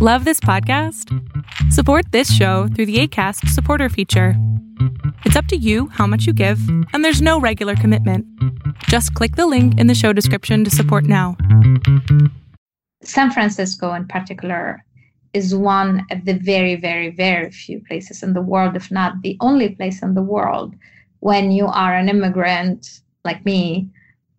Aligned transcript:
Love 0.00 0.24
this 0.24 0.38
podcast? 0.38 1.12
Support 1.72 2.12
this 2.12 2.32
show 2.32 2.68
through 2.68 2.86
the 2.86 3.00
ACAST 3.00 3.48
supporter 3.48 3.88
feature. 3.88 4.34
It's 5.24 5.34
up 5.34 5.46
to 5.46 5.56
you 5.56 5.88
how 5.88 6.06
much 6.06 6.24
you 6.24 6.32
give, 6.32 6.60
and 6.92 7.04
there's 7.04 7.20
no 7.20 7.40
regular 7.40 7.74
commitment. 7.74 8.24
Just 8.84 9.12
click 9.14 9.34
the 9.34 9.48
link 9.48 9.76
in 9.76 9.88
the 9.88 9.96
show 9.96 10.12
description 10.12 10.62
to 10.62 10.70
support 10.70 11.02
now. 11.02 11.36
San 13.02 13.32
Francisco, 13.32 13.92
in 13.92 14.06
particular, 14.06 14.84
is 15.32 15.52
one 15.52 16.06
of 16.12 16.24
the 16.26 16.34
very, 16.34 16.76
very, 16.76 17.10
very 17.10 17.50
few 17.50 17.82
places 17.88 18.22
in 18.22 18.34
the 18.34 18.40
world, 18.40 18.76
if 18.76 18.92
not 18.92 19.20
the 19.22 19.36
only 19.40 19.70
place 19.70 20.00
in 20.00 20.14
the 20.14 20.22
world, 20.22 20.76
when 21.18 21.50
you 21.50 21.66
are 21.66 21.96
an 21.96 22.08
immigrant 22.08 23.00
like 23.24 23.44
me, 23.44 23.90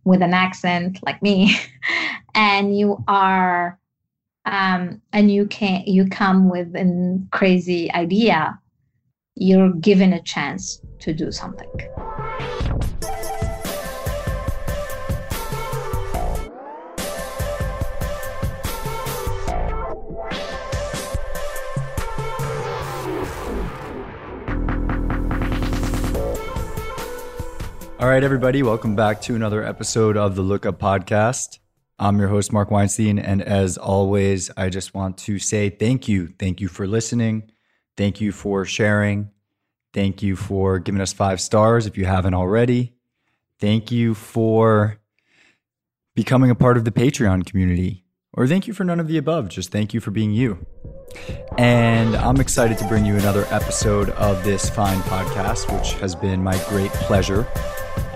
with 0.06 0.22
an 0.22 0.34
accent 0.34 1.00
like 1.04 1.22
me, 1.22 1.54
and 2.34 2.78
you 2.78 3.04
are 3.10 3.79
um, 4.50 5.00
and 5.14 5.32
you 5.32 5.46
can 5.46 5.84
you 5.86 6.08
come 6.10 6.50
with 6.50 6.76
a 6.76 7.20
crazy 7.32 7.92
idea, 7.94 8.60
you're 9.36 9.72
given 9.74 10.14
a 10.14 10.22
chance 10.24 10.82
to 11.00 11.14
do 11.14 11.32
something. 11.32 11.70
All 28.00 28.08
right, 28.08 28.24
everybody, 28.24 28.64
welcome 28.64 28.96
back 28.96 29.22
to 29.24 29.36
another 29.36 29.64
episode 29.64 30.16
of 30.16 30.36
the 30.36 30.42
Lookup 30.42 30.80
Podcast. 30.80 31.60
I'm 32.00 32.18
your 32.18 32.30
host, 32.30 32.54
Mark 32.54 32.72
Weinstein. 32.72 33.20
And 33.20 33.42
as 33.42 33.78
always, 33.78 34.50
I 34.56 34.70
just 34.70 34.94
want 34.94 35.18
to 35.20 35.38
say 35.38 35.70
thank 35.70 36.08
you. 36.08 36.34
Thank 36.40 36.62
you 36.62 36.70
for 36.70 36.88
listening. 36.88 37.52
Thank 37.98 38.22
you 38.22 38.32
for 38.32 38.64
sharing. 38.64 39.32
Thank 39.94 40.24
you 40.24 40.38
for 40.38 40.80
giving 40.80 41.02
us 41.02 41.12
five 41.12 41.42
stars 41.42 41.86
if 41.86 41.98
you 41.98 42.06
haven't 42.06 42.34
already. 42.34 42.94
Thank 43.60 43.92
you 43.92 44.14
for 44.14 45.00
becoming 46.16 46.50
a 46.50 46.56
part 46.56 46.78
of 46.78 46.86
the 46.86 46.92
Patreon 46.92 47.46
community. 47.46 48.06
Or 48.32 48.48
thank 48.48 48.68
you 48.68 48.74
for 48.74 48.86
none 48.86 49.02
of 49.02 49.08
the 49.08 49.18
above. 49.18 49.50
Just 49.50 49.72
thank 49.72 49.94
you 49.94 50.00
for 50.00 50.12
being 50.12 50.32
you. 50.32 50.66
And 51.58 52.16
I'm 52.16 52.40
excited 52.40 52.78
to 52.78 52.88
bring 52.88 53.04
you 53.04 53.16
another 53.16 53.46
episode 53.50 54.12
of 54.12 54.44
this 54.46 54.70
fine 54.70 55.00
podcast, 55.00 55.76
which 55.76 55.94
has 56.00 56.16
been 56.16 56.42
my 56.42 56.58
great 56.70 56.92
pleasure 56.92 57.48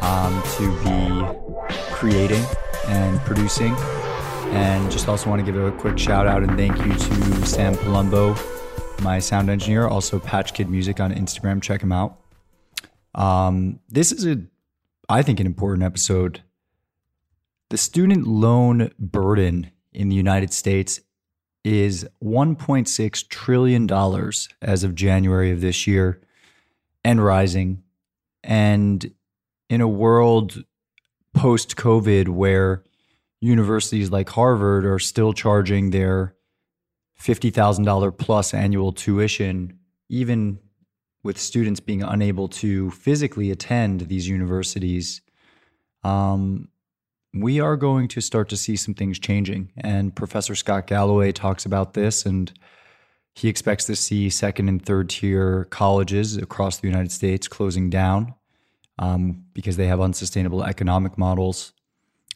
um, 0.02 0.42
to 0.56 0.72
be 0.84 1.74
creating 1.92 2.44
and 2.88 3.20
producing. 3.22 3.76
And 4.54 4.92
just 4.92 5.08
also 5.08 5.30
want 5.30 5.44
to 5.44 5.52
give 5.52 5.62
a 5.62 5.72
quick 5.72 5.98
shout 5.98 6.28
out 6.28 6.44
and 6.44 6.58
thank 6.58 6.78
you 6.78 6.94
to 6.94 7.46
Sam 7.46 7.76
Palumbo, 7.76 8.38
my 9.02 9.20
sound 9.20 9.50
engineer, 9.50 9.88
also 9.88 10.20
Patch 10.20 10.54
Kid 10.54 10.70
Music 10.70 11.00
on 11.00 11.14
Instagram. 11.14 11.62
Check 11.62 11.82
him 11.82 11.92
out. 11.92 12.20
Um, 13.16 13.80
this 13.90 14.12
is 14.12 14.26
a, 14.26 14.42
I 15.10 15.22
think, 15.22 15.40
an 15.40 15.46
important 15.46 15.84
episode. 15.84 16.44
The 17.70 17.78
student 17.78 18.28
loan 18.28 18.92
burden 19.00 19.72
in 19.92 20.10
the 20.10 20.16
United 20.16 20.54
States 20.54 21.00
is 21.64 22.08
$1.6 22.24 23.30
trillion 23.30 23.90
as 24.62 24.84
of 24.84 24.96
January 24.96 25.52
of 25.52 25.62
this 25.62 25.88
year 25.88 26.22
and 27.04 27.24
rising. 27.24 27.84
And 28.44 29.14
in 29.70 29.82
a 29.82 29.88
world 29.88 30.64
post 31.34 31.76
COVID 31.76 32.30
where 32.30 32.84
universities 33.42 34.12
like 34.12 34.30
Harvard 34.30 34.86
are 34.86 35.00
still 35.00 35.34
charging 35.34 35.90
their 35.90 36.36
$50,000 37.20 38.18
plus 38.18 38.54
annual 38.54 38.92
tuition, 38.92 39.80
even 40.10 40.60
with 41.24 41.38
students 41.38 41.80
being 41.80 42.04
unable 42.04 42.48
to 42.48 42.92
physically 42.92 43.52
attend 43.52 44.02
these 44.02 44.28
universities. 44.28 45.22
Um, 46.04 46.68
we 47.34 47.60
are 47.60 47.78
going 47.78 48.08
to 48.10 48.22
start 48.22 48.50
to 48.50 48.58
see 48.58 48.76
some 48.76 48.94
things 48.94 49.20
changing. 49.20 49.72
And 49.78 50.16
Professor 50.16 50.54
Scott 50.54 50.86
Galloway 50.88 51.32
talks 51.32 51.66
about 51.66 51.94
this, 51.94 52.26
and 52.26 52.52
he 53.36 53.48
expects 53.48 53.86
to 53.86 53.96
see 53.96 54.30
second 54.30 54.70
and 54.70 54.86
third 54.86 55.10
tier 55.10 55.66
colleges 55.66 56.38
across 56.38 56.78
the 56.78 56.88
United 56.88 57.12
States 57.12 57.48
closing 57.48 57.90
down 57.90 58.36
um, 59.00 59.46
because 59.54 59.78
they 59.78 59.88
have 59.88 60.02
unsustainable 60.02 60.64
economic 60.64 61.18
models. 61.18 61.74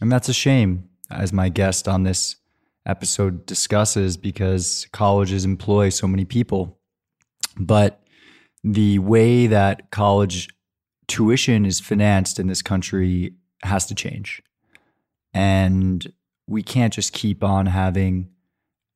And 0.02 0.12
that's 0.12 0.30
a 0.30 0.34
shame, 0.34 0.90
as 1.10 1.34
my 1.34 1.50
guest 1.50 1.88
on 1.88 2.04
this 2.04 2.38
episode 2.86 3.46
discusses, 3.46 4.18
because 4.18 4.88
colleges 4.92 5.46
employ 5.46 5.90
so 5.90 6.08
many 6.08 6.26
people. 6.26 6.78
But 7.58 8.02
the 8.64 9.00
way 9.00 9.48
that 9.48 9.92
college 9.92 10.50
tuition 11.08 11.66
is 11.66 11.80
financed 11.80 12.40
in 12.40 12.48
this 12.48 12.62
country 12.62 13.34
has 13.64 13.86
to 13.88 13.96
change. 13.96 14.42
And 15.34 16.12
we 16.48 16.64
can't 16.64 16.94
just 16.94 17.14
keep 17.14 17.44
on 17.44 17.66
having 17.68 18.30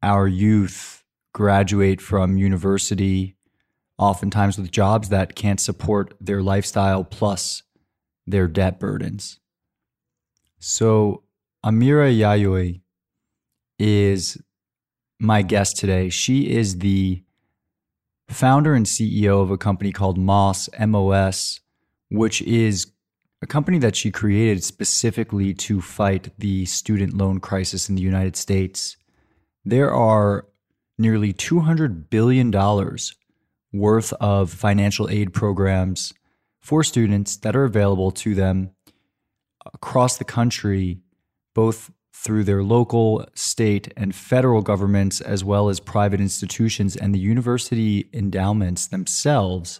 our 0.04 0.28
youth 0.28 1.04
graduate 1.34 2.02
from 2.02 2.38
university 2.38 3.36
oftentimes 4.02 4.58
with 4.58 4.72
jobs 4.72 5.10
that 5.10 5.36
can't 5.36 5.60
support 5.60 6.16
their 6.20 6.42
lifestyle 6.42 7.04
plus 7.04 7.62
their 8.26 8.48
debt 8.48 8.80
burdens. 8.80 9.40
So, 10.60 11.24
Amira 11.64 12.12
Yahyaoui 12.12 12.82
is 13.78 14.42
my 15.20 15.44
guest 15.44 15.78
today. 15.78 16.10
She 16.10 16.52
is 16.52 16.80
the 16.80 17.24
founder 18.28 18.74
and 18.74 18.88
CEO 18.88 19.42
of 19.42 19.52
a 19.52 19.58
company 19.58 19.92
called 19.92 20.18
Moss, 20.18 20.68
MOS, 20.80 21.60
which 22.10 22.42
is 22.42 22.92
a 23.44 23.48
company 23.48 23.78
that 23.80 23.96
she 23.96 24.10
created 24.10 24.64
specifically 24.64 25.54
to 25.54 25.80
fight 25.80 26.30
the 26.40 26.66
student 26.66 27.16
loan 27.16 27.40
crisis 27.40 27.88
in 27.88 27.96
the 27.96 28.02
United 28.02 28.36
States. 28.36 28.98
There 29.64 29.94
are 29.94 30.48
nearly 30.98 31.34
$200 31.34 32.10
billion 32.10 32.52
worth 33.74 34.14
of 34.14 34.52
financial 34.52 35.10
aid 35.10 35.34
programs 35.34 36.14
for 36.62 36.84
students 36.84 37.38
that 37.38 37.56
are 37.56 37.64
available 37.64 38.12
to 38.12 38.36
them 38.36 38.72
across 39.74 40.18
the 40.18 40.24
country, 40.24 41.00
both 41.54 41.92
through 42.14 42.44
their 42.44 42.64
local, 42.64 43.26
state, 43.34 43.92
and 43.98 44.14
federal 44.14 44.62
governments, 44.62 45.22
as 45.22 45.44
well 45.44 45.70
as 45.70 45.80
private 45.80 46.20
institutions 46.20 46.96
and 46.96 47.16
the 47.16 47.20
university 47.20 48.10
endowments 48.14 48.88
themselves. 48.88 49.80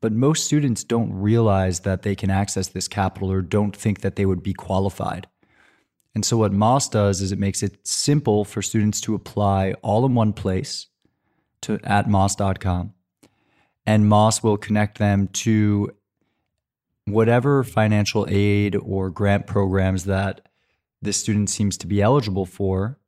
But 0.00 0.12
most 0.12 0.44
students 0.44 0.84
don't 0.84 1.12
realize 1.12 1.80
that 1.80 2.02
they 2.02 2.14
can 2.14 2.30
access 2.30 2.68
this 2.68 2.88
capital 2.88 3.30
or 3.30 3.42
don't 3.42 3.76
think 3.76 4.00
that 4.00 4.16
they 4.16 4.26
would 4.26 4.42
be 4.42 4.52
qualified. 4.52 5.28
And 6.14 6.24
so, 6.24 6.38
what 6.38 6.52
Mos 6.52 6.88
does 6.88 7.20
is 7.20 7.30
it 7.30 7.38
makes 7.38 7.62
it 7.62 7.86
simple 7.86 8.44
for 8.44 8.62
students 8.62 9.00
to 9.02 9.14
apply 9.14 9.74
all 9.82 10.06
in 10.06 10.14
one 10.14 10.32
place 10.32 10.86
to 11.62 11.78
at 11.84 12.08
mos.com 12.08 12.94
and 13.86 14.08
Mos 14.08 14.42
will 14.42 14.56
connect 14.56 14.98
them 14.98 15.28
to 15.28 15.92
whatever 17.04 17.62
financial 17.62 18.26
aid 18.28 18.74
or 18.74 19.10
grant 19.10 19.46
programs 19.46 20.04
that 20.04 20.48
the 21.00 21.12
student 21.12 21.48
seems 21.48 21.78
to 21.78 21.86
be 21.86 22.02
eligible 22.02 22.46
for. 22.46 22.98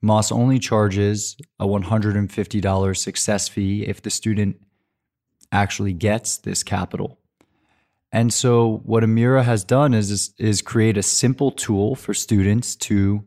Mos 0.00 0.30
only 0.30 0.58
charges 0.58 1.36
a 1.58 1.66
$150 1.66 2.96
success 2.96 3.48
fee 3.48 3.84
if 3.86 4.02
the 4.02 4.10
student 4.10 4.60
actually 5.50 5.92
gets 5.92 6.38
this 6.38 6.62
capital. 6.62 7.18
And 8.10 8.32
so, 8.32 8.82
what 8.84 9.02
Amira 9.02 9.42
has 9.42 9.64
done 9.64 9.94
is, 9.94 10.34
is 10.38 10.60
create 10.60 10.98
a 10.98 11.02
simple 11.02 11.50
tool 11.50 11.94
for 11.94 12.12
students 12.12 12.76
to 12.76 13.24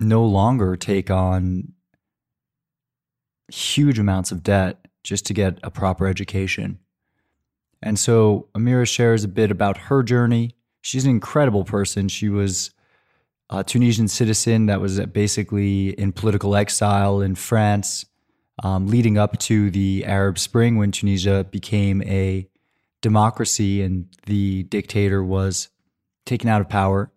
no 0.00 0.24
longer 0.24 0.76
take 0.76 1.10
on 1.10 1.72
huge 3.52 3.98
amounts 3.98 4.32
of 4.32 4.42
debt 4.42 4.88
just 5.10 5.26
to 5.26 5.34
get 5.34 5.58
a 5.64 5.70
proper 5.72 6.06
education. 6.06 6.78
And 7.82 7.98
so 7.98 8.48
Amira 8.54 8.86
shares 8.86 9.24
a 9.24 9.28
bit 9.28 9.50
about 9.50 9.76
her 9.88 10.04
journey. 10.04 10.54
She's 10.82 11.04
an 11.04 11.10
incredible 11.10 11.64
person. 11.64 12.06
She 12.06 12.28
was 12.28 12.70
a 13.50 13.64
Tunisian 13.64 14.06
citizen 14.06 14.66
that 14.66 14.80
was 14.80 15.00
basically 15.06 15.88
in 15.88 16.12
political 16.12 16.54
exile 16.54 17.20
in 17.20 17.34
France, 17.34 18.06
um, 18.62 18.86
leading 18.86 19.18
up 19.18 19.36
to 19.40 19.72
the 19.72 20.04
Arab 20.06 20.38
Spring 20.38 20.76
when 20.78 20.92
Tunisia 20.92 21.42
became 21.50 22.02
a 22.02 22.48
democracy 23.02 23.82
and 23.82 24.06
the 24.26 24.62
dictator 24.62 25.24
was 25.24 25.70
taken 26.24 26.48
out 26.48 26.60
of 26.60 26.68
power. 26.68 27.10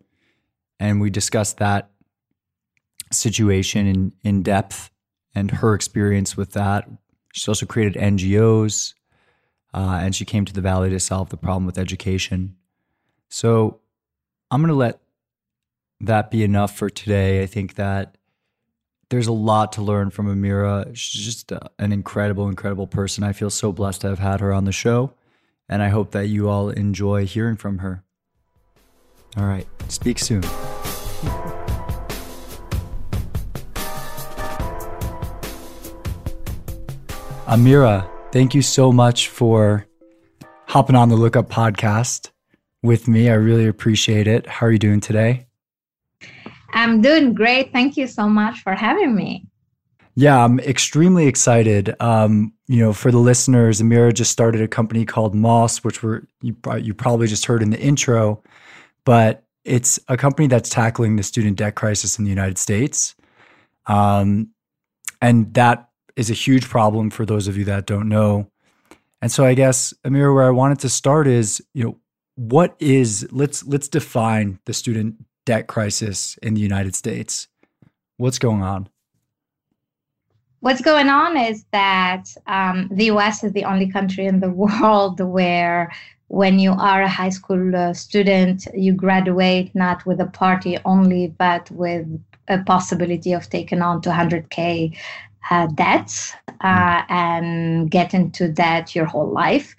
And 0.79 0.99
we 0.99 1.11
discussed 1.11 1.59
that 1.59 1.91
situation 3.11 3.85
in, 3.85 4.13
in 4.23 4.41
depth 4.41 4.89
and 5.35 5.51
her 5.51 5.75
experience 5.75 6.35
with 6.35 6.53
that, 6.53 6.89
She's 7.33 7.47
also 7.47 7.65
created 7.65 8.01
NGOs, 8.01 8.93
uh, 9.73 9.99
and 10.01 10.15
she 10.15 10.23
came 10.23 10.45
to 10.45 10.53
the 10.53 10.61
Valley 10.61 10.91
to 10.91 10.99
solve 10.99 11.29
the 11.29 11.37
problem 11.37 11.65
with 11.65 11.79
education. 11.79 12.55
So 13.29 13.79
I'm 14.51 14.61
going 14.61 14.69
to 14.69 14.75
let 14.75 14.99
that 15.99 16.29
be 16.29 16.43
enough 16.43 16.77
for 16.77 16.91
today. 16.91 17.41
I 17.41 17.47
think 17.47 17.73
that 17.73 18.17
there's 19.09 19.25
a 19.25 19.33
lot 19.33 19.71
to 19.73 19.81
learn 19.81 20.11
from 20.11 20.27
Amira. 20.27 20.95
She's 20.95 21.25
just 21.25 21.51
a, 21.51 21.71
an 21.79 21.91
incredible, 21.91 22.47
incredible 22.47 22.85
person. 22.85 23.23
I 23.23 23.33
feel 23.33 23.49
so 23.49 23.71
blessed 23.71 24.01
to 24.01 24.09
have 24.09 24.19
had 24.19 24.39
her 24.39 24.53
on 24.53 24.65
the 24.65 24.71
show, 24.71 25.13
and 25.67 25.81
I 25.81 25.89
hope 25.89 26.11
that 26.11 26.27
you 26.27 26.49
all 26.49 26.69
enjoy 26.69 27.25
hearing 27.25 27.57
from 27.57 27.79
her. 27.79 28.03
All 29.35 29.45
right, 29.45 29.65
speak 29.89 30.19
soon. 30.19 30.43
Amira, 37.53 38.09
thank 38.31 38.55
you 38.55 38.63
so 38.63 38.91
much 38.91 39.27
for 39.27 39.85
hopping 40.65 40.95
on 40.95 41.09
the 41.09 41.15
Lookup 41.15 41.49
podcast 41.49 42.31
with 42.81 43.07
me. 43.07 43.29
I 43.29 43.35
really 43.35 43.67
appreciate 43.67 44.25
it. 44.25 44.47
How 44.47 44.65
are 44.65 44.71
you 44.71 44.79
doing 44.79 44.99
today? 44.99 45.45
I'm 46.71 46.99
doing 46.99 47.35
great. 47.35 47.71
Thank 47.71 47.95
you 47.95 48.07
so 48.07 48.27
much 48.27 48.61
for 48.61 48.73
having 48.73 49.13
me. 49.13 49.45
Yeah, 50.15 50.43
I'm 50.43 50.59
extremely 50.61 51.27
excited. 51.27 51.95
Um, 51.99 52.53
you 52.67 52.79
know, 52.79 52.91
for 52.91 53.11
the 53.11 53.19
listeners, 53.19 53.79
Amira 53.79 54.11
just 54.11 54.31
started 54.31 54.61
a 54.61 54.67
company 54.67 55.05
called 55.05 55.35
Mos, 55.35 55.83
which 55.83 56.01
were 56.01 56.27
you, 56.41 56.55
you 56.79 56.95
probably 56.95 57.27
just 57.27 57.45
heard 57.45 57.61
in 57.61 57.69
the 57.69 57.79
intro, 57.79 58.41
but 59.05 59.43
it's 59.63 59.99
a 60.07 60.17
company 60.17 60.47
that's 60.47 60.71
tackling 60.71 61.17
the 61.17 61.23
student 61.23 61.57
debt 61.57 61.75
crisis 61.75 62.17
in 62.17 62.23
the 62.25 62.31
United 62.31 62.57
States. 62.57 63.13
Um, 63.85 64.49
and 65.21 65.53
that 65.53 65.89
is 66.15 66.29
a 66.29 66.33
huge 66.33 66.69
problem 66.69 67.09
for 67.09 67.25
those 67.25 67.47
of 67.47 67.57
you 67.57 67.65
that 67.65 67.85
don't 67.85 68.09
know. 68.09 68.49
And 69.21 69.31
so 69.31 69.45
I 69.45 69.53
guess 69.53 69.93
Amira, 70.03 70.33
where 70.33 70.43
I 70.43 70.51
wanted 70.51 70.79
to 70.79 70.89
start 70.89 71.27
is, 71.27 71.61
you 71.73 71.83
know, 71.83 71.97
what 72.35 72.75
is 72.79 73.27
let's 73.31 73.63
let's 73.65 73.87
define 73.87 74.59
the 74.65 74.73
student 74.73 75.15
debt 75.45 75.67
crisis 75.67 76.37
in 76.41 76.55
the 76.55 76.61
United 76.61 76.95
States. 76.95 77.47
What's 78.17 78.39
going 78.39 78.63
on? 78.63 78.89
What's 80.59 80.81
going 80.81 81.09
on 81.09 81.35
is 81.35 81.65
that 81.71 82.25
um, 82.47 82.87
the 82.91 83.05
US 83.05 83.43
is 83.43 83.51
the 83.51 83.65
only 83.65 83.91
country 83.91 84.25
in 84.25 84.39
the 84.39 84.49
world 84.63 85.19
where, 85.19 85.91
when 86.27 86.57
you 86.57 86.71
are 86.71 87.03
a 87.03 87.09
high 87.09 87.29
school 87.29 87.75
uh, 87.75 87.93
student, 87.93 88.67
you 88.73 88.93
graduate 88.93 89.75
not 89.75 90.05
with 90.05 90.19
a 90.21 90.25
party 90.25 90.77
only, 90.85 91.27
but 91.27 91.69
with 91.71 92.07
a 92.47 92.63
possibility 92.63 93.33
of 93.33 93.49
taking 93.49 93.81
on 93.81 94.01
200K 94.01 94.97
uh, 95.51 95.67
debts 95.67 96.33
uh, 96.61 97.01
hmm. 97.01 97.13
and 97.13 97.91
get 97.91 98.13
into 98.13 98.47
debt 98.47 98.95
your 98.95 99.05
whole 99.05 99.31
life 99.31 99.75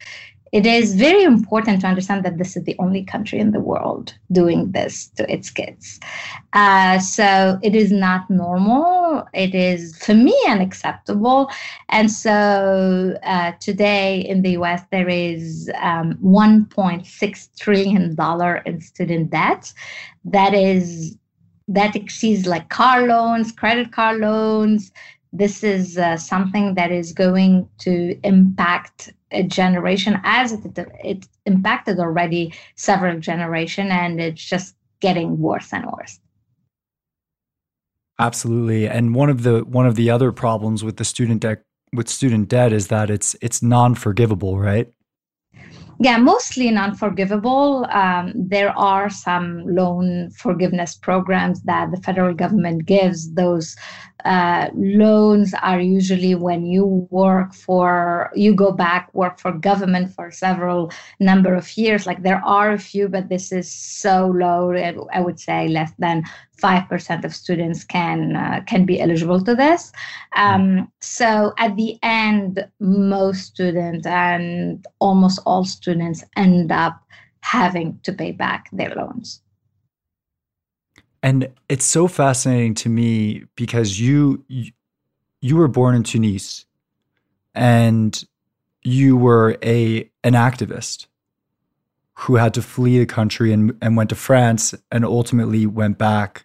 it 0.54 0.66
is 0.66 0.94
very 0.94 1.24
important 1.24 1.80
to 1.80 1.88
understand 1.88 2.24
that 2.24 2.38
this 2.38 2.56
is 2.56 2.62
the 2.62 2.76
only 2.78 3.02
country 3.02 3.40
in 3.40 3.50
the 3.50 3.58
world 3.58 4.14
doing 4.30 4.70
this 4.70 5.08
to 5.16 5.28
its 5.28 5.50
kids. 5.50 5.98
Uh, 6.52 7.00
so 7.00 7.58
it 7.60 7.74
is 7.74 7.90
not 7.90 8.30
normal. 8.30 9.26
It 9.34 9.52
is, 9.52 9.98
for 9.98 10.14
me, 10.14 10.32
unacceptable. 10.46 11.50
And 11.88 12.08
so 12.08 13.18
uh, 13.24 13.50
today 13.58 14.20
in 14.20 14.42
the 14.42 14.50
US, 14.50 14.82
there 14.92 15.08
is 15.08 15.68
um, 15.82 16.14
$1.6 16.22 17.58
trillion 17.58 18.16
in 18.64 18.80
student 18.80 19.30
debt. 19.30 19.72
That 20.24 20.54
is 20.54 21.18
that 21.66 21.96
exceeds 21.96 22.46
like 22.46 22.68
car 22.68 23.06
loans, 23.06 23.50
credit 23.50 23.90
card 23.90 24.20
loans, 24.20 24.92
this 25.34 25.64
is 25.64 25.98
uh, 25.98 26.16
something 26.16 26.74
that 26.74 26.92
is 26.92 27.12
going 27.12 27.68
to 27.78 28.18
impact 28.22 29.12
a 29.32 29.42
generation 29.42 30.20
as 30.22 30.52
it, 30.52 30.60
it 31.02 31.26
impacted 31.44 31.98
already 31.98 32.54
several 32.76 33.18
generation 33.18 33.90
and 33.90 34.20
it's 34.20 34.42
just 34.42 34.76
getting 35.00 35.38
worse 35.38 35.72
and 35.72 35.84
worse 35.86 36.20
absolutely 38.20 38.88
and 38.88 39.14
one 39.14 39.28
of 39.28 39.42
the 39.42 39.64
one 39.64 39.86
of 39.86 39.96
the 39.96 40.08
other 40.08 40.30
problems 40.30 40.84
with 40.84 40.96
the 40.96 41.04
student 41.04 41.42
debt 41.42 41.62
with 41.92 42.08
student 42.08 42.48
debt 42.48 42.72
is 42.72 42.86
that 42.88 43.10
it's 43.10 43.34
it's 43.42 43.60
non-forgivable 43.60 44.58
right 44.58 44.92
yeah, 46.00 46.16
mostly 46.16 46.70
non-forgivable. 46.70 47.86
Um, 47.90 48.32
there 48.36 48.76
are 48.76 49.08
some 49.08 49.64
loan 49.66 50.30
forgiveness 50.30 50.96
programs 50.96 51.62
that 51.62 51.90
the 51.92 51.98
federal 51.98 52.34
government 52.34 52.86
gives. 52.86 53.32
Those 53.34 53.76
uh, 54.24 54.70
loans 54.74 55.52
are 55.62 55.80
usually 55.80 56.34
when 56.34 56.64
you 56.64 57.06
work 57.10 57.52
for, 57.52 58.30
you 58.34 58.54
go 58.54 58.72
back 58.72 59.12
work 59.14 59.38
for 59.38 59.52
government 59.52 60.12
for 60.14 60.30
several 60.30 60.90
number 61.20 61.54
of 61.54 61.76
years. 61.76 62.06
Like 62.06 62.22
there 62.22 62.42
are 62.44 62.72
a 62.72 62.78
few, 62.78 63.08
but 63.08 63.28
this 63.28 63.52
is 63.52 63.70
so 63.70 64.32
low. 64.34 64.72
I 65.12 65.20
would 65.20 65.38
say 65.38 65.68
less 65.68 65.92
than 65.98 66.24
5% 66.62 67.24
of 67.24 67.34
students 67.34 67.84
can 67.84 68.36
uh, 68.36 68.62
can 68.66 68.86
be 68.86 69.00
eligible 69.00 69.42
to 69.44 69.54
this. 69.54 69.92
Um, 70.36 70.90
so 71.00 71.52
at 71.58 71.76
the 71.76 71.98
end, 72.02 72.66
most 72.80 73.42
students 73.46 74.06
and 74.06 74.86
almost 75.00 75.40
all 75.44 75.64
students 75.64 76.24
end 76.36 76.72
up 76.72 76.98
having 77.40 78.00
to 78.04 78.12
pay 78.12 78.32
back 78.32 78.68
their 78.72 78.94
loans. 78.94 79.42
And 81.24 81.48
it's 81.70 81.86
so 81.86 82.06
fascinating 82.06 82.74
to 82.74 82.90
me 82.90 83.44
because 83.56 83.98
you 83.98 84.44
you 85.40 85.56
were 85.56 85.68
born 85.68 85.94
in 85.94 86.02
Tunis 86.02 86.66
and 87.54 88.22
you 88.82 89.16
were 89.16 89.56
a 89.62 90.10
an 90.22 90.34
activist 90.34 91.06
who 92.16 92.36
had 92.36 92.52
to 92.54 92.62
flee 92.62 92.98
the 92.98 93.06
country 93.06 93.54
and, 93.54 93.74
and 93.80 93.96
went 93.96 94.10
to 94.10 94.14
France 94.14 94.74
and 94.92 95.02
ultimately 95.02 95.64
went 95.64 95.96
back. 95.96 96.44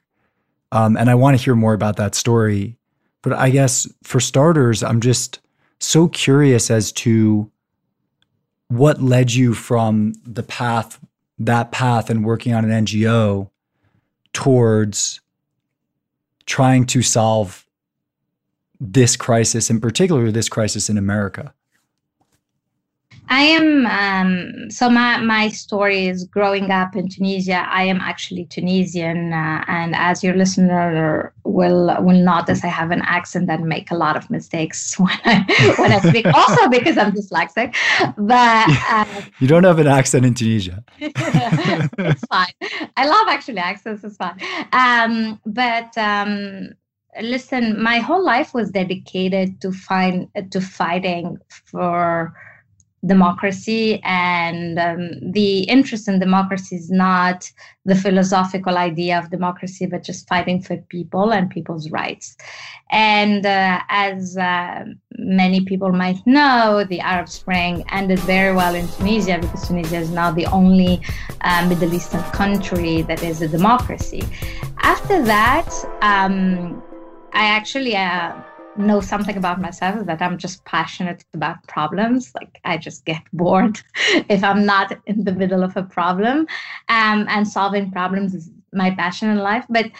Um, 0.71 0.95
and 0.95 1.09
I 1.09 1.15
want 1.15 1.37
to 1.37 1.43
hear 1.43 1.55
more 1.55 1.73
about 1.73 1.97
that 1.97 2.15
story. 2.15 2.77
But 3.21 3.33
I 3.33 3.49
guess 3.49 3.85
for 4.03 4.21
starters, 4.21 4.81
I'm 4.81 5.01
just 5.01 5.41
so 5.79 6.07
curious 6.07 6.71
as 6.71 6.93
to 6.93 7.51
what 8.69 9.01
led 9.01 9.33
you 9.33 9.53
from 9.53 10.13
the 10.25 10.43
path, 10.43 11.01
that 11.37 11.73
path, 11.73 12.09
and 12.09 12.23
working 12.23 12.53
on 12.53 12.63
an 12.63 12.85
NGO 12.85 13.48
towards 14.33 15.21
trying 16.45 16.85
to 16.87 17.01
solve 17.01 17.65
this 18.79 19.15
crisis, 19.15 19.69
in 19.69 19.79
particular, 19.79 20.31
this 20.31 20.49
crisis 20.49 20.89
in 20.89 20.97
America. 20.97 21.53
I 23.29 23.41
am 23.41 23.85
um, 23.85 24.71
so 24.71 24.89
my 24.89 25.17
my 25.19 25.49
story 25.49 26.07
is 26.07 26.23
growing 26.23 26.71
up 26.71 26.95
in 26.95 27.07
Tunisia. 27.07 27.67
I 27.69 27.83
am 27.83 27.99
actually 28.01 28.45
Tunisian, 28.45 29.33
uh, 29.33 29.63
and 29.67 29.95
as 29.95 30.23
your 30.23 30.35
listener 30.35 31.31
will 31.43 31.95
will 31.99 32.19
notice, 32.23 32.63
I 32.63 32.67
have 32.67 32.89
an 32.89 33.03
accent 33.03 33.45
that 33.45 33.61
make 33.61 33.91
a 33.91 33.95
lot 33.95 34.17
of 34.17 34.29
mistakes 34.31 34.97
when 34.99 35.19
I 35.25 35.75
when 35.77 35.91
I 35.91 35.99
speak. 35.99 36.25
also 36.33 36.69
because 36.69 36.97
I'm 36.97 37.11
dyslexic, 37.11 37.75
but 38.17 38.67
uh, 38.89 39.21
you 39.39 39.47
don't 39.47 39.63
have 39.63 39.77
an 39.77 39.87
accent 39.87 40.25
in 40.25 40.33
Tunisia. 40.33 40.83
it's 40.99 42.25
fine. 42.25 42.53
I 42.97 43.07
love 43.07 43.27
actually 43.27 43.59
accents. 43.59 44.03
It's 44.03 44.17
fine. 44.17 44.39
Um, 44.73 45.39
but 45.45 45.95
um, 45.99 46.69
listen, 47.21 47.81
my 47.81 47.99
whole 47.99 48.23
life 48.23 48.55
was 48.55 48.71
dedicated 48.71 49.61
to 49.61 49.71
find 49.71 50.27
to 50.49 50.61
fighting 50.61 51.37
for 51.65 52.33
democracy 53.05 54.01
and 54.03 54.77
um, 54.77 55.31
the 55.31 55.61
interest 55.61 56.07
in 56.07 56.19
democracy 56.19 56.75
is 56.75 56.89
not 56.89 57.49
the 57.85 57.95
philosophical 57.95 58.77
idea 58.77 59.17
of 59.17 59.29
democracy 59.29 59.85
but 59.85 60.03
just 60.03 60.27
fighting 60.27 60.61
for 60.61 60.75
people 60.89 61.31
and 61.31 61.49
people's 61.49 61.89
rights. 61.91 62.35
And 62.91 63.45
uh, 63.45 63.79
as 63.89 64.37
uh, 64.37 64.85
many 65.17 65.63
people 65.63 65.91
might 65.91 66.25
know 66.25 66.83
the 66.89 66.99
arab 66.99 67.29
spring 67.29 67.85
ended 67.91 68.19
very 68.19 68.53
well 68.53 68.75
in 68.75 68.87
tunisia 68.89 69.37
because 69.39 69.67
tunisia 69.67 69.97
is 69.97 70.09
now 70.09 70.31
the 70.31 70.45
only 70.47 71.01
uh, 71.41 71.65
middle 71.69 71.93
eastern 71.93 72.23
country 72.31 73.01
that 73.03 73.23
is 73.23 73.41
a 73.41 73.47
democracy. 73.47 74.23
After 74.81 75.23
that 75.23 75.69
um, 76.01 76.83
i 77.33 77.45
actually 77.45 77.95
uh, 77.95 78.33
know 78.79 79.01
something 79.01 79.37
about 79.37 79.61
myself 79.61 80.05
that 80.05 80.21
I'm 80.21 80.37
just 80.37 80.63
passionate 80.65 81.23
about 81.33 81.67
problems. 81.67 82.31
Like 82.33 82.59
I 82.63 82.77
just 82.77 83.05
get 83.05 83.21
bored 83.33 83.79
if 84.29 84.43
I'm 84.43 84.65
not 84.65 84.97
in 85.05 85.23
the 85.23 85.33
middle 85.33 85.63
of 85.63 85.75
a 85.77 85.83
problem. 85.83 86.47
Um, 86.87 87.25
and 87.29 87.47
solving 87.47 87.91
problems 87.91 88.33
is 88.33 88.49
my 88.73 88.91
passion 88.91 89.29
in 89.29 89.39
life. 89.39 89.65
But 89.69 89.91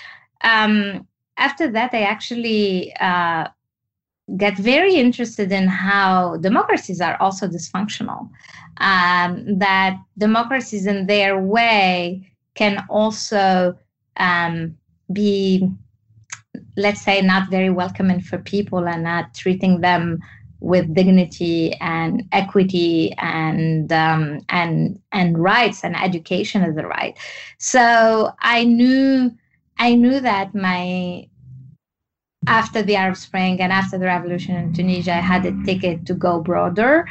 um, 0.43 1.07
after 1.37 1.69
that, 1.71 1.93
I 1.93 2.01
actually 2.01 2.93
uh, 2.99 3.47
get 4.37 4.57
very 4.57 4.95
interested 4.95 5.51
in 5.51 5.67
how 5.67 6.37
democracies 6.37 7.01
are 7.01 7.17
also 7.19 7.47
dysfunctional. 7.47 8.29
Um, 8.77 9.57
that 9.59 9.97
democracies 10.17 10.85
in 10.85 11.07
their 11.07 11.41
way 11.41 12.29
can 12.55 12.85
also 12.89 13.77
um, 14.17 14.77
be 15.11 15.69
let's 16.79 17.01
say, 17.01 17.21
not 17.21 17.49
very 17.49 17.69
welcoming 17.69 18.21
for 18.21 18.37
people 18.37 18.87
and 18.87 19.03
not 19.03 19.33
treating 19.33 19.81
them 19.81 20.19
with 20.61 20.93
dignity 20.93 21.73
and 21.79 22.23
equity 22.31 23.13
and 23.17 23.91
um, 23.93 24.41
and 24.49 24.99
and 25.11 25.37
rights 25.37 25.83
and 25.83 25.95
education 25.95 26.63
is 26.63 26.77
a 26.77 26.85
right. 26.85 27.17
So 27.57 28.31
I 28.39 28.63
knew 28.63 29.31
I 29.77 29.95
knew 29.95 30.19
that 30.19 30.53
my 30.53 31.27
after 32.47 32.81
the 32.81 32.95
Arab 32.95 33.17
Spring 33.17 33.61
and 33.61 33.71
after 33.71 33.97
the 33.97 34.05
revolution 34.05 34.55
in 34.55 34.73
Tunisia, 34.73 35.13
I 35.13 35.21
had 35.21 35.45
a 35.45 35.63
ticket 35.65 36.05
to 36.07 36.13
go 36.13 36.41
broader, 36.41 37.07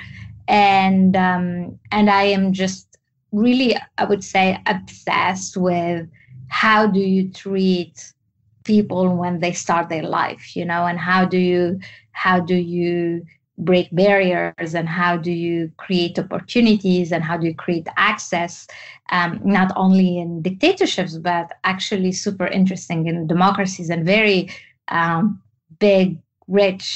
and 0.47 1.17
um, 1.17 1.79
and 1.91 2.11
I 2.11 2.25
am 2.25 2.53
just 2.53 2.99
really, 3.33 3.77
I 3.99 4.05
would 4.05 4.25
say, 4.25 4.59
obsessed 4.67 5.57
with 5.57 6.09
how 6.49 6.87
do 6.87 7.01
you 7.01 7.31
treat 7.31 8.13
people 8.69 9.17
when 9.17 9.41
they 9.41 9.53
start 9.65 9.89
their 9.89 10.09
life, 10.21 10.45
you 10.55 10.65
know, 10.71 10.83
and 10.91 10.99
how 11.11 11.25
do 11.25 11.39
you 11.39 11.81
how 12.13 12.39
do 12.39 12.55
you 12.55 13.25
break 13.71 13.89
barriers 13.91 14.73
and 14.79 14.89
how 14.89 15.17
do 15.17 15.33
you 15.33 15.57
create 15.85 16.19
opportunities 16.19 17.11
and 17.11 17.25
how 17.25 17.37
do 17.37 17.47
you 17.51 17.55
create 17.65 17.89
access 17.97 18.69
um, 19.11 19.41
not 19.43 19.73
only 19.75 20.19
in 20.23 20.43
dictatorships 20.43 21.17
but 21.31 21.47
actually 21.65 22.13
super 22.13 22.47
interesting 22.47 23.09
in 23.09 23.27
democracies 23.27 23.91
and 23.91 24.07
very 24.07 24.49
um, 24.99 25.43
big 25.81 26.07
rich 26.47 26.89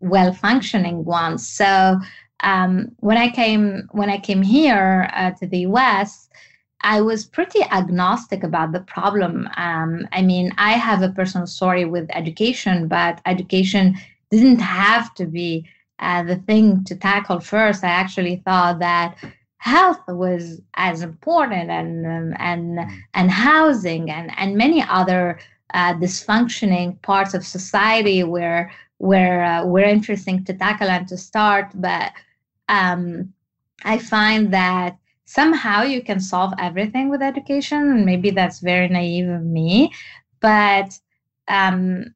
well 0.00 0.32
functioning 0.32 1.04
ones. 1.04 1.46
So 1.46 2.00
um, 2.42 2.70
when 3.08 3.18
i 3.26 3.28
came 3.40 3.64
when 3.92 4.10
i 4.16 4.18
came 4.18 4.42
here 4.42 5.10
uh, 5.20 5.30
to 5.38 5.46
the 5.46 5.62
us 5.66 6.28
i 6.82 7.00
was 7.00 7.26
pretty 7.26 7.62
agnostic 7.70 8.42
about 8.42 8.72
the 8.72 8.80
problem 8.80 9.48
um, 9.56 10.06
i 10.12 10.22
mean 10.22 10.52
i 10.58 10.72
have 10.72 11.02
a 11.02 11.10
personal 11.10 11.46
story 11.46 11.84
with 11.84 12.08
education 12.10 12.88
but 12.88 13.20
education 13.26 13.96
didn't 14.30 14.60
have 14.60 15.12
to 15.14 15.26
be 15.26 15.68
uh, 16.00 16.22
the 16.22 16.36
thing 16.36 16.82
to 16.84 16.96
tackle 16.96 17.40
first. 17.40 17.84
I 17.84 17.88
actually 17.88 18.36
thought 18.44 18.78
that 18.78 19.16
health 19.58 20.00
was 20.08 20.60
as 20.74 21.02
important 21.02 21.70
and 21.70 22.06
um, 22.06 22.34
and 22.38 22.80
and 23.12 23.30
housing 23.30 24.10
and 24.10 24.32
and 24.38 24.56
many 24.56 24.82
other 24.82 25.38
uh, 25.74 25.94
dysfunctioning 25.94 27.00
parts 27.02 27.34
of 27.34 27.46
society 27.46 28.24
where 28.24 28.72
where 28.98 29.44
uh, 29.44 29.64
were 29.66 29.80
interesting 29.80 30.44
to 30.44 30.54
tackle 30.54 30.88
and 30.88 31.06
to 31.08 31.18
start. 31.18 31.70
But 31.74 32.12
um, 32.68 33.34
I 33.84 33.98
find 33.98 34.52
that 34.54 34.96
somehow 35.30 35.82
you 35.82 36.02
can 36.02 36.18
solve 36.18 36.52
everything 36.58 37.08
with 37.08 37.22
education. 37.22 38.04
Maybe 38.04 38.30
that's 38.30 38.58
very 38.58 38.88
naive 38.88 39.28
of 39.28 39.42
me, 39.42 39.92
but 40.40 40.98
um, 41.46 42.14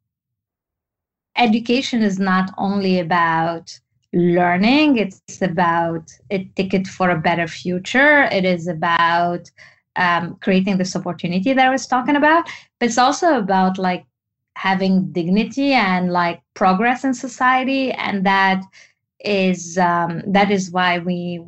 education 1.37 2.02
is 2.02 2.18
not 2.18 2.50
only 2.59 2.99
about 2.99 3.78
learning 4.12 4.97
it's 4.97 5.42
about 5.42 6.09
a 6.30 6.44
ticket 6.54 6.87
for 6.87 7.11
a 7.11 7.18
better 7.18 7.49
future 7.49 8.23
it 8.30 8.44
is 8.44 8.68
about 8.68 9.50
um, 9.97 10.37
creating 10.40 10.78
this 10.78 10.94
opportunity 10.94 11.52
that 11.52 11.66
i 11.66 11.71
was 11.71 11.88
talking 11.88 12.14
about 12.14 12.44
but 12.78 12.87
it's 12.87 12.99
also 12.99 13.37
about 13.37 13.76
like 13.76 14.04
having 14.54 15.11
dignity 15.11 15.73
and 15.73 16.12
like 16.12 16.40
progress 16.54 17.02
in 17.02 17.12
society 17.12 17.90
and 17.90 18.25
that 18.25 18.62
is 19.25 19.76
um, 19.78 20.23
that 20.28 20.52
is 20.52 20.71
why 20.71 20.99
we 20.99 21.42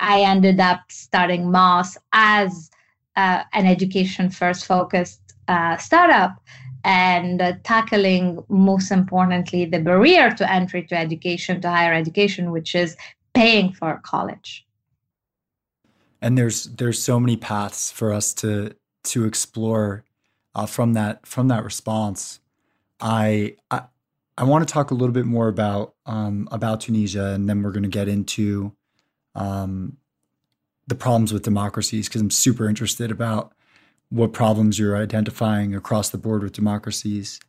i 0.00 0.20
ended 0.20 0.60
up 0.60 0.80
starting 0.88 1.50
mos 1.50 1.96
as 2.12 2.70
uh, 3.16 3.42
an 3.52 3.66
education 3.66 4.30
first 4.30 4.66
focused 4.66 5.34
uh, 5.48 5.76
startup 5.76 6.36
and 6.84 7.42
uh, 7.42 7.52
tackling 7.64 8.42
most 8.48 8.90
importantly 8.90 9.64
the 9.64 9.78
barrier 9.78 10.30
to 10.30 10.50
entry 10.50 10.82
to 10.82 10.96
education 10.96 11.60
to 11.60 11.68
higher 11.68 11.92
education 11.92 12.50
which 12.50 12.74
is 12.74 12.96
paying 13.34 13.72
for 13.72 14.00
college. 14.02 14.66
And 16.22 16.36
there's 16.36 16.64
there's 16.64 17.02
so 17.02 17.18
many 17.18 17.36
paths 17.36 17.90
for 17.90 18.12
us 18.12 18.34
to 18.34 18.74
to 19.04 19.24
explore 19.24 20.04
uh, 20.54 20.66
from 20.66 20.92
that 20.94 21.26
from 21.26 21.48
that 21.48 21.64
response. 21.64 22.40
I, 23.00 23.56
I 23.70 23.84
I 24.36 24.44
want 24.44 24.66
to 24.66 24.72
talk 24.72 24.90
a 24.90 24.94
little 24.94 25.14
bit 25.14 25.24
more 25.24 25.48
about 25.48 25.94
um, 26.04 26.48
about 26.50 26.82
Tunisia, 26.82 27.28
and 27.28 27.48
then 27.48 27.62
we're 27.62 27.72
going 27.72 27.84
to 27.84 27.88
get 27.88 28.08
into 28.08 28.72
um, 29.34 29.96
the 30.86 30.94
problems 30.94 31.32
with 31.32 31.42
democracies 31.42 32.08
because 32.08 32.20
I'm 32.20 32.30
super 32.30 32.68
interested 32.68 33.10
about 33.10 33.52
what 34.10 34.32
problems 34.32 34.78
you're 34.78 34.96
identifying 34.96 35.74
across 35.74 36.10
the 36.10 36.18
board 36.18 36.42
with 36.42 36.52
democracies. 36.52 37.40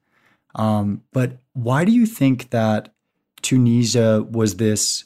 Um, 0.55 1.03
but 1.11 1.37
why 1.53 1.85
do 1.85 1.91
you 1.91 2.05
think 2.05 2.51
that 2.51 2.93
Tunisia 3.41 4.23
was 4.29 4.57
this? 4.57 5.05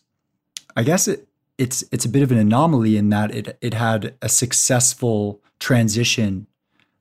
I 0.76 0.84
guess 0.84 1.08
it, 1.08 1.28
it's 1.58 1.84
it's 1.92 2.06
a 2.06 2.10
bit 2.10 2.24
of 2.24 2.32
an 2.32 2.38
anomaly 2.38 2.98
in 2.98 3.10
that 3.10 3.34
it 3.34 3.58
it 3.62 3.74
had 3.74 4.16
a 4.22 4.28
successful 4.28 5.42
transition 5.60 6.48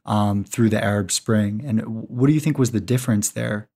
um, 0.07 0.45
through 0.45 0.71
the 0.71 0.83
Arab 0.83 1.11
Spring. 1.11 1.63
And 1.67 1.81
what 2.09 2.29
do 2.29 2.33
you 2.33 2.41
think 2.41 2.59
was 2.59 2.71
the 2.71 2.81
difference 2.81 3.31
there? 3.31 3.69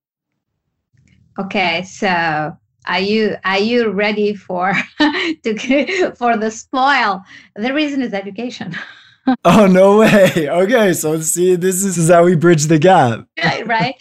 Okay, 1.39 1.83
so 1.83 2.57
are 2.89 2.99
you 2.99 3.35
are 3.45 3.59
you 3.59 3.91
ready 3.91 4.33
for 4.33 4.73
to 4.99 6.13
for 6.17 6.35
the 6.37 6.49
spoil? 6.49 7.23
The 7.55 7.73
reason 7.73 8.01
is 8.01 8.13
education. 8.13 8.75
oh 9.45 9.67
no 9.67 9.99
way. 9.99 10.49
Okay 10.49 10.93
so 10.93 11.19
see 11.21 11.55
this 11.55 11.83
is 11.83 12.09
how 12.09 12.25
we 12.25 12.35
bridge 12.35 12.65
the 12.65 12.79
gap. 12.79 13.27
Right? 13.65 13.95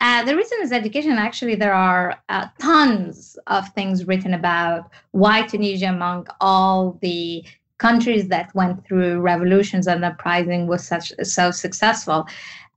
Uh, 0.00 0.24
the 0.24 0.34
reason 0.34 0.58
is 0.62 0.72
education. 0.72 1.12
Actually 1.12 1.56
there 1.56 1.74
are 1.74 2.18
uh, 2.30 2.48
tons 2.58 3.38
of 3.48 3.68
things 3.74 4.06
written 4.06 4.32
about 4.34 4.90
why 5.10 5.42
tunisia 5.42 5.88
among 5.88 6.26
all 6.40 6.98
the 7.02 7.44
countries 7.78 8.28
that 8.28 8.54
went 8.54 8.86
through 8.86 9.20
revolutions 9.20 9.88
and 9.88 10.04
uprising 10.04 10.68
was 10.68 10.86
such 10.86 11.12
so 11.22 11.50
successful 11.50 12.26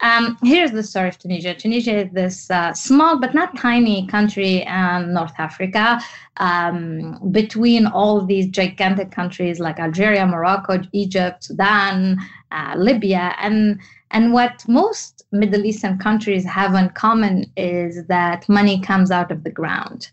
um, 0.02 0.38
here's 0.44 0.72
the 0.72 0.84
story 0.84 1.10
of 1.10 1.18
Tunisia. 1.18 1.56
Tunisia 1.56 2.06
is 2.06 2.12
this 2.12 2.52
uh, 2.52 2.74
small 2.74 3.20
but 3.20 3.34
not 3.34 3.58
tiny 3.58 4.06
country 4.08 4.62
in 4.62 5.14
North 5.14 5.34
Africa. 5.38 6.00
Um, 6.38 7.32
between 7.32 7.86
all 7.86 8.26
these 8.26 8.48
gigantic 8.48 9.12
countries 9.12 9.60
like 9.60 9.80
Algeria, 9.80 10.26
Morocco, 10.26 10.82
Egypt, 10.92 11.46
Sudan, 11.46 12.18
uh, 12.52 12.74
Libya, 12.76 13.36
and 13.40 13.80
and 14.12 14.34
what 14.34 14.64
most 14.68 15.24
Middle 15.32 15.66
Eastern 15.66 15.98
countries 15.98 16.46
have 16.46 16.74
in 16.76 16.90
common 16.90 17.46
is 17.58 18.06
that 18.06 18.48
money 18.48 18.80
comes 18.80 19.12
out 19.12 19.32
of 19.32 19.44
the 19.44 19.50
ground 19.50 20.10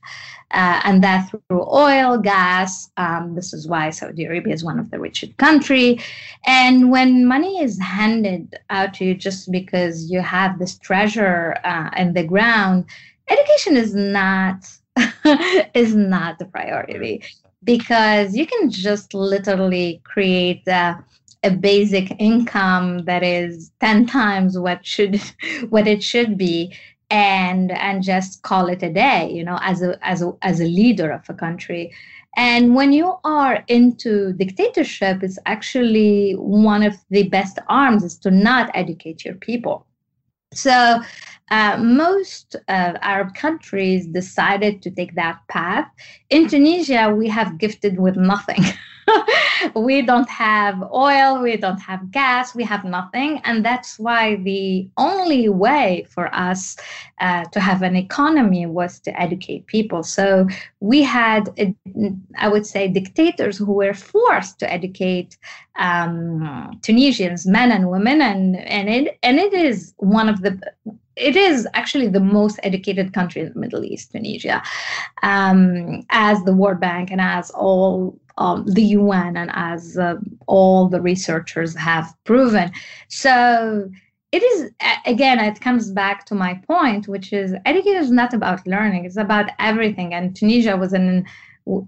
uh, 0.53 0.81
and 0.85 1.03
that 1.03 1.31
through 1.31 1.67
oil, 1.73 2.19
gas. 2.19 2.91
Um, 2.97 3.35
this 3.35 3.53
is 3.53 3.67
why 3.67 3.91
Saudi 3.91 4.25
Arabia 4.25 4.55
is 4.55 4.65
one 4.65 4.79
of 4.79 4.91
the 4.91 4.99
richest 4.99 5.37
country. 5.39 6.01
And 6.47 6.91
when 6.91 7.27
money 7.27 7.61
is 7.61 7.81
handed 7.81 8.55
out 8.71 8.95
to 8.95 9.05
you 9.05 9.15
just 9.15 9.51
because 9.51 10.11
you 10.11 10.21
have 10.21 10.59
this 10.59 10.79
treasure 10.79 11.57
uh, 11.65 11.91
in 11.97 12.13
the 12.15 12.25
ground, 12.25 12.87
education 13.29 13.77
is 13.77 13.95
not 13.95 14.69
is 15.75 15.95
not 15.95 16.39
the 16.39 16.45
priority 16.45 17.23
because 17.65 18.37
you 18.37 18.47
can 18.47 18.71
just 18.71 19.15
literally 19.15 20.01
create. 20.05 20.67
Uh, 20.69 20.97
a 21.43 21.51
basic 21.51 22.15
income 22.19 23.05
that 23.05 23.23
is 23.23 23.71
10 23.81 24.07
times 24.07 24.59
what 24.59 24.87
should 24.87 25.21
what 25.71 25.87
it 25.87 26.03
should 26.03 26.39
be 26.39 26.75
and 27.11 27.73
and 27.73 28.03
just 28.03 28.43
call 28.43 28.69
it 28.69 28.83
a 28.83 28.91
day 28.91 29.31
you 29.31 29.45
know 29.45 29.59
as 29.61 29.83
a 29.83 29.99
as 30.07 30.23
a 30.23 30.33
as 30.43 30.61
a 30.61 30.65
leader 30.65 31.11
of 31.11 31.29
a 31.29 31.35
country. 31.35 31.93
And 32.35 32.75
when 32.75 32.95
you 32.95 33.17
are 33.25 33.63
into 33.69 34.33
dictatorship 34.33 35.23
it's 35.23 35.39
actually 35.45 36.33
one 36.33 36.83
of 36.83 36.97
the 37.11 37.29
best 37.29 37.59
arms 37.69 38.05
is 38.05 38.17
to 38.21 38.31
not 38.31 38.71
educate 38.75 39.25
your 39.25 39.35
people. 39.35 39.87
So 40.55 41.01
uh, 41.51 41.77
most 41.79 42.57
uh, 42.69 42.95
Arab 43.03 43.35
countries 43.35 44.07
decided 44.07 44.81
to 44.83 44.91
take 44.91 45.15
that 45.17 45.39
path. 45.49 45.87
In 46.31 46.49
Tunisia, 46.49 47.15
we 47.15 47.29
have 47.29 47.59
gifted 47.59 47.99
with 47.99 48.17
nothing. 48.17 48.65
we 49.77 50.03
don't 50.03 50.29
have 50.29 50.83
oil, 50.93 51.43
we 51.43 51.57
don't 51.57 51.81
have 51.81 52.11
gas, 52.11 52.55
we 52.55 52.65
have 52.65 52.85
nothing. 52.85 53.41
And 53.45 53.65
that's 53.65 53.99
why 53.99 54.37
the 54.37 54.89
only 54.97 55.49
way 55.49 56.07
for 56.09 56.35
us 56.35 56.77
uh, 57.21 57.45
to 57.45 57.61
have 57.61 57.83
an 57.83 57.97
economy 57.97 58.67
was 58.67 58.99
to 59.01 59.21
educate 59.21 59.67
people. 59.67 60.03
So 60.03 60.47
we 60.81 61.03
had, 61.03 61.49
I 62.39 62.49
would 62.49 62.67
say, 62.67 62.89
dictators 62.89 63.59
who 63.59 63.73
were 63.73 63.95
forced 63.95 64.59
to 64.61 64.73
educate 64.73 65.37
um, 65.77 66.79
Tunisians, 66.83 67.47
men 67.47 67.73
and 67.73 67.91
women. 67.91 68.21
And, 68.23 68.57
and, 68.57 68.89
it, 68.89 69.19
and 69.23 69.39
it 69.39 69.53
is 69.53 69.95
one 69.99 70.29
of 70.29 70.43
the 70.43 70.59
it 71.17 71.37
is 71.37 71.67
actually 71.75 72.09
the 72.09 72.21
most 72.21 72.59
educated 72.63 73.13
country 73.13 73.43
in 73.43 73.53
the 73.53 73.59
Middle 73.59 73.85
East, 73.85 74.13
Tunisia, 74.13 74.63
um, 75.23 76.03
as 76.11 76.43
the 76.45 76.55
World 76.55 76.81
Bank 76.81 77.11
and 77.11 77.21
as 77.21 77.51
all 77.51 78.19
um, 78.39 78.65
the 78.67 78.83
UN 78.83 79.37
and 79.37 79.51
as 79.53 79.99
uh, 79.99 80.17
all 80.47 80.89
the 80.89 81.01
researchers 81.01 81.77
have 81.77 82.15
proven. 82.25 82.73
So 83.09 83.91
it 84.33 84.43
is 84.43 84.71
again, 85.05 85.39
it 85.39 85.61
comes 85.61 85.91
back 85.91 86.25
to 86.27 86.35
my 86.35 86.55
point, 86.67 87.09
which 87.09 87.33
is 87.33 87.55
education 87.67 88.03
is 88.03 88.11
not 88.11 88.33
about 88.33 88.67
learning; 88.67 89.05
it's 89.05 89.19
about 89.19 89.51
everything. 89.59 90.15
And 90.15 90.35
Tunisia 90.35 90.77
was 90.77 90.95
an 90.95 91.27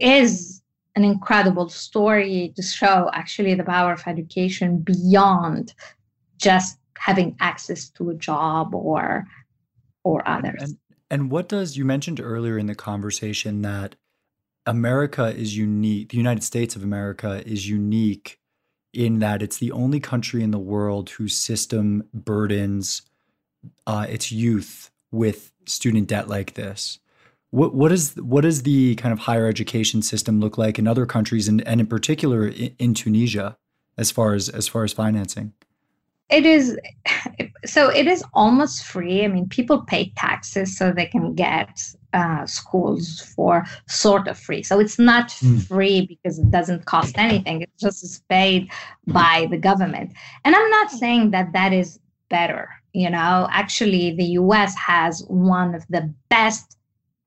is 0.00 0.61
an 0.97 1.04
incredible 1.04 1.69
story 1.69 2.52
to 2.57 2.62
show 2.62 3.11
actually 3.12 3.54
the 3.54 3.64
power 3.64 3.93
of 3.93 4.02
education 4.07 4.78
beyond 4.78 5.75
just 6.37 6.78
having 6.98 7.36
access 7.40 7.88
to 7.90 8.10
a 8.10 8.14
job 8.14 8.74
or 8.74 9.26
or 10.04 10.26
others. 10.28 10.62
And, 10.62 10.78
and 11.10 11.30
what 11.30 11.48
does 11.48 11.76
you 11.76 11.84
mentioned 11.84 12.20
earlier 12.20 12.58
in 12.58 12.66
the 12.66 12.74
conversation 12.74 13.62
that 13.62 13.96
America 14.66 15.34
is 15.34 15.56
unique, 15.56 16.10
the 16.10 16.16
United 16.16 16.42
States 16.42 16.76
of 16.76 16.82
America 16.82 17.42
is 17.46 17.68
unique 17.68 18.38
in 18.92 19.18
that 19.18 19.42
it's 19.42 19.58
the 19.58 19.72
only 19.72 20.00
country 20.00 20.42
in 20.42 20.50
the 20.50 20.58
world 20.58 21.10
whose 21.10 21.36
system 21.36 22.08
burdens 22.14 23.02
uh, 23.86 24.06
its 24.08 24.30
youth 24.30 24.90
with 25.10 25.52
student 25.66 26.08
debt 26.08 26.28
like 26.28 26.54
this. 26.54 26.98
What 27.50 27.74
what 27.74 27.92
is 27.92 28.14
what 28.16 28.42
does 28.42 28.62
the 28.62 28.94
kind 28.96 29.12
of 29.12 29.20
higher 29.20 29.46
education 29.46 30.02
system 30.02 30.40
look 30.40 30.58
like 30.58 30.78
in 30.78 30.88
other 30.88 31.06
countries, 31.06 31.46
and, 31.46 31.66
and 31.66 31.80
in 31.80 31.86
particular 31.86 32.48
in, 32.48 32.74
in 32.78 32.94
Tunisia, 32.94 33.56
as 33.96 34.10
far 34.10 34.34
as 34.34 34.48
as 34.48 34.66
far 34.66 34.84
as 34.84 34.92
financing? 34.92 35.52
It 36.34 36.46
is 36.46 36.76
so 37.64 37.90
it 37.90 38.06
is 38.08 38.24
almost 38.34 38.84
free. 38.84 39.24
I 39.24 39.28
mean, 39.28 39.48
people 39.48 39.82
pay 39.82 40.12
taxes 40.16 40.76
so 40.76 40.90
they 40.90 41.06
can 41.06 41.34
get 41.34 41.80
uh, 42.12 42.44
schools 42.46 43.20
for 43.34 43.64
sort 43.88 44.26
of 44.26 44.36
free. 44.38 44.62
So 44.62 44.80
it's 44.80 44.98
not 44.98 45.28
mm. 45.28 45.62
free 45.66 46.06
because 46.06 46.40
it 46.40 46.50
doesn't 46.50 46.86
cost 46.86 47.16
anything. 47.18 47.62
It 47.62 47.70
just 47.78 48.02
is 48.02 48.22
paid 48.28 48.70
by 49.06 49.46
the 49.50 49.58
government. 49.58 50.12
And 50.44 50.56
I'm 50.56 50.70
not 50.70 50.90
saying 50.90 51.30
that 51.30 51.52
that 51.52 51.72
is 51.72 52.00
better. 52.28 52.68
You 52.92 53.10
know, 53.10 53.48
actually, 53.50 54.16
the 54.16 54.30
U.S. 54.42 54.74
has 54.76 55.24
one 55.28 55.74
of 55.74 55.84
the 55.88 56.12
best 56.30 56.76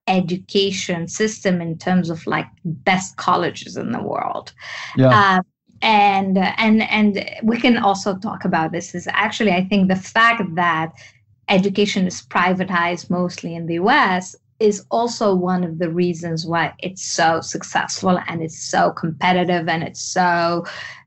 education 0.07 1.07
system 1.07 1.61
in 1.61 1.77
terms 1.77 2.09
of 2.09 2.25
like 2.27 2.47
best 2.63 3.17
colleges 3.17 3.77
in 3.77 3.91
the 3.91 4.01
world. 4.01 4.53
Yeah. 4.97 5.09
Uh, 5.09 5.41
and 5.81 6.37
and 6.37 6.81
and 6.83 7.29
we 7.43 7.59
can 7.59 7.77
also 7.77 8.17
talk 8.17 8.45
about 8.45 8.71
this 8.71 8.95
is 8.95 9.07
actually 9.11 9.51
i 9.51 9.63
think 9.63 9.87
the 9.87 9.95
fact 9.95 10.41
that 10.55 10.91
education 11.49 12.07
is 12.07 12.21
privatized 12.23 13.09
mostly 13.09 13.55
in 13.55 13.65
the 13.67 13.75
us 13.75 14.35
is 14.59 14.85
also 14.89 15.35
one 15.35 15.63
of 15.63 15.77
the 15.77 15.89
reasons 15.89 16.45
why 16.45 16.73
it's 16.79 17.03
so 17.03 17.41
successful 17.41 18.19
and 18.27 18.41
it's 18.41 18.59
so 18.59 18.91
competitive 18.91 19.67
and 19.69 19.83
it's 19.83 20.01
so 20.01 20.65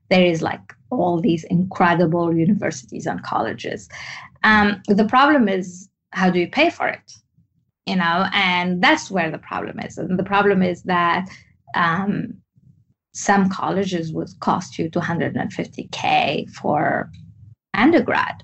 there 0.09 0.25
is 0.25 0.41
like 0.41 0.73
all 0.89 1.19
these 1.19 1.43
incredible 1.45 2.35
universities 2.35 3.05
and 3.05 3.23
colleges. 3.23 3.89
Um, 4.43 4.81
the 4.87 5.05
problem 5.05 5.47
is 5.47 5.89
how 6.11 6.29
do 6.29 6.39
you 6.39 6.49
pay 6.49 6.69
for 6.69 6.87
it? 6.87 7.13
You 7.85 7.95
know 7.95 8.27
and 8.33 8.81
that's 8.81 9.11
where 9.11 9.31
the 9.31 9.37
problem 9.37 9.79
is. 9.79 9.97
And 9.97 10.17
the 10.17 10.23
problem 10.23 10.61
is 10.61 10.83
that 10.83 11.27
um, 11.75 12.35
some 13.13 13.49
colleges 13.49 14.13
would 14.13 14.29
cost 14.39 14.79
you 14.79 14.89
250k 14.89 16.49
for 16.51 17.09
undergrad 17.73 18.43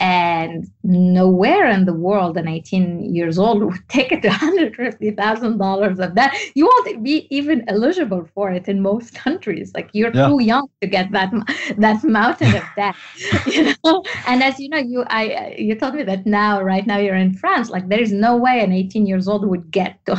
and 0.00 0.70
nowhere 0.82 1.66
in 1.66 1.84
the 1.84 1.92
world 1.92 2.38
an 2.38 2.48
18 2.48 3.14
years 3.14 3.38
old 3.38 3.62
would 3.62 3.78
take 3.88 4.10
it 4.10 4.22
to 4.22 4.28
$150,000 4.28 6.04
of 6.04 6.14
that. 6.14 6.36
You 6.54 6.66
won't 6.66 7.04
be 7.04 7.26
even 7.30 7.64
eligible 7.68 8.26
for 8.34 8.50
it 8.50 8.66
in 8.66 8.80
most 8.80 9.14
countries. 9.14 9.72
Like 9.74 9.90
you're 9.92 10.10
yeah. 10.14 10.28
too 10.28 10.42
young 10.42 10.68
to 10.80 10.86
get 10.86 11.12
that 11.12 11.30
that 11.76 12.02
mountain 12.02 12.56
of 12.56 12.64
debt. 12.76 12.94
you 13.46 13.74
know? 13.84 14.02
And 14.26 14.42
as 14.42 14.58
you 14.58 14.70
know, 14.70 14.78
you 14.78 15.04
I 15.08 15.54
you 15.58 15.74
told 15.74 15.94
me 15.94 16.02
that 16.04 16.24
now, 16.24 16.62
right 16.62 16.86
now, 16.86 16.98
you're 16.98 17.14
in 17.14 17.34
France. 17.34 17.68
Like 17.68 17.88
there 17.88 18.00
is 18.00 18.12
no 18.12 18.36
way 18.36 18.60
an 18.60 18.72
18 18.72 19.06
years 19.06 19.28
old 19.28 19.46
would 19.46 19.70
get 19.70 19.98
to 20.06 20.14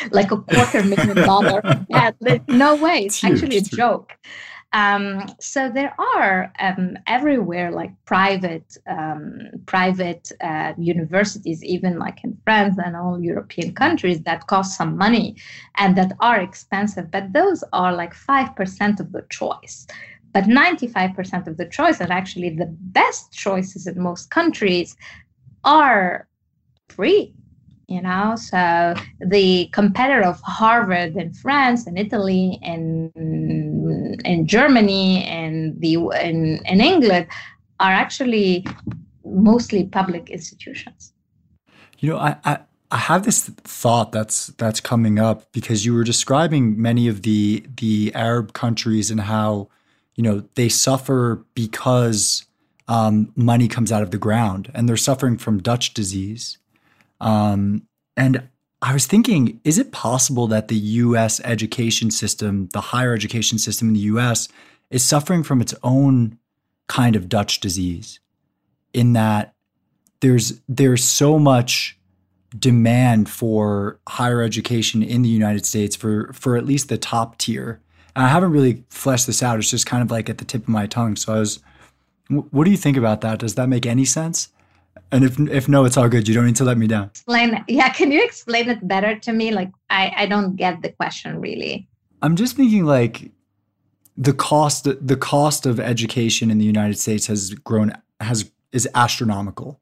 like 0.12 0.30
a 0.30 0.36
quarter 0.36 0.84
million 0.84 1.16
dollar 1.16 1.60
debt. 1.90 2.14
No 2.48 2.76
way. 2.76 3.06
It's, 3.06 3.24
it's 3.24 3.24
actually 3.24 3.56
a 3.56 3.62
joke. 3.62 4.12
Um, 4.76 5.24
so 5.40 5.70
there 5.70 5.94
are 5.98 6.52
um, 6.58 6.98
everywhere 7.06 7.70
like 7.70 7.92
private 8.04 8.76
um, 8.86 9.40
private 9.64 10.30
uh, 10.42 10.74
universities, 10.76 11.64
even 11.64 11.98
like 11.98 12.22
in 12.22 12.36
France 12.44 12.76
and 12.84 12.94
all 12.94 13.18
European 13.18 13.72
countries, 13.74 14.20
that 14.24 14.48
cost 14.48 14.76
some 14.76 14.94
money 14.98 15.36
and 15.76 15.96
that 15.96 16.12
are 16.20 16.38
expensive. 16.38 17.10
But 17.10 17.32
those 17.32 17.64
are 17.72 17.96
like 17.96 18.12
five 18.12 18.54
percent 18.54 19.00
of 19.00 19.12
the 19.12 19.24
choice. 19.30 19.86
But 20.34 20.44
95% 20.44 21.46
of 21.46 21.56
the 21.56 21.64
choice, 21.64 21.98
and 21.98 22.12
actually 22.12 22.50
the 22.50 22.76
best 23.00 23.32
choices 23.32 23.86
in 23.86 23.98
most 23.98 24.28
countries, 24.28 24.94
are 25.64 26.28
free 26.88 27.32
you 27.88 28.02
know? 28.02 28.34
So 28.36 28.94
the 29.20 29.68
competitor 29.72 30.22
of 30.22 30.40
harvard 30.42 31.16
in 31.16 31.32
france 31.32 31.86
and 31.86 31.98
italy 31.98 32.58
and 32.62 33.12
in 34.24 34.46
germany 34.46 35.24
and 35.24 35.80
the 35.80 35.94
in, 36.20 36.60
in 36.66 36.80
england 36.80 37.26
are 37.80 37.92
actually 37.92 38.66
mostly 39.24 39.84
public 39.84 40.30
institutions. 40.30 41.12
You 41.98 42.10
know 42.10 42.18
I, 42.18 42.36
I 42.44 42.58
I 42.90 42.98
have 42.98 43.24
this 43.24 43.48
thought 43.48 44.12
that's 44.12 44.48
that's 44.58 44.80
coming 44.80 45.18
up 45.18 45.50
because 45.52 45.84
you 45.84 45.94
were 45.94 46.04
describing 46.04 46.80
many 46.80 47.08
of 47.08 47.22
the 47.22 47.66
the 47.76 48.12
Arab 48.14 48.52
countries 48.52 49.10
and 49.10 49.20
how 49.22 49.68
you 50.14 50.22
know 50.22 50.44
they 50.54 50.68
suffer 50.68 51.44
because 51.54 52.44
um, 52.88 53.32
money 53.34 53.66
comes 53.66 53.90
out 53.90 54.02
of 54.02 54.12
the 54.12 54.18
ground 54.18 54.70
and 54.72 54.88
they're 54.88 54.96
suffering 54.96 55.36
from 55.36 55.60
Dutch 55.60 55.94
disease 55.94 56.58
um, 57.20 57.86
and 58.16 58.48
I 58.82 58.92
was 58.92 59.06
thinking, 59.06 59.60
is 59.64 59.78
it 59.78 59.92
possible 59.92 60.46
that 60.48 60.68
the 60.68 60.76
US 60.76 61.40
education 61.40 62.10
system, 62.10 62.68
the 62.72 62.80
higher 62.80 63.14
education 63.14 63.58
system 63.58 63.88
in 63.88 63.94
the 63.94 64.00
US, 64.00 64.48
is 64.90 65.02
suffering 65.02 65.42
from 65.42 65.60
its 65.60 65.74
own 65.82 66.38
kind 66.88 67.16
of 67.16 67.28
Dutch 67.28 67.60
disease 67.60 68.20
in 68.92 69.12
that 69.14 69.54
there's 70.20 70.60
there's 70.68 71.04
so 71.04 71.38
much 71.38 71.98
demand 72.56 73.28
for 73.28 73.98
higher 74.08 74.40
education 74.40 75.02
in 75.02 75.22
the 75.22 75.28
United 75.28 75.66
States 75.66 75.96
for 75.96 76.32
for 76.32 76.56
at 76.56 76.64
least 76.64 76.88
the 76.88 76.98
top 76.98 77.38
tier. 77.38 77.80
And 78.14 78.24
I 78.24 78.28
haven't 78.28 78.52
really 78.52 78.84
fleshed 78.88 79.26
this 79.26 79.42
out. 79.42 79.58
It's 79.58 79.70
just 79.70 79.86
kind 79.86 80.02
of 80.02 80.10
like 80.10 80.30
at 80.30 80.38
the 80.38 80.44
tip 80.44 80.62
of 80.62 80.68
my 80.68 80.86
tongue. 80.86 81.16
So 81.16 81.34
I 81.34 81.38
was 81.38 81.60
what 82.28 82.64
do 82.64 82.70
you 82.70 82.76
think 82.76 82.96
about 82.96 83.20
that? 83.20 83.38
Does 83.38 83.54
that 83.54 83.68
make 83.68 83.86
any 83.86 84.04
sense? 84.04 84.48
And 85.12 85.24
if 85.24 85.38
if 85.38 85.68
no, 85.68 85.84
it's 85.84 85.96
all 85.96 86.08
good. 86.08 86.26
You 86.28 86.34
don't 86.34 86.46
need 86.46 86.56
to 86.56 86.64
let 86.64 86.78
me 86.78 86.86
down. 86.86 87.06
Explain. 87.06 87.64
Yeah, 87.68 87.88
can 87.90 88.10
you 88.10 88.22
explain 88.24 88.68
it 88.68 88.86
better 88.86 89.18
to 89.20 89.32
me? 89.32 89.52
Like 89.52 89.70
I 89.90 90.12
I 90.16 90.26
don't 90.26 90.56
get 90.56 90.82
the 90.82 90.90
question 90.90 91.40
really. 91.40 91.88
I'm 92.22 92.36
just 92.36 92.56
thinking 92.56 92.84
like 92.84 93.30
the 94.16 94.32
cost 94.32 94.84
the 94.84 95.16
cost 95.16 95.66
of 95.66 95.78
education 95.78 96.50
in 96.50 96.58
the 96.58 96.64
United 96.64 96.98
States 96.98 97.26
has 97.26 97.54
grown 97.54 97.92
has 98.20 98.50
is 98.72 98.88
astronomical, 98.94 99.80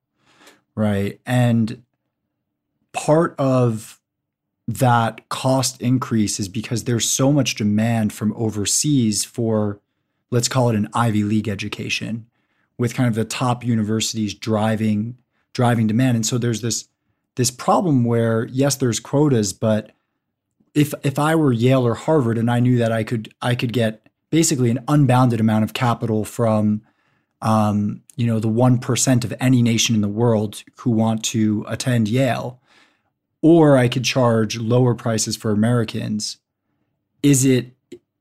right? 0.74 1.20
And 1.24 1.82
part 2.92 3.34
of 3.38 4.00
that 4.66 5.28
cost 5.28 5.80
increase 5.80 6.40
is 6.40 6.48
because 6.48 6.84
there's 6.84 7.08
so 7.10 7.32
much 7.32 7.54
demand 7.54 8.12
from 8.12 8.32
overseas 8.36 9.24
for 9.24 9.80
let's 10.30 10.48
call 10.48 10.70
it 10.70 10.76
an 10.76 10.88
Ivy 10.94 11.22
League 11.22 11.48
education 11.48 12.26
with 12.78 12.94
kind 12.94 13.08
of 13.08 13.14
the 13.14 13.24
top 13.24 13.64
universities 13.64 14.34
driving 14.34 15.16
driving 15.52 15.86
demand. 15.86 16.16
And 16.16 16.26
so 16.26 16.38
there's 16.38 16.60
this 16.60 16.88
this 17.36 17.50
problem 17.50 18.04
where 18.04 18.46
yes, 18.46 18.76
there's 18.76 19.00
quotas, 19.00 19.52
but 19.52 19.92
if 20.74 20.92
if 21.02 21.18
I 21.18 21.34
were 21.34 21.52
Yale 21.52 21.86
or 21.86 21.94
Harvard 21.94 22.38
and 22.38 22.50
I 22.50 22.60
knew 22.60 22.78
that 22.78 22.92
I 22.92 23.04
could 23.04 23.32
I 23.40 23.54
could 23.54 23.72
get 23.72 24.08
basically 24.30 24.70
an 24.70 24.84
unbounded 24.88 25.40
amount 25.40 25.64
of 25.64 25.72
capital 25.72 26.24
from 26.24 26.82
um, 27.40 28.02
you 28.16 28.26
know 28.26 28.40
the 28.40 28.48
one 28.48 28.78
percent 28.78 29.24
of 29.24 29.32
any 29.40 29.62
nation 29.62 29.94
in 29.94 30.00
the 30.00 30.08
world 30.08 30.62
who 30.78 30.90
want 30.90 31.24
to 31.26 31.64
attend 31.68 32.08
Yale, 32.08 32.60
or 33.42 33.76
I 33.76 33.88
could 33.88 34.04
charge 34.04 34.58
lower 34.58 34.94
prices 34.94 35.36
for 35.36 35.50
Americans. 35.50 36.38
Is 37.22 37.44
it 37.44 37.72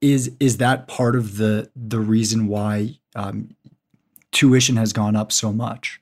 is 0.01 0.31
is 0.39 0.57
that 0.57 0.87
part 0.87 1.15
of 1.15 1.37
the 1.37 1.71
the 1.75 1.99
reason 1.99 2.47
why 2.47 2.97
um, 3.15 3.55
tuition 4.33 4.75
has 4.75 4.91
gone 4.91 5.15
up 5.15 5.31
so 5.31 5.53
much? 5.53 5.99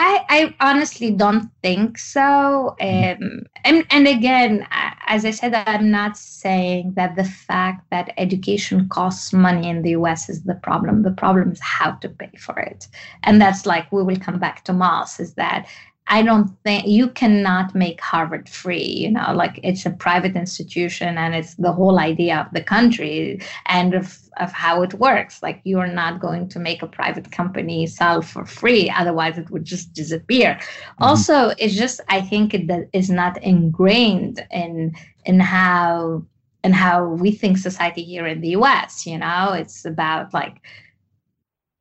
I, 0.00 0.24
I 0.28 0.54
honestly 0.60 1.10
don't 1.10 1.50
think 1.60 1.98
so. 1.98 2.76
Um, 2.80 3.42
and, 3.64 3.84
and 3.90 4.06
again, 4.06 4.64
as 5.06 5.24
I 5.24 5.32
said, 5.32 5.54
I'm 5.54 5.90
not 5.90 6.16
saying 6.16 6.92
that 6.94 7.16
the 7.16 7.24
fact 7.24 7.84
that 7.90 8.14
education 8.16 8.88
costs 8.90 9.32
money 9.32 9.68
in 9.68 9.82
the 9.82 9.90
US 9.90 10.28
is 10.28 10.44
the 10.44 10.54
problem. 10.54 11.02
The 11.02 11.10
problem 11.10 11.50
is 11.50 11.60
how 11.60 11.92
to 11.92 12.08
pay 12.08 12.30
for 12.38 12.56
it. 12.60 12.86
And 13.24 13.40
that's 13.40 13.66
like, 13.66 13.90
we 13.90 14.04
will 14.04 14.18
come 14.20 14.38
back 14.38 14.62
to 14.64 14.72
Mos, 14.72 15.18
is 15.18 15.34
that 15.34 15.66
I 16.10 16.22
don't 16.22 16.48
think 16.64 16.86
you 16.86 17.10
cannot 17.10 17.74
make 17.74 18.00
Harvard 18.00 18.48
free. 18.48 18.82
You 18.82 19.10
know, 19.10 19.32
like 19.34 19.60
it's 19.62 19.84
a 19.84 19.90
private 19.90 20.36
institution 20.36 21.18
and 21.18 21.34
it's 21.34 21.54
the 21.56 21.72
whole 21.72 21.98
idea 21.98 22.38
of 22.38 22.52
the 22.52 22.62
country 22.62 23.40
and 23.66 23.94
of, 23.94 24.18
of 24.38 24.50
how 24.50 24.82
it 24.82 24.94
works. 24.94 25.42
Like 25.42 25.60
you 25.64 25.78
are 25.78 25.92
not 25.92 26.20
going 26.20 26.48
to 26.48 26.58
make 26.58 26.82
a 26.82 26.86
private 26.86 27.30
company 27.30 27.86
sell 27.86 28.22
for 28.22 28.46
free, 28.46 28.90
otherwise 28.90 29.36
it 29.36 29.50
would 29.50 29.64
just 29.64 29.92
disappear. 29.92 30.54
Mm-hmm. 30.54 31.04
Also, 31.04 31.50
it's 31.58 31.74
just 31.74 32.00
I 32.08 32.22
think 32.22 32.54
it 32.54 32.66
that 32.68 32.88
is 32.94 33.10
not 33.10 33.42
ingrained 33.42 34.44
in 34.50 34.94
in 35.26 35.40
how 35.40 36.24
and 36.64 36.74
how 36.74 37.06
we 37.06 37.32
think 37.32 37.58
society 37.58 38.02
here 38.02 38.26
in 38.26 38.40
the 38.40 38.56
US. 38.60 39.06
You 39.06 39.18
know, 39.18 39.52
it's 39.52 39.84
about 39.84 40.32
like 40.32 40.56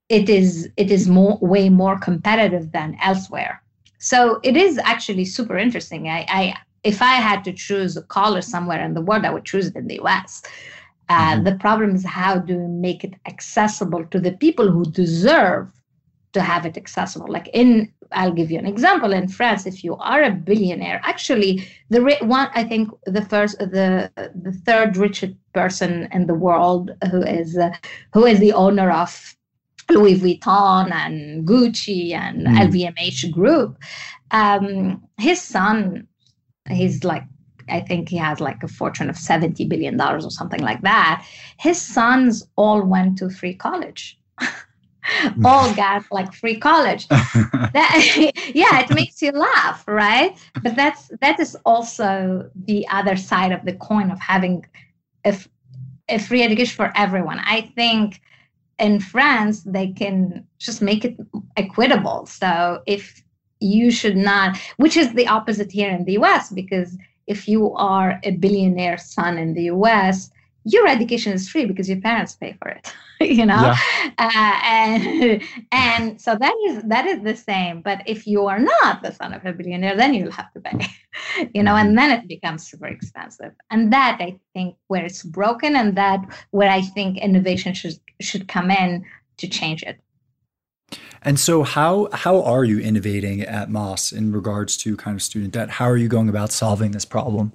it 0.10 0.30
is 0.30 0.70
it 0.76 0.92
is 0.92 1.08
more 1.08 1.38
way 1.42 1.70
more 1.70 1.98
competitive 1.98 2.74
than 2.74 2.98
elsewhere 3.02 3.62
so 4.00 4.40
it 4.44 4.56
is 4.56 4.78
actually 4.78 5.26
super 5.26 5.58
interesting. 5.58 6.08
I, 6.08 6.26
I 6.30 6.58
if 6.84 7.02
I 7.02 7.16
had 7.16 7.44
to 7.46 7.54
choose 7.54 7.98
a 7.98 8.04
college 8.04 8.46
somewhere 8.46 8.84
in 8.84 8.94
the 8.94 9.02
world, 9.02 9.26
I 9.26 9.34
would 9.34 9.46
choose 9.46 9.68
it 9.68 9.76
in 9.76 9.88
the 9.88 10.00
US. 10.02 10.44
Uh, 11.10 11.34
mm-hmm. 11.34 11.44
The 11.44 11.56
problem 11.56 11.96
is 11.96 12.06
how 12.06 12.38
do 12.38 12.54
you 12.54 12.68
make 12.68 13.04
it 13.04 13.14
accessible 13.26 14.06
to 14.06 14.20
the 14.20 14.34
people 14.34 14.70
who 14.72 14.84
deserve 14.86 15.72
to 16.34 16.42
have 16.42 16.66
it 16.66 16.78
accessible? 16.78 17.32
Like 17.32 17.50
in, 17.54 17.92
I'll 18.12 18.34
give 18.34 18.52
you 18.52 18.60
an 18.60 18.66
example. 18.66 19.14
In 19.14 19.28
France, 19.28 19.66
if 19.66 19.84
you 19.84 19.96
are 19.98 20.24
a 20.24 20.32
billionaire, 20.32 21.02
actually, 21.04 21.68
the 21.90 22.02
one 22.22 22.50
I 22.54 22.64
think 22.64 22.90
the 23.06 23.24
first, 23.24 23.58
the 23.60 24.12
the 24.36 24.54
third 24.66 24.98
richest 24.98 25.34
person 25.54 26.08
in 26.12 26.28
the 26.28 26.36
world 26.36 26.92
who 27.12 27.22
is 27.22 27.58
uh, 27.58 27.72
who 28.14 28.26
is 28.26 28.40
the 28.40 28.54
owner 28.54 28.92
of 28.92 29.37
Louis 29.90 30.20
Vuitton 30.20 30.92
and 30.92 31.48
Gucci 31.48 32.14
and 32.14 32.48
mm. 32.48 32.58
LVMH 32.58 33.32
group. 33.32 33.78
Um, 34.32 35.04
his 35.18 35.42
son, 35.42 36.08
he's 36.70 37.04
like, 37.04 37.24
I 37.70 37.82
think 37.82 38.10
he 38.10 38.18
has 38.18 38.40
like 38.40 38.64
a 38.64 38.68
fortune 38.68 39.10
of 39.10 39.16
$70 39.16 39.68
billion 39.68 40.00
or 40.00 40.30
something 40.30 40.62
like 40.62 40.82
that. 40.82 41.26
His 41.60 41.82
sons 41.82 42.48
all 42.56 42.82
went 42.82 43.18
to 43.20 43.30
free 43.30 43.54
college. 43.54 44.20
all 45.46 45.74
got 45.76 46.04
like 46.12 46.34
free 46.34 46.60
college. 46.60 47.08
that, 47.10 48.32
yeah, 48.54 48.80
it 48.80 48.94
makes 48.94 49.22
you 49.22 49.32
laugh, 49.32 49.84
right? 49.88 50.38
But 50.62 50.76
that's 50.76 51.12
that 51.22 51.40
is 51.40 51.56
also 51.66 52.50
the 52.56 52.88
other 52.90 53.16
side 53.16 53.52
of 53.52 53.66
the 53.66 53.74
coin 53.74 54.12
of 54.12 54.20
having 54.20 54.66
a, 55.26 55.38
a 56.10 56.20
free 56.20 56.44
education 56.44 56.76
for 56.76 56.92
everyone. 56.96 57.40
I 57.40 57.62
think 57.76 58.22
in 58.80 59.00
France, 59.00 59.64
they 59.64 59.88
can 59.88 60.46
just 60.60 60.82
make 60.82 61.04
it 61.04 61.18
equitable. 61.56 62.26
So 62.26 62.82
if 62.86 63.24
you 63.60 63.90
should 63.92 64.18
not, 64.18 64.58
which 64.78 64.98
is 64.98 65.14
the 65.14 65.28
opposite 65.28 65.72
here 65.72 65.90
in 65.90 66.06
the 66.06 66.14
US, 66.14 66.52
because 66.52 66.98
if 67.26 67.48
you 67.48 67.74
are 67.74 68.20
a 68.24 68.32
billionaire 68.32 68.98
son 68.98 69.38
in 69.38 69.54
the 69.54 69.64
US, 69.64 70.30
your 70.68 70.88
education 70.88 71.32
is 71.34 71.50
free 71.50 71.66
because 71.66 71.88
your 71.88 72.02
parents 72.02 72.36
pay 72.36 72.56
for 72.62 72.70
it 72.70 72.94
you 73.22 73.46
know 73.46 73.62
yeah. 73.62 73.78
uh, 74.18 74.60
and 74.64 75.42
and 75.72 76.22
so 76.22 76.36
that 76.36 76.56
is 76.68 76.84
that 76.84 77.06
is 77.06 77.22
the 77.24 77.36
same 77.36 77.82
but 77.82 78.02
if 78.06 78.28
you 78.28 78.46
are 78.46 78.60
not 78.60 79.02
the 79.02 79.12
son 79.12 79.34
of 79.34 79.46
a 79.46 79.54
billionaire 79.54 79.96
then 79.96 80.14
you'll 80.14 80.32
have 80.32 80.52
to 80.54 80.60
pay 80.60 81.50
you 81.54 81.64
know 81.64 81.76
and 81.76 81.98
then 81.98 82.12
it 82.12 82.28
becomes 82.28 82.68
super 82.68 82.88
expensive 82.88 83.54
and 83.72 83.92
that 83.94 84.18
i 84.20 84.38
think 84.54 84.76
where 84.88 85.06
it's 85.06 85.24
broken 85.24 85.76
and 85.76 85.96
that 85.96 86.20
where 86.52 86.70
i 86.70 86.82
think 86.82 87.18
innovation 87.18 87.74
should 87.74 87.98
should 88.20 88.48
come 88.48 88.70
in 88.70 89.04
to 89.38 89.48
change 89.48 89.84
it 89.84 90.00
and 91.22 91.40
so 91.40 91.64
how 91.64 92.10
how 92.14 92.42
are 92.44 92.64
you 92.64 92.80
innovating 92.80 93.42
at 93.42 93.70
Mos 93.70 94.12
in 94.12 94.32
regards 94.32 94.78
to 94.78 94.96
kind 94.96 95.16
of 95.16 95.22
student 95.22 95.54
debt? 95.54 95.72
How 95.72 95.86
are 95.86 95.98
you 95.98 96.08
going 96.08 96.30
about 96.30 96.52
solving 96.52 96.92
this 96.92 97.06
problem? 97.06 97.52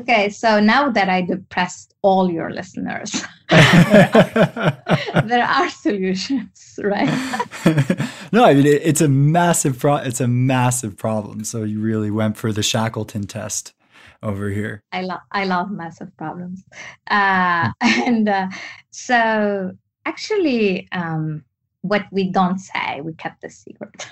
Okay, 0.00 0.30
so 0.30 0.60
now 0.60 0.88
that 0.88 1.10
I 1.10 1.20
depressed 1.20 1.94
all 2.00 2.30
your 2.30 2.50
listeners, 2.50 3.22
there, 3.50 5.44
are, 5.44 5.68
solutions, 5.68 6.80
right? 6.82 7.06
no, 8.32 8.44
I 8.44 8.54
mean 8.54 8.64
it, 8.64 8.80
it's 8.82 9.02
a 9.02 9.08
massive 9.08 9.78
pro- 9.78 9.96
it's 9.96 10.22
a 10.22 10.26
massive 10.26 10.96
problem. 10.96 11.44
So 11.44 11.64
you 11.64 11.80
really 11.80 12.10
went 12.10 12.38
for 12.38 12.50
the 12.50 12.62
Shackleton 12.62 13.26
test 13.26 13.74
over 14.22 14.48
here. 14.48 14.82
I 14.90 15.02
love 15.02 15.20
I 15.32 15.44
love 15.44 15.70
massive 15.70 16.16
problems, 16.16 16.64
uh, 17.10 17.70
and 17.82 18.26
uh, 18.26 18.48
so 18.90 19.72
actually, 20.06 20.88
um, 20.92 21.44
what 21.82 22.06
we 22.10 22.30
don't 22.30 22.58
say, 22.58 23.02
we 23.02 23.12
kept 23.12 23.42
the 23.42 23.50
secret, 23.50 24.08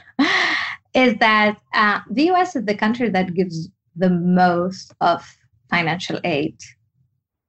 is 0.92 1.16
that 1.20 1.57
uh, 1.72 2.01
the 2.11 2.24
U.S. 2.24 2.57
is 2.57 2.66
the 2.66 2.74
country 2.74 3.09
that 3.09 3.33
gives 3.33 3.70
the 3.96 4.11
most 4.11 4.92
of 5.01 5.27
financial 5.70 6.20
aid 6.24 6.57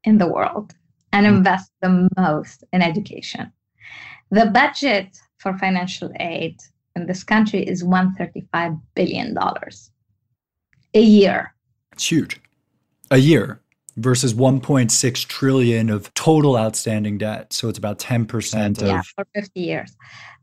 in 0.04 0.18
the 0.18 0.28
world 0.28 0.74
and 1.12 1.26
hmm. 1.26 1.36
invest 1.36 1.72
the 1.82 2.08
most 2.18 2.64
in 2.74 2.82
education. 2.82 3.52
The 4.32 4.46
budget 4.48 5.18
for 5.38 5.58
financial 5.58 6.12
aid 6.20 6.58
in 6.96 7.08
this 7.08 7.24
country 7.24 7.64
is 7.64 7.84
$135 7.84 8.80
billion 8.96 9.38
a 10.94 11.02
year. 11.02 11.54
It's 11.94 12.12
huge. 12.12 12.40
A 13.12 13.18
year 13.18 13.62
versus 13.98 14.34
1.6 14.34 15.28
trillion 15.28 15.90
of 15.90 16.14
total 16.14 16.58
outstanding 16.58 17.18
debt. 17.18 17.54
So 17.54 17.70
it's 17.70 17.78
about 17.78 18.00
10% 18.00 18.82
of 18.82 18.88
yeah, 18.88 19.02
for 19.16 19.26
50 19.36 19.60
years. 19.60 19.96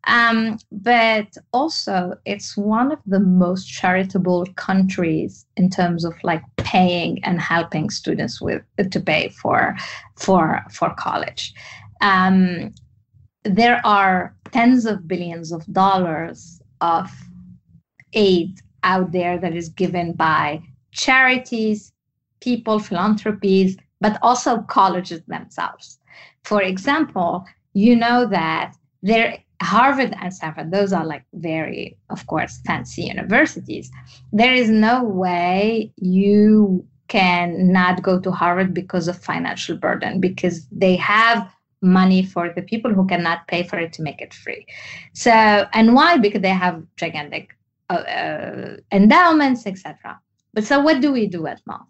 Um, 0.06 0.58
but 0.70 1.36
also, 1.52 2.14
it's 2.24 2.56
one 2.56 2.92
of 2.92 3.00
the 3.06 3.20
most 3.20 3.66
charitable 3.66 4.46
countries 4.54 5.46
in 5.56 5.68
terms 5.68 6.04
of 6.04 6.14
like 6.22 6.42
paying 6.58 7.22
and 7.24 7.40
helping 7.40 7.90
students 7.90 8.40
with 8.40 8.62
to 8.90 9.00
pay 9.00 9.30
for 9.30 9.76
for 10.16 10.62
for 10.70 10.94
college. 10.94 11.54
Um, 12.00 12.72
there 13.42 13.80
are 13.84 14.36
tens 14.52 14.86
of 14.86 15.08
billions 15.08 15.52
of 15.52 15.64
dollars 15.72 16.60
of 16.80 17.10
aid 18.12 18.60
out 18.84 19.12
there 19.12 19.38
that 19.38 19.54
is 19.54 19.68
given 19.68 20.12
by 20.12 20.62
charities, 20.92 21.92
people, 22.40 22.78
philanthropies, 22.78 23.76
but 24.00 24.18
also 24.22 24.62
colleges 24.62 25.22
themselves. 25.26 25.98
For 26.44 26.62
example, 26.62 27.44
you 27.72 27.96
know 27.96 28.26
that 28.26 28.74
there 29.02 29.38
Harvard 29.62 30.14
and 30.20 30.32
Stanford, 30.32 30.70
those 30.70 30.92
are 30.92 31.04
like 31.04 31.24
very, 31.34 31.96
of 32.10 32.26
course, 32.26 32.60
fancy 32.66 33.02
universities. 33.02 33.90
There 34.32 34.52
is 34.52 34.68
no 34.68 35.02
way 35.02 35.92
you 35.96 36.86
can 37.08 37.72
not 37.72 38.02
go 38.02 38.20
to 38.20 38.30
Harvard 38.30 38.74
because 38.74 39.08
of 39.08 39.16
financial 39.16 39.76
burden, 39.76 40.20
because 40.20 40.66
they 40.70 40.96
have 40.96 41.50
money 41.82 42.24
for 42.24 42.52
the 42.52 42.62
people 42.62 42.92
who 42.92 43.06
cannot 43.06 43.46
pay 43.48 43.62
for 43.62 43.78
it 43.78 43.92
to 43.94 44.02
make 44.02 44.20
it 44.20 44.34
free. 44.34 44.66
So, 45.12 45.30
and 45.30 45.94
why? 45.94 46.18
Because 46.18 46.42
they 46.42 46.48
have 46.50 46.82
gigantic 46.96 47.56
uh, 47.88 47.94
uh, 47.94 48.76
endowments, 48.92 49.66
etc. 49.66 50.18
But 50.52 50.64
so, 50.64 50.80
what 50.80 51.00
do 51.00 51.12
we 51.12 51.26
do 51.26 51.46
at 51.46 51.60
Mos? 51.66 51.80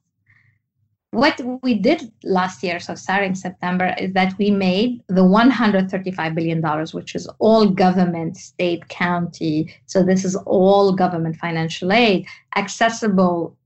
What 1.17 1.41
we 1.63 1.73
did 1.73 2.13
last 2.25 2.63
year, 2.63 2.79
so 2.79 2.95
starting 2.95 3.35
September, 3.35 3.95
is 3.99 4.13
that 4.13 4.37
we 4.37 4.51
made 4.51 5.03
the 5.09 5.23
$135 5.23 6.35
billion, 6.35 6.61
which 6.93 7.15
is 7.15 7.27
all 7.39 7.71
government, 7.71 8.37
state, 8.37 8.87
county. 8.89 9.75
So 9.87 10.03
this 10.03 10.27
is 10.27 10.37
all 10.45 10.93
government 10.93 11.37
financial 11.37 11.91
aid 11.91 12.27
accessible 12.55 13.57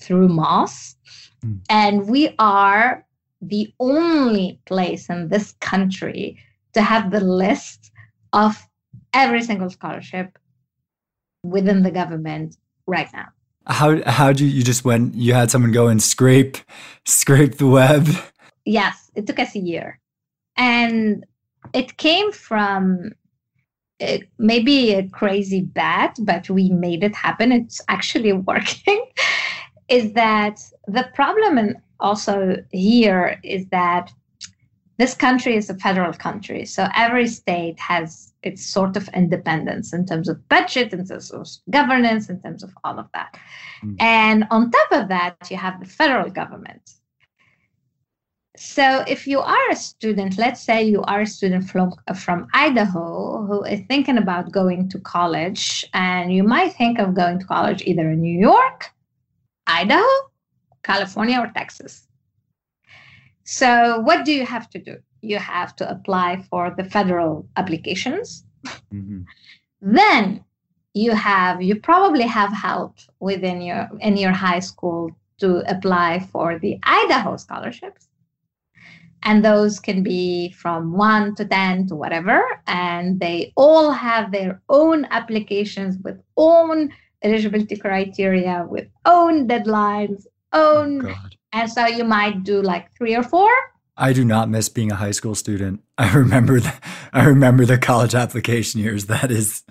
through 0.00 0.28
Mos. 0.28 0.96
Mm. 1.44 1.60
And 1.68 2.08
we 2.08 2.34
are 2.38 3.04
the 3.42 3.70
only 3.78 4.58
place 4.64 5.10
in 5.10 5.28
this 5.28 5.52
country 5.60 6.38
to 6.72 6.80
have 6.80 7.10
the 7.10 7.20
list 7.20 7.90
of 8.32 8.66
every 9.12 9.42
single 9.42 9.68
scholarship 9.68 10.38
within 11.42 11.82
the 11.82 11.90
government 11.90 12.56
right 12.86 13.10
now 13.12 13.28
how 13.68 14.02
how 14.10 14.32
do 14.32 14.44
you, 14.44 14.50
you 14.50 14.62
just 14.62 14.84
went 14.84 15.14
you 15.14 15.34
had 15.34 15.50
someone 15.50 15.72
go 15.72 15.88
and 15.88 16.02
scrape 16.02 16.58
scrape 17.04 17.58
the 17.58 17.66
web? 17.66 18.08
Yes 18.64 19.10
it 19.14 19.26
took 19.26 19.38
us 19.38 19.54
a 19.54 19.58
year. 19.58 19.98
And 20.56 21.26
it 21.74 21.96
came 21.96 22.32
from 22.32 23.12
it, 23.98 24.28
maybe 24.38 24.94
a 24.94 25.08
crazy 25.08 25.60
bet 25.60 26.16
but 26.22 26.48
we 26.48 26.70
made 26.70 27.02
it 27.02 27.14
happen. 27.14 27.52
It's 27.52 27.80
actually 27.88 28.32
working. 28.50 29.04
Is 29.88 30.12
that 30.12 30.60
the 30.86 31.08
problem 31.14 31.58
and 31.58 31.76
also 32.00 32.56
here 32.70 33.40
is 33.42 33.66
that 33.68 34.12
this 34.98 35.14
country 35.14 35.56
is 35.56 35.70
a 35.70 35.74
federal 35.74 36.12
country. 36.12 36.64
So 36.64 36.88
every 36.94 37.28
state 37.28 37.78
has 37.78 38.27
its 38.42 38.64
sort 38.64 38.96
of 38.96 39.08
independence 39.08 39.92
in 39.92 40.06
terms 40.06 40.28
of 40.28 40.48
budget, 40.48 40.92
in 40.92 41.06
terms 41.06 41.32
of 41.32 41.48
governance, 41.70 42.28
in 42.28 42.40
terms 42.40 42.62
of 42.62 42.72
all 42.84 42.98
of 42.98 43.06
that. 43.12 43.36
Mm. 43.84 43.96
And 44.00 44.44
on 44.50 44.70
top 44.70 44.92
of 44.92 45.08
that, 45.08 45.36
you 45.50 45.56
have 45.56 45.80
the 45.80 45.86
federal 45.86 46.30
government. 46.30 46.90
So 48.56 49.04
if 49.06 49.26
you 49.26 49.38
are 49.38 49.70
a 49.70 49.76
student, 49.76 50.36
let's 50.36 50.60
say 50.60 50.82
you 50.82 51.02
are 51.02 51.20
a 51.20 51.26
student 51.26 51.70
from, 51.70 51.94
from 52.16 52.48
Idaho 52.54 53.46
who 53.46 53.62
is 53.62 53.80
thinking 53.88 54.18
about 54.18 54.50
going 54.50 54.88
to 54.88 54.98
college, 54.98 55.84
and 55.94 56.34
you 56.34 56.42
might 56.42 56.74
think 56.74 56.98
of 56.98 57.14
going 57.14 57.38
to 57.38 57.46
college 57.46 57.82
either 57.82 58.10
in 58.10 58.20
New 58.20 58.36
York, 58.38 58.90
Idaho, 59.68 60.08
California, 60.82 61.38
or 61.38 61.52
Texas. 61.54 62.08
So 63.44 64.00
what 64.00 64.24
do 64.24 64.32
you 64.32 64.44
have 64.44 64.68
to 64.70 64.78
do? 64.78 64.96
You 65.20 65.38
have 65.38 65.74
to 65.76 65.90
apply 65.90 66.42
for 66.50 66.74
the 66.76 66.84
federal 66.84 67.46
applications. 67.56 68.44
Mm-hmm. 68.92 69.20
then 69.80 70.44
you 70.92 71.12
have 71.12 71.62
you 71.62 71.76
probably 71.76 72.26
have 72.26 72.52
help 72.52 72.96
within 73.20 73.62
your 73.62 73.88
in 74.00 74.16
your 74.16 74.32
high 74.32 74.58
school 74.58 75.12
to 75.38 75.62
apply 75.70 76.18
for 76.32 76.58
the 76.58 76.78
Idaho 76.82 77.36
scholarships. 77.36 78.08
And 79.22 79.44
those 79.44 79.80
can 79.80 80.02
be 80.02 80.50
from 80.52 80.92
one 80.92 81.34
to 81.36 81.44
10 81.44 81.88
to 81.88 81.96
whatever. 81.96 82.40
And 82.66 83.18
they 83.18 83.52
all 83.56 83.90
have 83.90 84.30
their 84.30 84.60
own 84.68 85.06
applications 85.10 85.98
with 86.04 86.20
own 86.36 86.92
eligibility 87.22 87.76
criteria 87.76 88.64
with 88.68 88.86
own 89.04 89.48
deadlines, 89.48 90.26
own, 90.52 91.06
oh 91.06 91.14
and 91.52 91.70
so 91.70 91.86
you 91.86 92.04
might 92.04 92.44
do 92.44 92.62
like 92.62 92.92
three 92.96 93.16
or 93.16 93.22
four. 93.22 93.50
I 93.98 94.12
do 94.12 94.24
not 94.24 94.48
miss 94.48 94.68
being 94.68 94.92
a 94.92 94.96
high 94.96 95.10
school 95.10 95.34
student. 95.34 95.82
I 95.98 96.14
remember 96.14 96.60
the, 96.60 96.72
I 97.12 97.24
remember 97.24 97.66
the 97.66 97.78
college 97.78 98.14
application 98.14 98.80
years. 98.80 99.06
That 99.06 99.30
is 99.30 99.64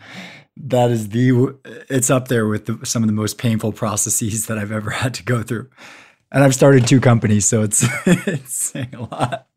that 0.57 0.91
is 0.91 1.09
the 1.09 1.55
it's 1.89 2.09
up 2.09 2.27
there 2.27 2.47
with 2.47 2.65
the, 2.65 2.85
some 2.85 3.03
of 3.03 3.07
the 3.07 3.13
most 3.13 3.37
painful 3.37 3.71
processes 3.71 4.47
that 4.47 4.57
I've 4.57 4.71
ever 4.71 4.89
had 4.89 5.13
to 5.15 5.23
go 5.23 5.43
through. 5.43 5.69
And 6.31 6.43
I've 6.43 6.55
started 6.55 6.85
two 6.85 6.99
companies, 6.99 7.47
so 7.47 7.63
it's 7.63 7.85
it's 8.05 8.53
saying 8.53 8.93
a 8.93 9.03
lot. 9.03 9.47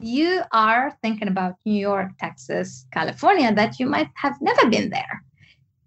you 0.00 0.42
are 0.52 0.96
thinking 1.02 1.28
about 1.28 1.56
New 1.66 1.78
York, 1.78 2.12
Texas, 2.18 2.86
California 2.90 3.52
that 3.54 3.78
you 3.78 3.86
might 3.86 4.08
have 4.14 4.40
never 4.40 4.70
been 4.70 4.88
there. 4.88 5.22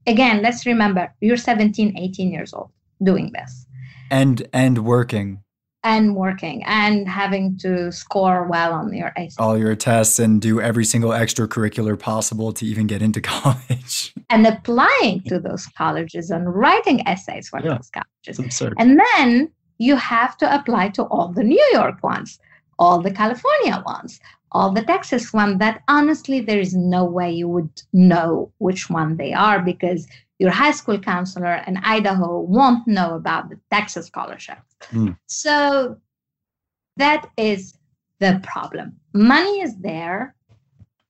Again, 0.05 0.43
let's 0.43 0.65
remember 0.67 1.11
you're 1.19 1.37
17, 1.37 1.97
18 1.97 2.31
years 2.31 2.53
old 2.53 2.69
doing 3.01 3.31
this. 3.33 3.65
And 4.11 4.47
and 4.53 4.85
working 4.85 5.42
and 5.83 6.15
working 6.15 6.63
and 6.65 7.07
having 7.07 7.57
to 7.57 7.91
score 7.91 8.47
well 8.47 8.73
on 8.73 8.93
your 8.93 9.11
ACT. 9.17 9.35
all 9.37 9.57
your 9.57 9.75
tests 9.75 10.17
and 10.17 10.41
do 10.41 10.61
every 10.61 10.85
single 10.85 11.11
extracurricular 11.11 11.99
possible 11.99 12.53
to 12.53 12.65
even 12.65 12.87
get 12.87 13.01
into 13.01 13.21
college 13.35 14.13
and 14.29 14.47
applying 14.47 15.21
to 15.27 15.39
those 15.39 15.65
colleges 15.77 16.29
and 16.29 16.53
writing 16.53 17.05
essays 17.07 17.49
for 17.49 17.59
yeah, 17.61 17.75
those 17.75 17.89
colleges 17.89 18.39
absurd. 18.39 18.73
and 18.77 18.99
then 19.15 19.51
you 19.77 19.95
have 19.95 20.37
to 20.37 20.55
apply 20.55 20.87
to 20.89 21.03
all 21.03 21.27
the 21.27 21.43
new 21.43 21.69
york 21.73 22.01
ones 22.03 22.39
all 22.79 23.01
the 23.01 23.11
california 23.11 23.83
ones 23.85 24.19
all 24.53 24.71
the 24.71 24.83
texas 24.83 25.33
ones 25.33 25.59
that 25.59 25.81
honestly 25.87 26.39
there 26.39 26.59
is 26.59 26.73
no 26.73 27.03
way 27.03 27.31
you 27.31 27.47
would 27.47 27.81
know 27.91 28.51
which 28.59 28.89
one 28.89 29.17
they 29.17 29.33
are 29.33 29.61
because 29.61 30.07
your 30.39 30.51
high 30.51 30.71
school 30.71 30.99
counselor 30.99 31.63
in 31.67 31.77
Idaho 31.77 32.39
won't 32.39 32.87
know 32.87 33.15
about 33.15 33.49
the 33.49 33.59
Texas 33.71 34.07
scholarship. 34.07 34.57
Mm. 34.91 35.17
So 35.27 35.97
that 36.97 37.29
is 37.37 37.77
the 38.19 38.39
problem. 38.43 38.97
Money 39.13 39.61
is 39.61 39.77
there, 39.77 40.35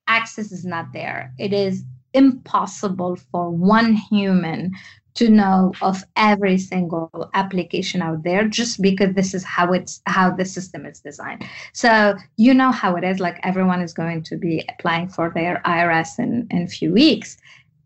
access 0.07 0.51
is 0.51 0.65
not 0.65 0.93
there. 0.93 1.33
It 1.39 1.53
is 1.53 1.83
impossible 2.13 3.15
for 3.31 3.49
one 3.49 3.93
human 3.93 4.71
to 5.15 5.29
know 5.29 5.71
of 5.81 6.03
every 6.15 6.57
single 6.57 7.29
application 7.33 8.01
out 8.01 8.23
there 8.23 8.47
just 8.47 8.81
because 8.81 9.13
this 9.13 9.33
is 9.33 9.43
how 9.43 9.71
it's 9.71 10.01
how 10.07 10.31
the 10.31 10.45
system 10.45 10.85
is 10.85 10.99
designed 10.99 11.45
so 11.71 12.15
you 12.37 12.51
know 12.53 12.71
how 12.71 12.95
it 12.95 13.03
is 13.03 13.19
like 13.19 13.39
everyone 13.43 13.81
is 13.81 13.93
going 13.93 14.23
to 14.23 14.35
be 14.35 14.67
applying 14.69 15.07
for 15.07 15.31
their 15.35 15.61
irs 15.65 16.17
in 16.17 16.47
in 16.49 16.63
a 16.63 16.67
few 16.67 16.91
weeks 16.91 17.37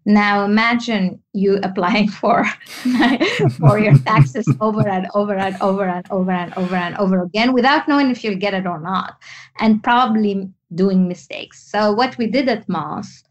now 0.07 0.45
imagine 0.45 1.21
you 1.33 1.59
applying 1.63 2.07
for 2.19 2.45
for 3.59 3.77
your 3.77 3.97
taxes 4.05 4.47
over 4.61 4.87
and 4.87 5.05
over 5.13 5.35
and 5.35 5.55
over 5.61 5.83
and 5.83 6.05
over 6.09 6.31
and 6.31 6.53
over 6.55 6.75
and 6.75 6.95
over 6.97 7.21
again 7.23 7.53
without 7.53 7.87
knowing 7.87 8.09
if 8.09 8.23
you'll 8.23 8.39
get 8.39 8.53
it 8.53 8.65
or 8.65 8.79
not, 8.79 9.17
and 9.59 9.83
probably 9.83 10.49
doing 10.73 11.07
mistakes. 11.07 11.69
So 11.69 11.91
what 11.91 12.17
we 12.17 12.27
did 12.27 12.47
at 12.49 12.67
Mos 12.67 13.23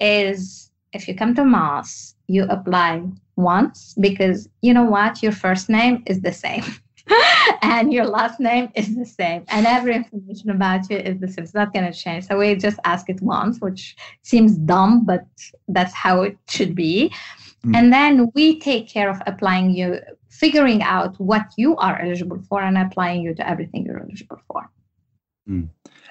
is 0.00 0.70
if 0.92 1.06
you 1.08 1.14
come 1.14 1.34
to 1.36 1.44
Mos, 1.44 2.14
you 2.26 2.44
apply 2.44 3.02
once 3.36 3.94
because 4.00 4.48
you 4.62 4.74
know 4.74 4.84
what, 4.84 5.22
your 5.22 5.32
first 5.32 5.68
name 5.68 6.02
is 6.06 6.20
the 6.22 6.32
same. 6.32 6.64
and 7.62 7.92
your 7.92 8.06
last 8.06 8.40
name 8.40 8.70
is 8.74 8.94
the 8.96 9.06
same, 9.06 9.44
and 9.48 9.66
every 9.66 9.94
information 9.94 10.50
about 10.50 10.90
you 10.90 10.96
is 10.96 11.20
the 11.20 11.28
same. 11.28 11.44
It's 11.44 11.54
not 11.54 11.72
going 11.72 11.90
to 11.90 11.96
change. 11.96 12.26
So 12.26 12.38
we 12.38 12.54
just 12.56 12.78
ask 12.84 13.08
it 13.08 13.20
once, 13.22 13.60
which 13.60 13.96
seems 14.22 14.56
dumb, 14.56 15.04
but 15.04 15.24
that's 15.68 15.94
how 15.94 16.22
it 16.22 16.36
should 16.48 16.74
be. 16.74 17.12
Mm. 17.64 17.76
And 17.76 17.92
then 17.92 18.30
we 18.34 18.58
take 18.58 18.88
care 18.88 19.08
of 19.08 19.20
applying 19.26 19.70
you, 19.70 20.00
figuring 20.28 20.82
out 20.82 21.18
what 21.20 21.46
you 21.56 21.76
are 21.76 22.00
eligible 22.00 22.40
for, 22.48 22.62
and 22.62 22.76
applying 22.76 23.22
you 23.22 23.34
to 23.34 23.48
everything 23.48 23.86
you're 23.86 24.00
eligible 24.00 24.40
for. 24.48 24.68
Mm. 25.48 25.68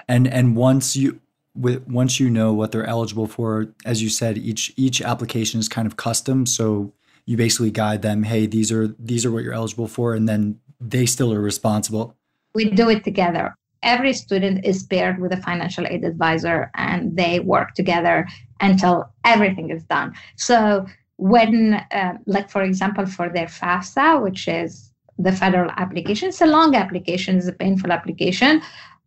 And 0.08 0.28
and 0.28 0.56
once 0.56 0.96
you 0.96 1.20
with 1.56 1.88
once 1.88 2.20
you 2.20 2.30
know 2.30 2.54
what 2.54 2.72
they're 2.72 2.86
eligible 2.86 3.28
for, 3.28 3.74
as 3.86 4.02
you 4.02 4.10
said, 4.10 4.38
each 4.38 4.74
each 4.78 5.02
application 5.02 5.60
is 5.60 5.68
kind 5.68 5.88
of 5.88 5.98
custom. 5.98 6.46
So 6.46 6.94
you 7.26 7.38
basically 7.38 7.72
guide 7.72 8.02
them, 8.02 8.24
hey, 8.24 8.46
these 8.46 8.72
are 8.72 8.88
these 9.00 9.26
are 9.26 9.32
what 9.32 9.44
you're 9.44 9.54
eligible 9.54 9.88
for, 9.88 10.14
and 10.14 10.30
then 10.30 10.60
they 10.80 11.06
still 11.06 11.34
are 11.34 11.42
responsible? 11.42 12.16
We 12.54 12.70
do 12.70 12.90
it 12.90 13.04
together. 13.04 13.56
Every 13.84 14.14
student 14.14 14.66
is 14.66 14.84
paired 14.84 15.20
with 15.20 15.32
a 15.32 15.38
financial 15.38 15.86
aid 15.88 16.04
advisor 16.04 16.72
and 16.76 17.16
they 17.16 17.40
work 17.40 17.76
together 17.76 18.28
until 18.62 19.06
everything 19.24 19.70
is 19.70 19.84
done. 19.84 20.16
So, 20.38 20.86
when, 21.18 21.76
uh, 21.92 22.18
like, 22.26 22.50
for 22.50 22.62
example, 22.62 23.06
for 23.06 23.30
their 23.30 23.46
FAFSA, 23.46 24.22
which 24.22 24.48
is 24.48 24.92
the 25.18 25.32
federal 25.32 25.72
application, 25.78 26.30
it's 26.30 26.42
a 26.42 26.46
long 26.46 26.76
application, 26.76 27.38
it's 27.38 27.48
a 27.48 27.54
painful 27.54 27.92
application. 27.92 28.62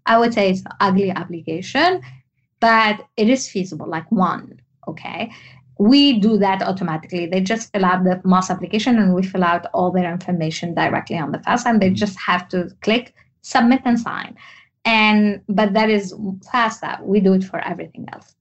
I 0.07 0.19
would 0.19 0.33
say 0.33 0.51
it's 0.51 0.61
an 0.61 0.73
ugly 0.81 1.11
application, 1.11 2.01
but 2.61 3.05
it 3.19 3.29
is 3.29 3.49
feasible, 3.49 3.89
like 3.89 4.11
one. 4.11 4.61
Okay 4.87 5.31
we 5.79 6.19
do 6.19 6.37
that 6.39 6.63
automatically. 6.63 7.27
They 7.27 7.41
just 7.41 7.73
fill 7.73 7.85
out 7.85 8.05
the 8.05 8.21
Mos 8.25 8.51
application 8.51 8.99
and 8.99 9.15
we 9.15 9.23
fill 9.23 9.45
out 9.45 9.67
all 9.73 9.91
their 9.91 10.11
information 10.11 10.75
directly 10.75 11.17
on 11.19 11.33
the 11.33 11.39
FAFSA 11.39 11.67
and 11.67 11.81
they 11.81 11.87
mm-hmm. 11.87 11.95
just 11.95 12.19
have 12.19 12.49
to 12.49 12.71
click 12.83 13.15
submit 13.43 13.83
and 13.85 13.99
sign. 13.99 14.37
And 14.85 15.41
but 15.49 15.75
that 15.75 15.91
is 15.91 16.13
FAFSA. 16.53 17.03
We 17.03 17.21
do 17.21 17.33
it 17.35 17.45
for 17.45 17.61
everything 17.61 18.07
else. 18.13 18.35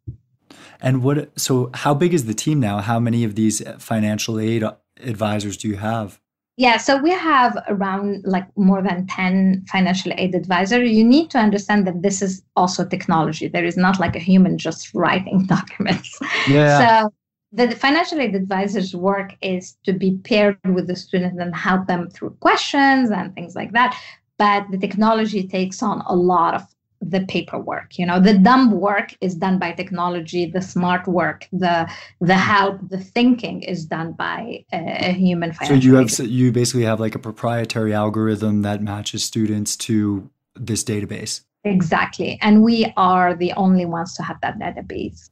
And 0.82 1.04
what 1.04 1.40
so 1.40 1.70
how 1.74 1.94
big 1.94 2.14
is 2.14 2.26
the 2.26 2.34
team 2.34 2.60
now? 2.60 2.80
How 2.80 3.00
many 3.00 3.24
of 3.24 3.36
these 3.36 3.62
financial 3.80 4.40
aid 4.40 4.64
advisors 5.00 5.58
do 5.58 5.68
you 5.68 5.78
have? 5.78 6.20
Yeah, 6.60 6.78
so 6.78 6.98
we 6.98 7.12
have 7.12 7.56
around 7.68 8.24
like 8.26 8.48
more 8.58 8.82
than 8.82 9.06
10 9.06 9.66
financial 9.70 10.12
aid 10.18 10.34
advisors. 10.34 10.90
You 10.90 11.04
need 11.04 11.30
to 11.32 11.38
understand 11.38 11.86
that 11.86 12.02
this 12.02 12.24
is 12.24 12.42
also 12.56 12.84
technology. 12.84 13.48
There 13.48 13.64
is 13.64 13.78
not 13.78 14.00
like 14.00 14.16
a 14.16 14.20
human 14.20 14.58
just 14.58 14.92
writing 14.96 15.46
documents. 15.48 16.20
Yeah. 16.48 17.02
So 17.02 17.14
the 17.52 17.72
financial 17.72 18.20
aid 18.20 18.36
advisor's 18.36 18.96
work 18.96 19.36
is 19.42 19.78
to 19.86 19.94
be 19.94 20.18
paired 20.24 20.58
with 20.66 20.88
the 20.88 20.96
student 20.96 21.40
and 21.40 21.56
help 21.56 21.88
them 21.88 22.10
through 22.10 22.32
questions 22.42 23.10
and 23.10 23.34
things 23.36 23.56
like 23.56 23.72
that. 23.72 23.98
But 24.38 24.66
the 24.70 24.78
technology 24.78 25.48
takes 25.48 25.82
on 25.82 26.04
a 26.06 26.16
lot 26.16 26.54
of 26.54 26.64
the 27.02 27.26
paperwork. 27.28 27.98
You 27.98 28.06
know, 28.06 28.20
the 28.20 28.38
dumb 28.38 28.72
work 28.72 29.16
is 29.22 29.36
done 29.36 29.60
by 29.60 29.72
technology. 29.72 30.46
The 30.48 30.62
smart 30.62 31.08
work, 31.08 31.48
the 31.52 31.90
the 32.20 32.36
help, 32.36 32.80
the 32.90 32.98
thinking 32.98 33.64
is 33.64 33.86
done 33.86 34.14
by 34.14 34.66
a, 34.74 35.10
a 35.10 35.12
human. 35.14 35.54
So 35.54 35.74
you 35.74 35.96
have 35.96 36.12
you 36.20 36.52
basically 36.52 36.84
have 36.84 37.00
like 37.00 37.16
a 37.16 37.20
proprietary 37.20 37.94
algorithm 37.94 38.64
that 38.64 38.82
matches 38.82 39.24
students 39.24 39.76
to 39.78 40.30
this 40.56 40.84
database. 40.84 41.42
Exactly, 41.64 42.40
and 42.42 42.64
we 42.64 42.92
are 42.98 43.36
the 43.36 43.54
only 43.54 43.86
ones 43.86 44.14
to 44.16 44.24
have 44.24 44.40
that 44.42 44.60
database. 44.60 45.30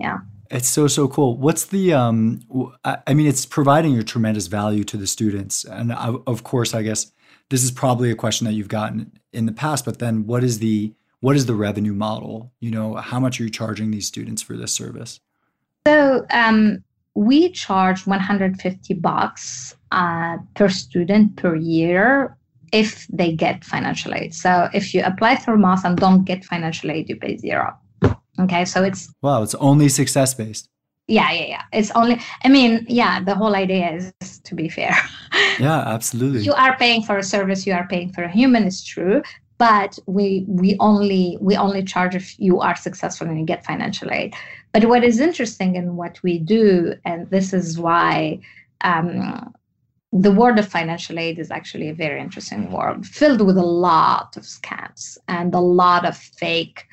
Yeah. 0.00 0.18
It's 0.52 0.68
so 0.68 0.86
so 0.86 1.08
cool. 1.08 1.38
What's 1.38 1.64
the 1.64 1.94
um? 1.94 2.40
I 2.84 3.14
mean, 3.14 3.26
it's 3.26 3.46
providing 3.46 3.98
a 3.98 4.02
tremendous 4.02 4.48
value 4.48 4.84
to 4.84 4.98
the 4.98 5.06
students, 5.06 5.64
and 5.64 5.94
I, 5.94 6.14
of 6.26 6.44
course, 6.44 6.74
I 6.74 6.82
guess 6.82 7.10
this 7.48 7.64
is 7.64 7.70
probably 7.70 8.10
a 8.10 8.14
question 8.14 8.44
that 8.46 8.52
you've 8.52 8.68
gotten 8.68 9.12
in 9.32 9.46
the 9.46 9.52
past. 9.52 9.86
But 9.86 9.98
then, 9.98 10.26
what 10.26 10.44
is 10.44 10.58
the 10.58 10.92
what 11.20 11.36
is 11.36 11.46
the 11.46 11.54
revenue 11.54 11.94
model? 11.94 12.52
You 12.60 12.70
know, 12.70 12.96
how 12.96 13.18
much 13.18 13.40
are 13.40 13.44
you 13.44 13.50
charging 13.50 13.92
these 13.92 14.06
students 14.06 14.42
for 14.42 14.54
this 14.54 14.74
service? 14.74 15.20
So 15.86 16.26
um, 16.30 16.84
we 17.14 17.50
charge 17.52 18.06
150 18.06 18.94
bucks 18.94 19.74
uh, 19.90 20.36
per 20.54 20.68
student 20.68 21.36
per 21.36 21.56
year 21.56 22.36
if 22.72 23.06
they 23.08 23.32
get 23.32 23.64
financial 23.64 24.14
aid. 24.14 24.34
So 24.34 24.68
if 24.74 24.92
you 24.92 25.02
apply 25.02 25.36
through 25.36 25.58
Mos 25.58 25.84
and 25.84 25.96
don't 25.96 26.24
get 26.24 26.44
financial 26.44 26.90
aid, 26.90 27.08
you 27.08 27.16
pay 27.16 27.38
zero. 27.38 27.74
Okay, 28.40 28.64
so 28.64 28.82
it's 28.82 29.12
wow, 29.22 29.42
it's 29.42 29.54
only 29.56 29.88
success 29.88 30.34
based. 30.34 30.68
Yeah, 31.08 31.30
yeah, 31.32 31.46
yeah. 31.46 31.62
It's 31.72 31.90
only. 31.92 32.20
I 32.44 32.48
mean, 32.48 32.86
yeah. 32.88 33.22
The 33.22 33.34
whole 33.34 33.54
idea 33.54 33.92
is 33.92 34.38
to 34.44 34.54
be 34.54 34.68
fair. 34.68 34.96
yeah, 35.58 35.80
absolutely. 35.80 36.42
You 36.42 36.54
are 36.54 36.76
paying 36.76 37.02
for 37.02 37.18
a 37.18 37.22
service. 37.22 37.66
You 37.66 37.74
are 37.74 37.86
paying 37.86 38.12
for 38.12 38.22
a 38.22 38.30
human. 38.30 38.64
it's 38.64 38.82
true, 38.84 39.22
but 39.58 39.98
we 40.06 40.44
we 40.48 40.76
only 40.80 41.36
we 41.40 41.56
only 41.56 41.82
charge 41.82 42.14
if 42.14 42.38
you 42.38 42.60
are 42.60 42.76
successful 42.76 43.26
and 43.26 43.38
you 43.38 43.44
get 43.44 43.64
financial 43.64 44.10
aid. 44.10 44.34
But 44.72 44.86
what 44.86 45.04
is 45.04 45.20
interesting 45.20 45.76
in 45.76 45.96
what 45.96 46.22
we 46.22 46.38
do, 46.38 46.94
and 47.04 47.28
this 47.30 47.52
is 47.52 47.78
why. 47.78 48.40
Um, 48.82 49.52
the 50.14 50.30
world 50.30 50.58
of 50.58 50.68
financial 50.68 51.18
aid 51.18 51.38
is 51.38 51.50
actually 51.50 51.88
a 51.88 51.94
very 51.94 52.20
interesting 52.20 52.70
world 52.70 53.06
filled 53.06 53.40
with 53.40 53.56
a 53.56 53.62
lot 53.62 54.36
of 54.36 54.42
scams 54.42 55.16
and 55.26 55.54
a 55.54 55.58
lot 55.58 56.04
of 56.04 56.14
fake 56.14 56.84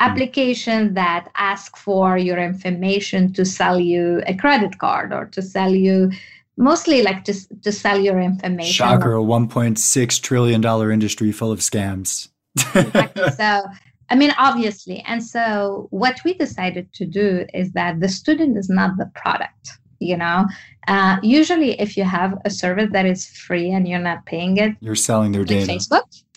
Mm-hmm. 0.00 0.12
applications 0.12 0.94
that 0.94 1.28
ask 1.36 1.76
for 1.76 2.16
your 2.16 2.38
information 2.38 3.34
to 3.34 3.44
sell 3.44 3.78
you 3.78 4.22
a 4.26 4.34
credit 4.34 4.78
card 4.78 5.12
or 5.12 5.26
to 5.26 5.42
sell 5.42 5.74
you 5.74 6.10
mostly 6.56 7.02
like 7.02 7.24
to, 7.24 7.34
to 7.62 7.70
sell 7.70 7.98
your 7.98 8.18
information. 8.20 8.72
Shocker, 8.72 9.14
a 9.14 9.20
$1.6 9.20 10.22
trillion 10.22 10.64
industry 10.90 11.32
full 11.32 11.52
of 11.52 11.60
scams. 11.60 12.28
exactly. 12.74 13.30
So, 13.36 13.62
I 14.08 14.16
mean, 14.16 14.32
obviously. 14.38 15.00
And 15.06 15.22
so, 15.22 15.86
what 15.90 16.18
we 16.24 16.34
decided 16.34 16.92
to 16.94 17.06
do 17.06 17.46
is 17.54 17.72
that 17.72 18.00
the 18.00 18.08
student 18.08 18.56
is 18.56 18.68
not 18.68 18.96
the 18.96 19.10
product. 19.14 19.79
You 20.00 20.16
know? 20.16 20.46
Uh, 20.88 21.18
usually 21.22 21.80
if 21.80 21.96
you 21.96 22.04
have 22.04 22.36
a 22.44 22.50
service 22.50 22.88
that 22.92 23.06
is 23.06 23.26
free 23.26 23.70
and 23.70 23.86
you're 23.86 24.00
not 24.00 24.24
paying 24.26 24.56
it 24.56 24.74
you're 24.80 24.96
selling 24.96 25.30
their 25.30 25.44
data. 25.44 25.70
Facebook 25.70 26.02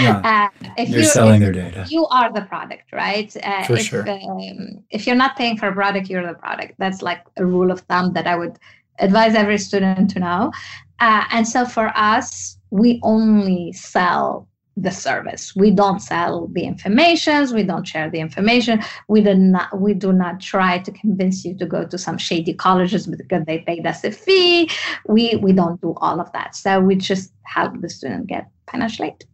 yeah. 0.00 0.50
uh, 0.62 0.68
if 0.78 0.88
you're 0.88 1.02
selling 1.02 1.40
their 1.40 1.52
data. 1.52 1.84
you 1.88 2.06
are 2.06 2.32
the 2.32 2.42
product 2.42 2.92
right? 2.92 3.36
Uh, 3.42 3.64
For 3.64 3.74
if, 3.74 3.82
sure. 3.82 4.08
Um, 4.08 4.82
if 4.90 5.06
you're 5.06 5.16
not 5.16 5.36
paying 5.36 5.56
for 5.56 5.68
a 5.68 5.72
product 5.72 6.08
you're 6.08 6.26
the 6.26 6.34
product. 6.34 6.74
That's 6.78 7.02
like 7.02 7.22
a 7.36 7.44
rule 7.44 7.70
of 7.70 7.80
thumb 7.80 8.12
that 8.14 8.26
i 8.26 8.36
would 8.36 8.58
advise 9.00 9.34
every 9.34 9.58
student 9.58 10.08
to 10.10 10.20
know. 10.20 10.52
Uh, 11.00 11.24
and 11.32 11.46
so 11.46 11.66
for 11.66 11.92
us 11.96 12.58
we 12.70 13.00
only 13.02 13.72
sell 13.72 14.48
the 14.76 14.90
service. 14.90 15.54
We 15.54 15.70
don't 15.70 16.00
sell 16.00 16.48
the 16.48 16.64
informations. 16.64 17.52
We 17.52 17.62
don't 17.62 17.86
share 17.86 18.10
the 18.10 18.18
information. 18.18 18.82
We 19.08 19.20
do 19.20 19.34
not. 19.34 19.80
We 19.80 19.94
do 19.94 20.12
not 20.12 20.40
try 20.40 20.78
to 20.78 20.90
convince 20.92 21.44
you 21.44 21.56
to 21.58 21.66
go 21.66 21.86
to 21.86 21.96
some 21.96 22.18
shady 22.18 22.54
colleges 22.54 23.06
because 23.06 23.44
they 23.44 23.60
paid 23.60 23.86
us 23.86 24.02
a 24.04 24.10
fee. 24.10 24.70
We 25.06 25.36
we 25.36 25.52
don't 25.52 25.80
do 25.80 25.94
all 25.98 26.20
of 26.20 26.32
that. 26.32 26.56
So 26.56 26.80
we 26.80 26.96
just 26.96 27.32
help 27.44 27.80
the 27.80 27.88
student 27.88 28.26
get 28.26 28.48
financial 28.70 29.06
aid. 29.06 29.24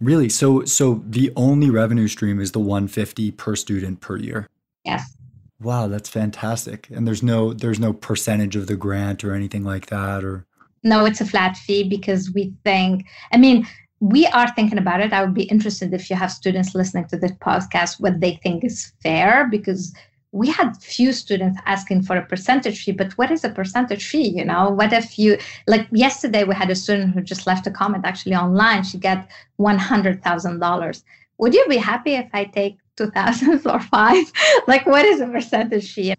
Really? 0.00 0.28
So 0.28 0.64
so 0.64 1.02
the 1.06 1.32
only 1.34 1.70
revenue 1.70 2.08
stream 2.08 2.38
is 2.38 2.52
the 2.52 2.60
150 2.60 3.30
per 3.32 3.56
student 3.56 4.00
per 4.00 4.16
year. 4.16 4.48
Yes. 4.84 5.16
Wow, 5.60 5.88
that's 5.88 6.08
fantastic. 6.08 6.88
And 6.90 7.06
there's 7.06 7.22
no 7.22 7.52
there's 7.52 7.80
no 7.80 7.92
percentage 7.92 8.54
of 8.54 8.66
the 8.66 8.76
grant 8.76 9.24
or 9.24 9.34
anything 9.34 9.64
like 9.64 9.86
that 9.86 10.24
or 10.24 10.44
no, 10.84 11.04
it's 11.04 11.20
a 11.20 11.26
flat 11.26 11.56
fee 11.56 11.88
because 11.88 12.32
we 12.32 12.52
think 12.64 13.06
I 13.32 13.38
mean 13.38 13.66
we 14.00 14.26
are 14.26 14.48
thinking 14.54 14.78
about 14.78 15.00
it. 15.00 15.12
I 15.12 15.22
would 15.22 15.34
be 15.34 15.44
interested 15.44 15.92
if 15.92 16.08
you 16.08 16.16
have 16.16 16.30
students 16.30 16.74
listening 16.74 17.06
to 17.08 17.16
this 17.16 17.32
podcast 17.32 18.00
what 18.00 18.20
they 18.20 18.36
think 18.36 18.64
is 18.64 18.92
fair 19.02 19.48
because 19.50 19.94
we 20.32 20.48
had 20.48 20.76
few 20.76 21.12
students 21.12 21.58
asking 21.64 22.02
for 22.02 22.16
a 22.16 22.24
percentage 22.24 22.84
fee, 22.84 22.92
but 22.92 23.12
what 23.14 23.30
is 23.30 23.44
a 23.44 23.48
percentage 23.48 24.06
fee? 24.06 24.28
You 24.28 24.44
know, 24.44 24.70
what 24.70 24.92
if 24.92 25.18
you 25.18 25.38
like 25.66 25.88
yesterday 25.90 26.44
we 26.44 26.54
had 26.54 26.70
a 26.70 26.74
student 26.74 27.14
who 27.14 27.22
just 27.22 27.46
left 27.46 27.66
a 27.66 27.70
comment 27.70 28.04
actually 28.04 28.34
online. 28.34 28.82
She 28.84 28.98
got 28.98 29.26
one 29.56 29.78
hundred 29.78 30.22
thousand 30.22 30.60
dollars. 30.60 31.02
Would 31.38 31.54
you 31.54 31.66
be 31.68 31.78
happy 31.78 32.14
if 32.14 32.28
I 32.32 32.44
take 32.44 32.78
two 32.96 33.10
thousand 33.10 33.66
or 33.66 33.80
five? 33.80 34.30
like, 34.66 34.86
what 34.86 35.04
is 35.04 35.20
a 35.20 35.26
percentage 35.26 35.92
fee? 35.92 36.14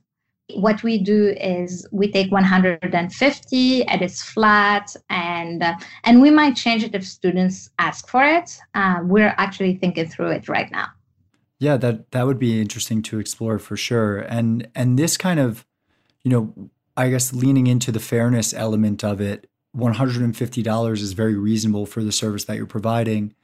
What 0.56 0.84
we 0.84 0.98
do 0.98 1.30
is 1.40 1.88
we 1.92 2.12
take 2.12 2.32
150 2.32 3.84
and 3.84 4.02
it's 4.02 4.24
flat 4.24 4.96
and 5.10 5.64
uh, 5.64 5.76
and 6.04 6.22
we 6.22 6.32
might 6.32 6.56
change 6.56 6.84
it 6.84 6.96
if 6.96 7.06
students 7.06 7.70
ask 7.80 8.08
for 8.08 8.24
it. 8.24 8.58
Uh, 8.74 9.00
we're 9.04 9.34
actually 9.38 9.76
thinking 9.76 10.08
through 10.08 10.32
it 10.32 10.50
right 10.50 10.72
now. 10.72 10.88
Yeah 11.60 11.78
that 11.78 12.12
that 12.12 12.26
would 12.26 12.40
be 12.40 12.62
interesting 12.62 13.02
to 13.04 13.20
explore 13.20 13.60
for 13.60 13.78
sure. 13.78 14.20
And 14.20 14.68
and 14.76 14.98
this 14.98 15.18
kind 15.18 15.40
of 15.40 15.66
you 16.24 16.32
know 16.32 16.70
i 16.98 17.10
guess 17.10 17.32
leaning 17.32 17.68
into 17.68 17.92
the 17.92 18.00
fairness 18.00 18.54
element 18.54 19.04
of 19.04 19.22
it 19.22 19.50
$150 19.76 20.94
is 20.94 21.14
very 21.14 21.36
reasonable 21.36 21.86
for 21.86 22.04
the 22.04 22.12
service 22.12 22.46
that 22.46 22.58
you're 22.58 22.66
providing. 22.66 23.36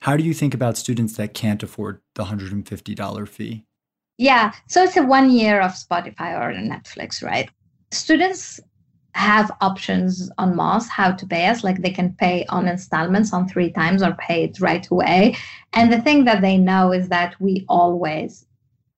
How 0.00 0.16
do 0.16 0.22
you 0.22 0.34
think 0.34 0.54
about 0.54 0.76
students 0.76 1.16
that 1.16 1.34
can't 1.34 1.62
afford 1.62 2.00
the 2.14 2.24
$150 2.24 3.28
fee 3.28 3.64
yeah. 4.20 4.52
So 4.68 4.82
it's 4.82 4.98
a 4.98 5.02
one 5.02 5.30
year 5.30 5.62
of 5.62 5.72
Spotify 5.72 6.38
or 6.38 6.52
Netflix, 6.52 7.22
right? 7.22 7.48
Students 7.90 8.60
have 9.14 9.50
options 9.62 10.30
on 10.36 10.54
Mos 10.54 10.86
how 10.88 11.12
to 11.12 11.26
pay 11.26 11.46
us. 11.46 11.64
Like 11.64 11.80
they 11.80 11.90
can 11.90 12.14
pay 12.16 12.44
on 12.50 12.68
installments 12.68 13.32
on 13.32 13.48
three 13.48 13.72
times 13.72 14.02
or 14.02 14.12
pay 14.12 14.44
it 14.44 14.60
right 14.60 14.86
away. 14.90 15.38
And 15.72 15.90
the 15.90 16.02
thing 16.02 16.24
that 16.24 16.42
they 16.42 16.58
know 16.58 16.92
is 16.92 17.08
that 17.08 17.34
we 17.40 17.64
always 17.66 18.44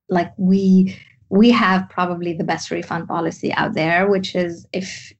like 0.09 0.33
we 0.37 0.99
we 1.29 1.51
have 1.51 1.89
probably 1.89 2.33
the 2.33 2.43
best 2.43 2.69
refund 2.69 3.07
policy 3.07 3.53
out 3.53 3.75
there, 3.75 4.09
which 4.09 4.35
is 4.35 4.67
if 4.73 5.13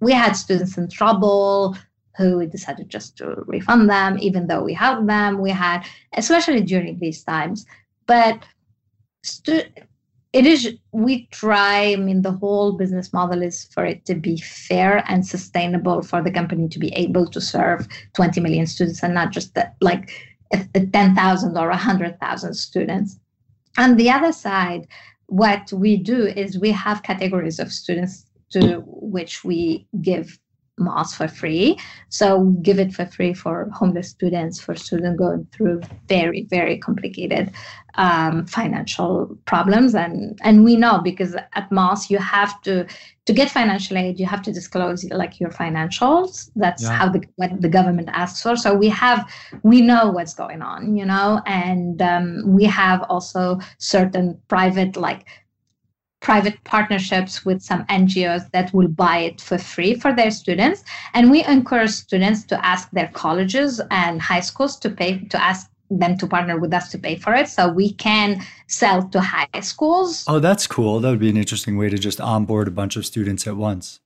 we 0.00 0.12
had 0.12 0.32
students 0.32 0.76
in 0.76 0.88
trouble 0.88 1.76
who 2.16 2.38
we 2.38 2.46
decided 2.46 2.88
just 2.88 3.16
to 3.18 3.44
refund 3.46 3.88
them, 3.88 4.18
even 4.20 4.48
though 4.48 4.64
we 4.64 4.74
helped 4.74 5.06
them. 5.06 5.40
We 5.40 5.50
had, 5.50 5.86
especially 6.12 6.60
during 6.60 6.98
these 6.98 7.22
times. 7.22 7.66
But 8.06 8.44
it 10.34 10.46
is 10.46 10.74
we 10.92 11.26
try 11.26 11.92
i 11.92 11.96
mean 11.96 12.22
the 12.22 12.32
whole 12.32 12.72
business 12.72 13.12
model 13.12 13.42
is 13.42 13.64
for 13.72 13.84
it 13.84 14.04
to 14.04 14.14
be 14.14 14.36
fair 14.38 15.04
and 15.08 15.26
sustainable 15.26 16.02
for 16.02 16.22
the 16.22 16.30
company 16.30 16.68
to 16.68 16.78
be 16.78 16.92
able 16.94 17.26
to 17.26 17.40
serve 17.40 17.86
20 18.14 18.40
million 18.40 18.66
students 18.66 19.02
and 19.02 19.14
not 19.14 19.30
just 19.30 19.54
the, 19.54 19.70
like 19.80 20.10
10,000 20.52 21.56
or 21.58 21.68
100,000 21.68 22.54
students. 22.54 23.18
On 23.78 23.96
the 23.96 24.10
other 24.10 24.32
side 24.32 24.86
what 25.26 25.72
we 25.72 25.96
do 25.96 26.26
is 26.26 26.58
we 26.58 26.70
have 26.70 27.02
categories 27.02 27.58
of 27.58 27.72
students 27.72 28.26
to 28.50 28.82
which 28.86 29.42
we 29.42 29.86
give 30.02 30.38
Mos 30.78 31.14
for 31.14 31.28
free. 31.28 31.78
So 32.08 32.44
give 32.62 32.78
it 32.78 32.92
for 32.92 33.06
free 33.06 33.32
for 33.32 33.68
homeless 33.72 34.08
students, 34.08 34.60
for 34.60 34.74
students 34.74 35.18
going 35.18 35.46
through 35.52 35.82
very, 36.08 36.46
very 36.50 36.78
complicated 36.78 37.52
um, 37.96 38.46
financial 38.46 39.38
problems. 39.44 39.94
And 39.94 40.38
and 40.42 40.64
we 40.64 40.76
know 40.76 41.00
because 41.00 41.36
at 41.54 41.70
Mos 41.70 42.10
you 42.10 42.18
have 42.18 42.60
to 42.62 42.86
to 43.26 43.32
get 43.32 43.50
financial 43.50 43.96
aid, 43.96 44.18
you 44.18 44.26
have 44.26 44.42
to 44.42 44.52
disclose 44.52 45.04
like 45.04 45.40
your 45.40 45.50
financials. 45.50 46.50
That's 46.56 46.82
yeah. 46.82 46.92
how 46.92 47.08
the 47.08 47.22
what 47.36 47.60
the 47.60 47.68
government 47.68 48.08
asks 48.12 48.42
for. 48.42 48.56
So 48.56 48.74
we 48.74 48.88
have 48.88 49.30
we 49.62 49.80
know 49.80 50.10
what's 50.10 50.34
going 50.34 50.62
on, 50.62 50.96
you 50.96 51.04
know, 51.04 51.40
and 51.46 52.02
um, 52.02 52.42
we 52.46 52.64
have 52.64 53.02
also 53.08 53.60
certain 53.78 54.40
private 54.48 54.96
like 54.96 55.26
private 56.24 56.56
partnerships 56.64 57.44
with 57.44 57.60
some 57.62 57.84
NGOs 57.84 58.50
that 58.52 58.72
will 58.72 58.88
buy 58.88 59.18
it 59.18 59.40
for 59.42 59.58
free 59.58 59.94
for 59.94 60.12
their 60.12 60.30
students. 60.30 60.82
And 61.12 61.30
we 61.30 61.44
encourage 61.44 61.90
students 61.90 62.44
to 62.44 62.66
ask 62.66 62.90
their 62.92 63.08
colleges 63.08 63.80
and 63.90 64.20
high 64.20 64.40
schools 64.40 64.78
to 64.78 64.90
pay 64.90 65.18
to 65.28 65.40
ask 65.40 65.70
them 65.90 66.16
to 66.16 66.26
partner 66.26 66.58
with 66.58 66.72
us 66.72 66.90
to 66.90 66.98
pay 66.98 67.16
for 67.16 67.34
it 67.34 67.46
so 67.46 67.68
we 67.68 67.92
can 67.92 68.42
sell 68.68 69.06
to 69.10 69.20
high 69.20 69.60
schools. 69.60 70.24
Oh, 70.26 70.40
that's 70.40 70.66
cool. 70.66 70.98
That 70.98 71.10
would 71.10 71.20
be 71.20 71.28
an 71.28 71.36
interesting 71.36 71.76
way 71.76 71.90
to 71.90 71.98
just 71.98 72.20
onboard 72.22 72.68
a 72.68 72.70
bunch 72.70 72.96
of 72.96 73.04
students 73.04 73.46
at 73.46 73.56
once. 73.56 74.00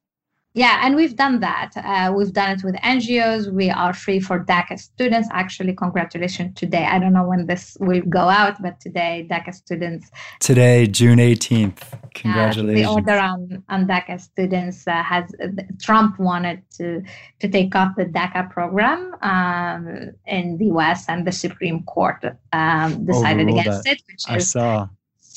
Yeah, 0.59 0.81
and 0.83 0.97
we've 0.97 1.14
done 1.14 1.38
that. 1.38 1.71
Uh, 1.77 2.12
we've 2.12 2.33
done 2.33 2.51
it 2.57 2.64
with 2.64 2.75
NGOs. 2.97 3.53
We 3.53 3.71
are 3.71 3.94
free 3.94 4.18
for 4.18 4.44
DACA 4.44 4.77
students. 4.77 5.29
Actually, 5.31 5.73
congratulations 5.73 6.57
today. 6.57 6.85
I 6.85 6.99
don't 6.99 7.12
know 7.12 7.29
when 7.29 7.47
this 7.47 7.77
will 7.79 8.03
go 8.03 8.29
out, 8.29 8.61
but 8.61 8.81
today, 8.81 9.25
DACA 9.31 9.55
students. 9.55 10.11
Today, 10.40 10.88
June 10.88 11.18
18th. 11.18 11.81
Congratulations. 12.12 12.85
Uh, 12.85 12.90
the 12.90 12.92
order 12.92 13.18
on, 13.21 13.62
on 13.68 13.87
DACA 13.87 14.21
students 14.21 14.85
uh, 14.88 15.01
has 15.01 15.33
uh, 15.40 15.47
Trump 15.81 16.18
wanted 16.18 16.61
to, 16.79 17.05
to 17.38 17.49
take 17.49 17.77
off 17.77 17.94
the 17.97 18.07
DACA 18.07 18.51
program 18.51 19.14
um, 19.23 20.11
in 20.27 20.59
the 20.59 20.66
US, 20.77 21.09
and 21.09 21.25
the 21.25 21.31
Supreme 21.31 21.85
Court 21.85 22.25
um, 22.53 23.07
decided 23.07 23.49
against 23.49 23.85
that. 23.85 23.92
it. 23.92 24.03
Which 24.09 24.25
I 24.27 24.38
is, 24.38 24.51
saw 24.51 24.88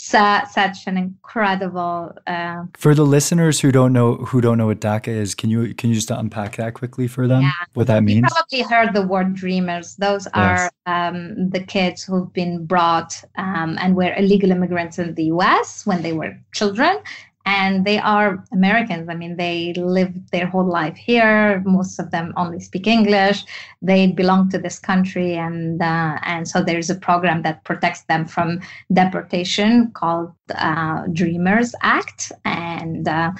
su- 0.01 0.45
such 0.49 0.87
an 0.87 0.97
incredible. 0.97 2.13
Uh, 2.25 2.63
for 2.73 2.95
the 2.95 3.05
listeners 3.05 3.59
who 3.59 3.71
don't 3.71 3.93
know 3.93 4.15
who 4.15 4.41
don't 4.41 4.57
know 4.57 4.67
what 4.67 4.81
DACA 4.81 5.09
is, 5.09 5.35
can 5.35 5.49
you 5.49 5.73
can 5.75 5.89
you 5.89 5.95
just 5.95 6.09
unpack 6.09 6.57
that 6.57 6.73
quickly 6.73 7.07
for 7.07 7.27
them? 7.27 7.43
Yeah. 7.43 7.51
What 7.73 7.87
that 7.87 8.03
means? 8.03 8.23
You 8.23 8.29
probably 8.29 8.61
heard 8.75 8.93
the 8.93 9.05
word 9.05 9.33
dreamers. 9.35 9.95
Those 9.95 10.25
yes. 10.25 10.33
are 10.35 10.71
um, 10.87 11.49
the 11.49 11.59
kids 11.59 12.03
who've 12.03 12.31
been 12.33 12.65
brought 12.65 13.23
um, 13.37 13.77
and 13.79 13.95
were 13.95 14.13
illegal 14.15 14.51
immigrants 14.51 14.97
in 14.97 15.13
the 15.13 15.25
U.S. 15.25 15.85
when 15.85 16.01
they 16.01 16.13
were 16.13 16.35
children, 16.53 16.97
and 17.45 17.85
they 17.85 17.97
are 17.99 18.43
Americans. 18.51 19.09
I 19.09 19.15
mean, 19.15 19.37
they 19.37 19.73
lived 19.73 20.31
their 20.31 20.47
whole 20.47 20.65
life 20.65 20.95
here. 20.95 21.61
Most 21.65 21.99
of 21.99 22.11
them 22.11 22.33
only 22.37 22.59
speak 22.59 22.87
English. 22.87 23.45
They 23.81 24.07
belong 24.07 24.49
to 24.49 24.57
this 24.57 24.79
country, 24.79 25.35
and 25.35 25.81
uh, 25.81 26.19
and 26.23 26.47
so 26.47 26.61
there 26.61 26.77
is 26.77 26.89
a 26.89 26.95
program 26.95 27.41
that 27.43 27.63
protects 27.63 28.03
them 28.03 28.25
from 28.25 28.61
deportation 28.93 29.91
called 29.91 30.31
uh, 30.55 31.07
Dreamers 31.13 31.73
Act, 31.81 32.31
and 32.45 33.07
uh, 33.07 33.31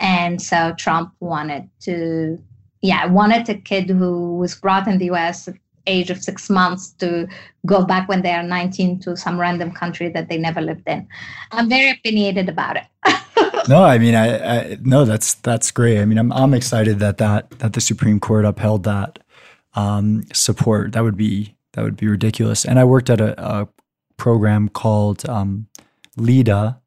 and 0.00 0.42
so 0.42 0.74
Trump 0.76 1.12
wanted 1.20 1.68
to, 1.80 2.38
yeah, 2.82 3.06
wanted 3.06 3.48
a 3.48 3.54
kid 3.54 3.88
who 3.88 4.36
was 4.36 4.54
brought 4.54 4.88
in 4.88 4.98
the 4.98 5.06
U.S. 5.06 5.48
age 5.86 6.10
of 6.10 6.22
six 6.22 6.48
months 6.50 6.90
to 6.92 7.28
go 7.66 7.84
back 7.84 8.08
when 8.08 8.22
they 8.22 8.32
are 8.32 8.42
19 8.42 9.00
to 9.00 9.16
some 9.16 9.38
random 9.38 9.70
country 9.72 10.08
that 10.10 10.28
they 10.28 10.38
never 10.38 10.60
lived 10.60 10.86
in. 10.86 11.06
I'm 11.50 11.68
very 11.68 11.90
opinionated 11.90 12.48
about 12.48 12.76
it. 12.76 13.68
no, 13.68 13.84
I 13.84 13.98
mean, 13.98 14.14
I, 14.14 14.58
I, 14.58 14.78
no, 14.82 15.04
that's 15.04 15.34
that's 15.34 15.70
great. 15.70 16.00
I 16.00 16.04
mean, 16.04 16.18
I'm 16.18 16.32
I'm 16.32 16.54
excited 16.54 16.98
that 17.00 17.18
that 17.18 17.50
that 17.58 17.72
the 17.72 17.80
Supreme 17.80 18.20
Court 18.20 18.44
upheld 18.44 18.84
that 18.84 19.18
um, 19.74 20.24
support. 20.32 20.92
That 20.92 21.02
would 21.02 21.16
be 21.16 21.56
that 21.72 21.82
would 21.82 21.96
be 21.96 22.08
ridiculous. 22.08 22.64
And 22.64 22.78
I 22.78 22.84
worked 22.84 23.10
at 23.10 23.20
a, 23.20 23.40
a 23.42 23.68
program 24.16 24.68
called 24.68 25.28
um, 25.28 25.66
LEDA 26.16 26.80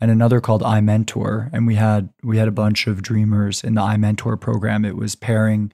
and 0.00 0.10
another 0.10 0.40
called 0.40 0.62
iMentor, 0.62 1.48
and 1.52 1.66
we 1.66 1.76
had 1.76 2.08
we 2.22 2.38
had 2.38 2.48
a 2.48 2.52
bunch 2.52 2.86
of 2.86 3.02
dreamers 3.02 3.62
in 3.62 3.74
the 3.74 3.80
iMentor 3.80 4.40
program. 4.40 4.84
It 4.84 4.96
was 4.96 5.14
pairing, 5.14 5.72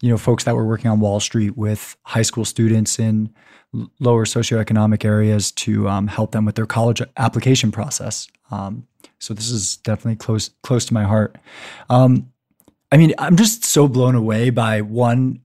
you 0.00 0.08
know, 0.08 0.16
folks 0.16 0.44
that 0.44 0.56
were 0.56 0.66
working 0.66 0.90
on 0.90 1.00
Wall 1.00 1.20
Street 1.20 1.56
with 1.56 1.96
high 2.04 2.22
school 2.22 2.44
students 2.44 2.98
in 2.98 3.32
lower 4.00 4.24
socioeconomic 4.24 5.04
areas 5.04 5.52
to 5.52 5.88
um, 5.88 6.08
help 6.08 6.32
them 6.32 6.44
with 6.44 6.54
their 6.54 6.66
college 6.66 7.02
application 7.16 7.70
process. 7.70 8.26
Um, 8.50 8.86
so 9.18 9.34
this 9.34 9.50
is 9.50 9.76
definitely 9.78 10.16
close 10.16 10.50
close 10.62 10.84
to 10.86 10.94
my 10.94 11.04
heart. 11.04 11.36
Um, 11.88 12.32
I 12.90 12.96
mean, 12.96 13.14
I'm 13.18 13.36
just 13.36 13.64
so 13.64 13.86
blown 13.86 14.14
away 14.14 14.50
by 14.50 14.80
one 14.80 15.40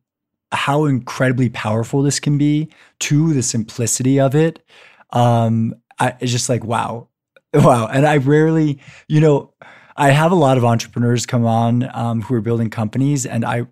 how 0.51 0.85
incredibly 0.85 1.49
powerful 1.49 2.01
this 2.01 2.19
can 2.19 2.37
be. 2.37 2.69
Two, 2.99 3.33
the 3.33 3.43
simplicity 3.43 4.19
of 4.19 4.35
it. 4.35 4.63
Um, 5.11 5.75
I, 5.99 6.15
it's 6.19 6.31
just 6.31 6.49
like 6.49 6.63
wow, 6.63 7.09
wow. 7.53 7.87
And 7.87 8.07
I 8.07 8.17
rarely, 8.17 8.79
you 9.07 9.19
know, 9.19 9.53
I 9.97 10.09
have 10.09 10.31
a 10.31 10.35
lot 10.35 10.57
of 10.57 10.65
entrepreneurs 10.65 11.25
come 11.25 11.45
on 11.45 11.89
um, 11.95 12.21
who 12.21 12.35
are 12.35 12.41
building 12.41 12.69
companies, 12.69 13.25
and 13.25 13.45
I 13.45 13.67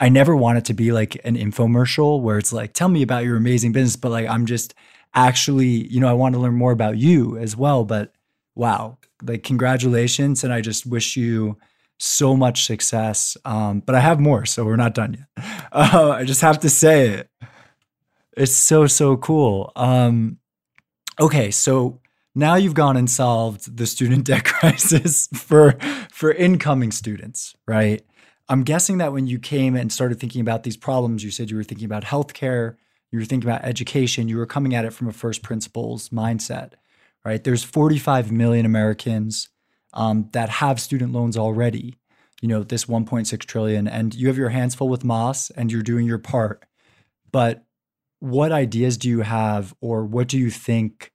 I 0.00 0.08
never 0.08 0.36
want 0.36 0.58
it 0.58 0.64
to 0.66 0.74
be 0.74 0.92
like 0.92 1.20
an 1.24 1.36
infomercial 1.36 2.20
where 2.22 2.38
it's 2.38 2.52
like, 2.52 2.72
tell 2.72 2.88
me 2.88 3.02
about 3.02 3.24
your 3.24 3.36
amazing 3.36 3.72
business, 3.72 3.96
but 3.96 4.10
like 4.10 4.28
I'm 4.28 4.46
just 4.46 4.74
actually, 5.14 5.88
you 5.88 6.00
know, 6.00 6.08
I 6.08 6.12
want 6.12 6.34
to 6.34 6.40
learn 6.40 6.54
more 6.54 6.72
about 6.72 6.98
you 6.98 7.36
as 7.36 7.56
well. 7.56 7.84
But 7.84 8.12
wow, 8.54 8.98
like 9.22 9.42
congratulations. 9.42 10.44
And 10.44 10.52
I 10.52 10.60
just 10.60 10.86
wish 10.86 11.16
you 11.16 11.58
so 11.98 12.36
much 12.36 12.64
success. 12.64 13.36
Um, 13.44 13.80
but 13.80 13.94
I 13.94 14.00
have 14.00 14.20
more, 14.20 14.46
so 14.46 14.64
we're 14.64 14.76
not 14.76 14.94
done 14.94 15.14
yet. 15.14 15.44
Uh, 15.70 16.16
I 16.18 16.24
just 16.24 16.40
have 16.40 16.60
to 16.60 16.70
say 16.70 17.10
it. 17.10 17.30
It's 18.34 18.56
so, 18.56 18.86
so 18.86 19.18
cool. 19.18 19.70
Um, 19.76 20.38
okay, 21.20 21.50
so 21.50 22.00
now 22.34 22.54
you've 22.54 22.74
gone 22.74 22.96
and 22.96 23.10
solved 23.10 23.76
the 23.76 23.86
student 23.86 24.24
debt 24.26 24.44
crisis 24.44 25.28
for 25.34 25.76
for 26.10 26.32
incoming 26.32 26.90
students, 26.90 27.54
right? 27.66 28.02
I'm 28.48 28.62
guessing 28.62 28.98
that 28.98 29.12
when 29.12 29.26
you 29.26 29.38
came 29.38 29.76
and 29.76 29.92
started 29.92 30.18
thinking 30.18 30.40
about 30.40 30.62
these 30.62 30.76
problems, 30.76 31.22
you 31.22 31.30
said 31.30 31.50
you 31.50 31.56
were 31.56 31.64
thinking 31.64 31.84
about 31.84 32.04
healthcare, 32.04 32.76
you 33.10 33.18
were 33.18 33.24
thinking 33.24 33.48
about 33.48 33.64
education, 33.64 34.28
you 34.28 34.38
were 34.38 34.46
coming 34.46 34.74
at 34.74 34.86
it 34.86 34.92
from 34.92 35.08
a 35.08 35.12
first 35.12 35.42
principles 35.42 36.08
mindset, 36.08 36.72
right? 37.24 37.44
There's 37.44 37.62
45 37.62 38.32
million 38.32 38.64
Americans 38.64 39.50
um, 39.92 40.30
that 40.32 40.48
have 40.48 40.80
student 40.80 41.12
loans 41.12 41.36
already. 41.36 41.98
You 42.40 42.48
know, 42.48 42.62
this 42.62 42.84
1.6 42.84 43.38
trillion, 43.40 43.88
and 43.88 44.14
you 44.14 44.28
have 44.28 44.38
your 44.38 44.50
hands 44.50 44.74
full 44.74 44.88
with 44.88 45.04
Mos, 45.04 45.50
and 45.50 45.72
you're 45.72 45.82
doing 45.82 46.06
your 46.06 46.18
part. 46.18 46.64
But 47.32 47.64
what 48.20 48.52
ideas 48.52 48.96
do 48.96 49.08
you 49.08 49.22
have, 49.22 49.74
or 49.80 50.04
what 50.04 50.28
do 50.28 50.38
you 50.38 50.50
think 50.50 51.12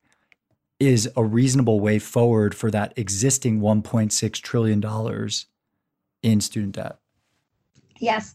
is 0.80 1.10
a 1.16 1.24
reasonable 1.24 1.80
way 1.80 1.98
forward 1.98 2.54
for 2.54 2.70
that 2.72 2.94
existing 2.98 3.62
1.6 3.62 4.42
trillion 4.42 4.82
dollars 4.82 5.46
in 6.22 6.42
student 6.42 6.76
debt? 6.76 6.98
Yes. 8.04 8.34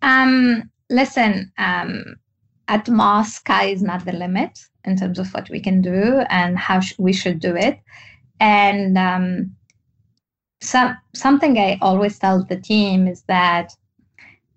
Um, 0.00 0.70
listen, 0.90 1.52
um, 1.58 2.04
at 2.68 2.88
Mos, 2.88 3.34
sky 3.34 3.64
is 3.64 3.82
not 3.82 4.04
the 4.04 4.12
limit 4.12 4.60
in 4.84 4.96
terms 4.96 5.18
of 5.18 5.34
what 5.34 5.50
we 5.50 5.58
can 5.58 5.82
do 5.82 6.22
and 6.30 6.56
how 6.56 6.78
sh- 6.78 6.94
we 6.98 7.12
should 7.12 7.40
do 7.40 7.56
it. 7.56 7.80
And 8.38 8.96
um, 8.96 9.56
some, 10.60 10.96
something 11.16 11.58
I 11.58 11.78
always 11.82 12.16
tell 12.16 12.44
the 12.44 12.60
team 12.60 13.08
is 13.08 13.22
that 13.22 13.72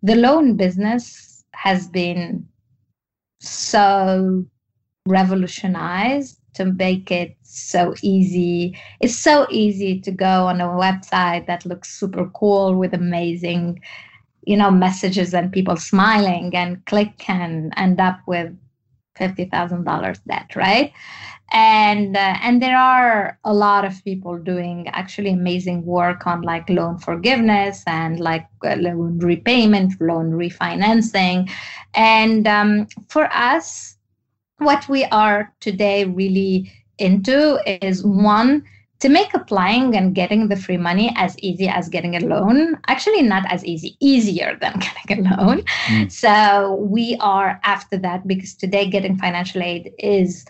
the 0.03 0.15
loan 0.15 0.57
business 0.57 1.43
has 1.55 1.87
been 1.87 2.47
so 3.39 4.45
revolutionized 5.07 6.37
to 6.53 6.65
make 6.65 7.09
it 7.09 7.35
so 7.41 7.95
easy. 8.03 8.77
It's 8.99 9.17
so 9.17 9.47
easy 9.49 9.99
to 10.01 10.11
go 10.11 10.45
on 10.45 10.61
a 10.61 10.67
website 10.67 11.47
that 11.47 11.65
looks 11.65 11.99
super 11.99 12.29
cool 12.35 12.75
with 12.75 12.93
amazing 12.93 13.81
you 14.43 14.57
know 14.57 14.71
messages 14.71 15.33
and 15.33 15.51
people 15.51 15.75
smiling 15.75 16.55
and 16.55 16.85
click 16.85 17.29
and 17.29 17.73
end 17.77 17.99
up 17.99 18.19
with 18.27 18.55
$50000 19.19 20.19
debt 20.27 20.55
right? 20.55 20.93
And 21.53 22.15
uh, 22.15 22.37
and 22.41 22.61
there 22.61 22.77
are 22.77 23.37
a 23.43 23.53
lot 23.53 23.83
of 23.83 24.01
people 24.05 24.37
doing 24.37 24.87
actually 24.87 25.31
amazing 25.31 25.85
work 25.85 26.25
on 26.25 26.43
like 26.43 26.69
loan 26.69 26.97
forgiveness 26.97 27.83
and 27.87 28.21
like 28.21 28.47
uh, 28.65 28.75
loan 28.75 29.19
repayment 29.19 29.99
loan 29.99 30.31
refinancing. 30.31 31.51
And 31.93 32.47
um, 32.47 32.87
for 33.09 33.25
us 33.33 33.97
what 34.59 34.87
we 34.87 35.03
are 35.05 35.53
today 35.59 36.05
really 36.05 36.71
into 36.99 37.59
is 37.83 38.05
one 38.05 38.63
to 39.01 39.09
make 39.09 39.33
applying 39.33 39.95
and 39.95 40.13
getting 40.13 40.47
the 40.47 40.55
free 40.55 40.77
money 40.77 41.11
as 41.15 41.37
easy 41.39 41.67
as 41.67 41.89
getting 41.89 42.15
a 42.15 42.19
loan 42.19 42.79
actually 42.87 43.23
not 43.23 43.43
as 43.51 43.65
easy 43.65 43.97
easier 43.99 44.57
than 44.61 44.79
getting 45.07 45.25
a 45.25 45.35
loan. 45.35 45.61
Mm. 45.87 46.11
so 46.11 46.75
we 46.75 47.17
are 47.19 47.59
after 47.63 47.97
that 47.97 48.27
because 48.27 48.53
today 48.53 48.87
getting 48.87 49.17
financial 49.17 49.61
aid 49.61 49.91
is 49.99 50.45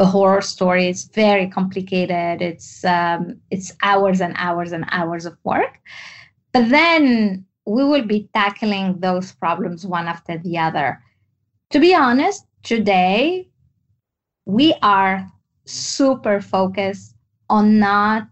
a 0.00 0.04
horror 0.04 0.40
story. 0.40 0.88
It's 0.88 1.04
very 1.04 1.48
complicated. 1.48 2.42
It's 2.42 2.84
um, 2.84 3.40
it's 3.52 3.72
hours 3.82 4.20
and 4.20 4.34
hours 4.36 4.72
and 4.72 4.84
hours 4.90 5.24
of 5.24 5.36
work. 5.44 5.78
But 6.52 6.68
then 6.68 7.46
we 7.64 7.84
will 7.84 8.04
be 8.04 8.28
tackling 8.34 8.98
those 8.98 9.30
problems 9.30 9.86
one 9.86 10.08
after 10.08 10.36
the 10.36 10.58
other. 10.58 11.00
To 11.70 11.78
be 11.80 11.94
honest 11.94 12.44
today 12.64 13.48
we 14.46 14.74
are 14.82 15.26
super 15.66 16.40
focused 16.40 17.13
on 17.50 17.78
not 17.78 18.28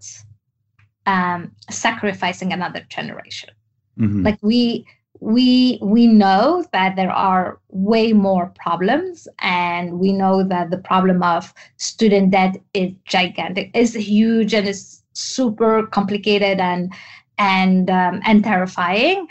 um, 1.06 1.52
sacrificing 1.70 2.52
another 2.52 2.84
generation. 2.88 3.50
Mm-hmm. 3.98 4.22
Like 4.24 4.38
we 4.42 4.86
we 5.22 5.78
we 5.80 6.08
know 6.08 6.64
that 6.72 6.96
there 6.96 7.12
are 7.12 7.60
way 7.68 8.12
more 8.12 8.52
problems 8.56 9.28
and 9.38 10.00
we 10.00 10.12
know 10.12 10.42
that 10.42 10.70
the 10.70 10.78
problem 10.78 11.22
of 11.22 11.54
student 11.76 12.32
debt 12.32 12.56
is 12.74 12.90
gigantic 13.04 13.70
is 13.72 13.94
huge 13.94 14.52
and 14.52 14.66
is 14.66 15.00
super 15.12 15.86
complicated 15.86 16.58
and 16.58 16.92
and 17.38 17.88
um, 17.88 18.20
and 18.26 18.42
terrifying 18.42 19.28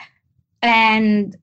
and 0.61 1.35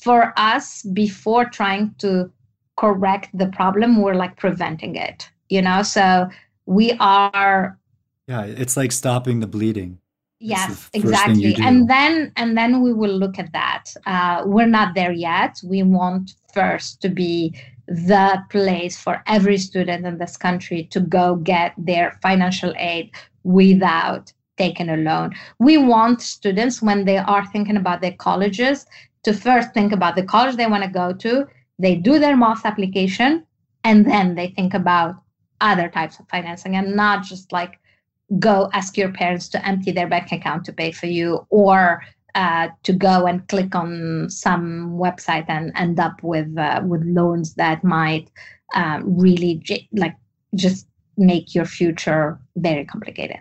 for 0.00 0.32
us 0.38 0.82
before 0.94 1.44
trying 1.44 1.94
to 1.98 2.30
correct 2.78 3.28
the 3.36 3.48
problem 3.48 4.00
we're 4.00 4.14
like 4.14 4.36
preventing 4.38 4.96
it 4.96 5.28
you 5.50 5.60
know 5.60 5.82
so 5.82 6.26
we 6.66 6.92
are 7.00 7.78
yeah 8.26 8.42
it's 8.42 8.76
like 8.76 8.92
stopping 8.92 9.40
the 9.40 9.46
bleeding. 9.46 9.98
Yes 10.38 10.90
the 10.92 10.98
exactly. 10.98 11.56
and 11.60 11.88
then 11.88 12.32
and 12.36 12.56
then 12.56 12.82
we 12.82 12.92
will 12.92 13.16
look 13.16 13.38
at 13.38 13.52
that. 13.52 13.84
Uh, 14.04 14.42
we're 14.44 14.66
not 14.66 14.94
there 14.94 15.12
yet. 15.12 15.58
We 15.64 15.82
want 15.82 16.34
first 16.52 17.00
to 17.02 17.08
be 17.08 17.54
the 17.88 18.42
place 18.50 18.98
for 18.98 19.22
every 19.26 19.56
student 19.56 20.04
in 20.04 20.18
this 20.18 20.36
country 20.36 20.84
to 20.90 21.00
go 21.00 21.36
get 21.36 21.72
their 21.78 22.18
financial 22.20 22.74
aid 22.76 23.12
without 23.44 24.32
taking 24.58 24.88
a 24.88 24.96
loan 24.96 25.30
we 25.60 25.76
want 25.76 26.20
students 26.20 26.82
when 26.82 27.04
they 27.04 27.18
are 27.18 27.46
thinking 27.46 27.76
about 27.76 28.00
their 28.00 28.14
colleges 28.14 28.86
to 29.26 29.34
first 29.34 29.74
think 29.74 29.90
about 29.90 30.14
the 30.14 30.22
college 30.22 30.54
they 30.54 30.68
want 30.68 30.84
to 30.84 30.88
go 30.88 31.12
to. 31.12 31.48
They 31.80 31.96
do 31.96 32.20
their 32.20 32.36
Mos 32.36 32.64
application 32.64 33.44
and 33.82 34.06
then 34.06 34.36
they 34.36 34.50
think 34.54 34.72
about 34.72 35.16
other 35.60 35.88
types 35.88 36.18
of 36.18 36.28
financing 36.28 36.76
and 36.76 36.94
not 36.94 37.22
just 37.22 37.52
like 37.52 37.78
go 38.38 38.68
ask 38.72 38.96
your 38.96 39.12
parents 39.12 39.48
to 39.48 39.66
empty 39.66 39.92
their 39.92 40.08
bank 40.08 40.32
account 40.32 40.64
to 40.64 40.72
pay 40.72 40.90
for 40.90 41.06
you 41.06 41.46
or 41.50 42.02
uh, 42.34 42.68
to 42.82 42.92
go 42.92 43.26
and 43.26 43.46
click 43.48 43.74
on 43.74 44.28
some 44.28 44.90
website 44.92 45.46
and 45.48 45.72
end 45.74 45.98
up 45.98 46.22
with 46.22 46.56
uh, 46.58 46.82
with 46.84 47.02
loans 47.04 47.54
that 47.54 47.82
might 47.82 48.30
um, 48.74 49.18
really 49.18 49.54
j- 49.64 49.88
like 49.92 50.14
just 50.54 50.86
make 51.16 51.54
your 51.54 51.64
future 51.64 52.38
very 52.56 52.84
complicated. 52.84 53.38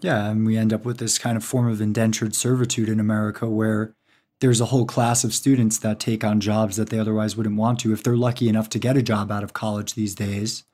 Yeah, 0.00 0.30
and 0.30 0.46
we 0.46 0.56
end 0.56 0.72
up 0.72 0.84
with 0.84 0.98
this 0.98 1.18
kind 1.18 1.36
of 1.36 1.44
form 1.44 1.68
of 1.68 1.80
indentured 1.80 2.34
servitude 2.34 2.88
in 2.88 3.00
America 3.00 3.50
where 3.50 3.94
there's 4.40 4.60
a 4.60 4.66
whole 4.66 4.86
class 4.86 5.24
of 5.24 5.34
students 5.34 5.78
that 5.78 5.98
take 5.98 6.22
on 6.22 6.40
jobs 6.40 6.76
that 6.76 6.88
they 6.88 6.98
otherwise 6.98 7.36
wouldn't 7.36 7.56
want 7.56 7.80
to 7.80 7.92
if 7.92 8.02
they're 8.02 8.16
lucky 8.16 8.48
enough 8.48 8.68
to 8.70 8.78
get 8.78 8.96
a 8.96 9.02
job 9.02 9.30
out 9.30 9.42
of 9.42 9.52
college 9.52 9.94
these 9.94 10.14
days 10.14 10.64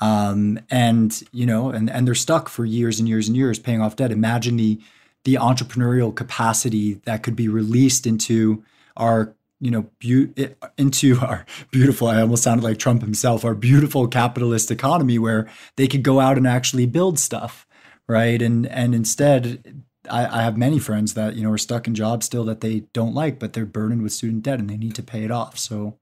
um, 0.00 0.58
and 0.70 1.22
you 1.32 1.46
know, 1.46 1.70
and 1.70 1.90
and 1.90 2.06
they're 2.06 2.14
stuck 2.14 2.48
for 2.48 2.64
years 2.64 2.98
and 2.98 3.08
years 3.08 3.28
and 3.28 3.36
years 3.36 3.58
paying 3.58 3.80
off 3.80 3.96
debt. 3.96 4.12
Imagine 4.12 4.56
the 4.56 4.80
the 5.24 5.34
entrepreneurial 5.34 6.14
capacity 6.14 6.94
that 7.04 7.22
could 7.22 7.34
be 7.34 7.48
released 7.48 8.06
into 8.06 8.64
our 8.96 9.34
you 9.60 9.70
know 9.70 9.90
be- 9.98 10.32
into 10.78 11.18
our 11.20 11.44
beautiful 11.70 12.08
i 12.08 12.20
almost 12.20 12.42
sounded 12.42 12.62
like 12.62 12.78
trump 12.78 13.02
himself 13.02 13.44
our 13.44 13.54
beautiful 13.54 14.06
capitalist 14.06 14.70
economy 14.70 15.18
where 15.18 15.48
they 15.76 15.88
could 15.88 16.02
go 16.02 16.20
out 16.20 16.36
and 16.36 16.46
actually 16.46 16.86
build 16.86 17.18
stuff 17.18 17.66
right 18.06 18.40
and 18.40 18.66
and 18.66 18.94
instead 18.94 19.82
I, 20.08 20.40
I 20.40 20.42
have 20.42 20.56
many 20.56 20.78
friends 20.78 21.14
that 21.14 21.34
you 21.34 21.42
know 21.42 21.50
are 21.50 21.58
stuck 21.58 21.86
in 21.88 21.94
jobs 21.94 22.26
still 22.26 22.44
that 22.44 22.60
they 22.60 22.80
don't 22.92 23.14
like 23.14 23.38
but 23.38 23.52
they're 23.52 23.66
burdened 23.66 24.02
with 24.02 24.12
student 24.12 24.42
debt 24.42 24.60
and 24.60 24.70
they 24.70 24.76
need 24.76 24.94
to 24.94 25.02
pay 25.02 25.24
it 25.24 25.30
off 25.30 25.58
so 25.58 25.98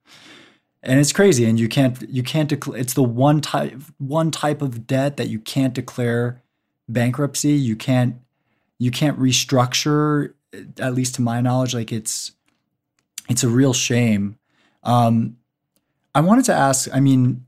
and 0.85 1.01
it's 1.01 1.13
crazy 1.13 1.45
and 1.45 1.59
you 1.59 1.69
can't 1.69 2.09
you 2.09 2.23
can't 2.23 2.49
declare 2.49 2.79
it's 2.79 2.95
the 2.95 3.03
one 3.03 3.41
type 3.41 3.81
one 3.99 4.31
type 4.31 4.63
of 4.63 4.87
debt 4.87 5.17
that 5.17 5.29
you 5.29 5.39
can't 5.39 5.75
declare 5.75 6.43
bankruptcy. 6.89 7.53
You 7.53 7.75
can't 7.75 8.17
you 8.79 8.91
can't 8.91 9.19
restructure 9.19 10.35
at 10.79 10.95
least 10.95 11.17
to 11.17 11.23
my 11.23 11.41
knowledge 11.41 11.75
like 11.75 11.91
it's 11.91 12.33
it's 13.29 13.43
a 13.43 13.49
real 13.49 13.73
shame. 13.73 14.39
Um 14.83 15.39
i 16.17 16.21
wanted 16.21 16.45
to 16.45 16.55
ask 16.55 16.89
i 16.95 17.01
mean 17.01 17.45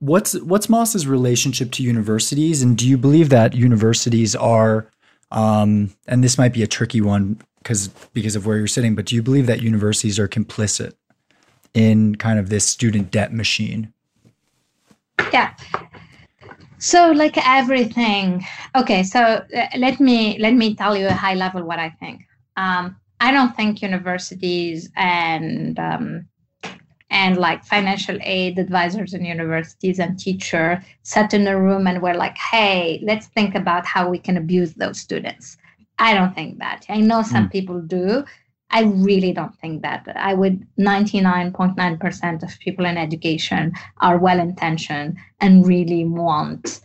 what's 0.00 0.38
what's 0.40 0.68
Mos's 0.68 1.06
relationship 1.06 1.70
to 1.72 1.82
universities, 1.82 2.62
and 2.62 2.76
do 2.76 2.88
you 2.88 2.96
believe 2.98 3.30
that 3.30 3.54
universities 3.54 4.36
are, 4.36 4.90
um, 5.30 5.90
and 6.06 6.22
this 6.22 6.38
might 6.38 6.52
be 6.52 6.62
a 6.62 6.66
tricky 6.66 7.00
one 7.00 7.40
because 7.62 7.88
because 8.12 8.36
of 8.36 8.46
where 8.46 8.58
you're 8.58 8.66
sitting, 8.66 8.94
but 8.94 9.06
do 9.06 9.14
you 9.14 9.22
believe 9.22 9.46
that 9.46 9.62
universities 9.62 10.18
are 10.18 10.28
complicit 10.28 10.94
in 11.74 12.14
kind 12.16 12.38
of 12.38 12.48
this 12.48 12.66
student 12.66 13.10
debt 13.10 13.32
machine? 13.32 13.92
Yeah. 15.32 15.54
So 16.78 17.10
like 17.10 17.36
everything, 17.46 18.44
okay. 18.76 19.02
So 19.02 19.20
uh, 19.20 19.66
let 19.76 19.98
me 19.98 20.38
let 20.38 20.54
me 20.54 20.74
tell 20.74 20.96
you 20.96 21.08
a 21.08 21.12
high 21.12 21.34
level 21.34 21.62
what 21.64 21.78
I 21.78 21.90
think. 21.90 22.22
Um, 22.56 22.96
I 23.20 23.32
don't 23.32 23.54
think 23.56 23.82
universities 23.82 24.88
and 24.96 25.78
um, 25.78 26.28
and 27.10 27.36
like 27.36 27.64
financial 27.64 28.18
aid 28.22 28.58
advisors 28.58 29.14
in 29.14 29.24
universities 29.24 29.98
and 29.98 30.18
teacher 30.18 30.82
sat 31.02 31.34
in 31.34 31.46
a 31.46 31.60
room 31.60 31.86
and 31.86 32.02
were 32.02 32.14
like, 32.14 32.36
hey, 32.36 33.00
let's 33.02 33.26
think 33.26 33.54
about 33.54 33.86
how 33.86 34.08
we 34.08 34.18
can 34.18 34.36
abuse 34.36 34.74
those 34.74 35.00
students. 35.00 35.56
I 35.98 36.14
don't 36.14 36.34
think 36.34 36.58
that. 36.58 36.84
I 36.88 37.00
know 37.00 37.22
some 37.22 37.48
mm. 37.48 37.52
people 37.52 37.80
do. 37.80 38.24
I 38.70 38.82
really 38.82 39.32
don't 39.32 39.56
think 39.58 39.82
that. 39.82 40.06
I 40.14 40.34
would 40.34 40.66
99.9% 40.78 42.42
of 42.42 42.58
people 42.58 42.84
in 42.84 42.98
education 42.98 43.72
are 44.00 44.18
well 44.18 44.38
intentioned 44.38 45.16
and 45.40 45.66
really 45.66 46.04
want, 46.04 46.80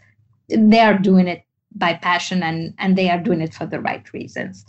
they 0.50 0.80
are 0.80 0.98
doing 0.98 1.28
it 1.28 1.44
by 1.76 1.96
passion 1.96 2.44
and, 2.44 2.74
and 2.78 2.98
they 2.98 3.10
are 3.10 3.20
doing 3.20 3.42
it 3.42 3.54
for 3.54 3.66
the 3.66 3.82
right 3.82 4.12
reasons. 4.14 4.66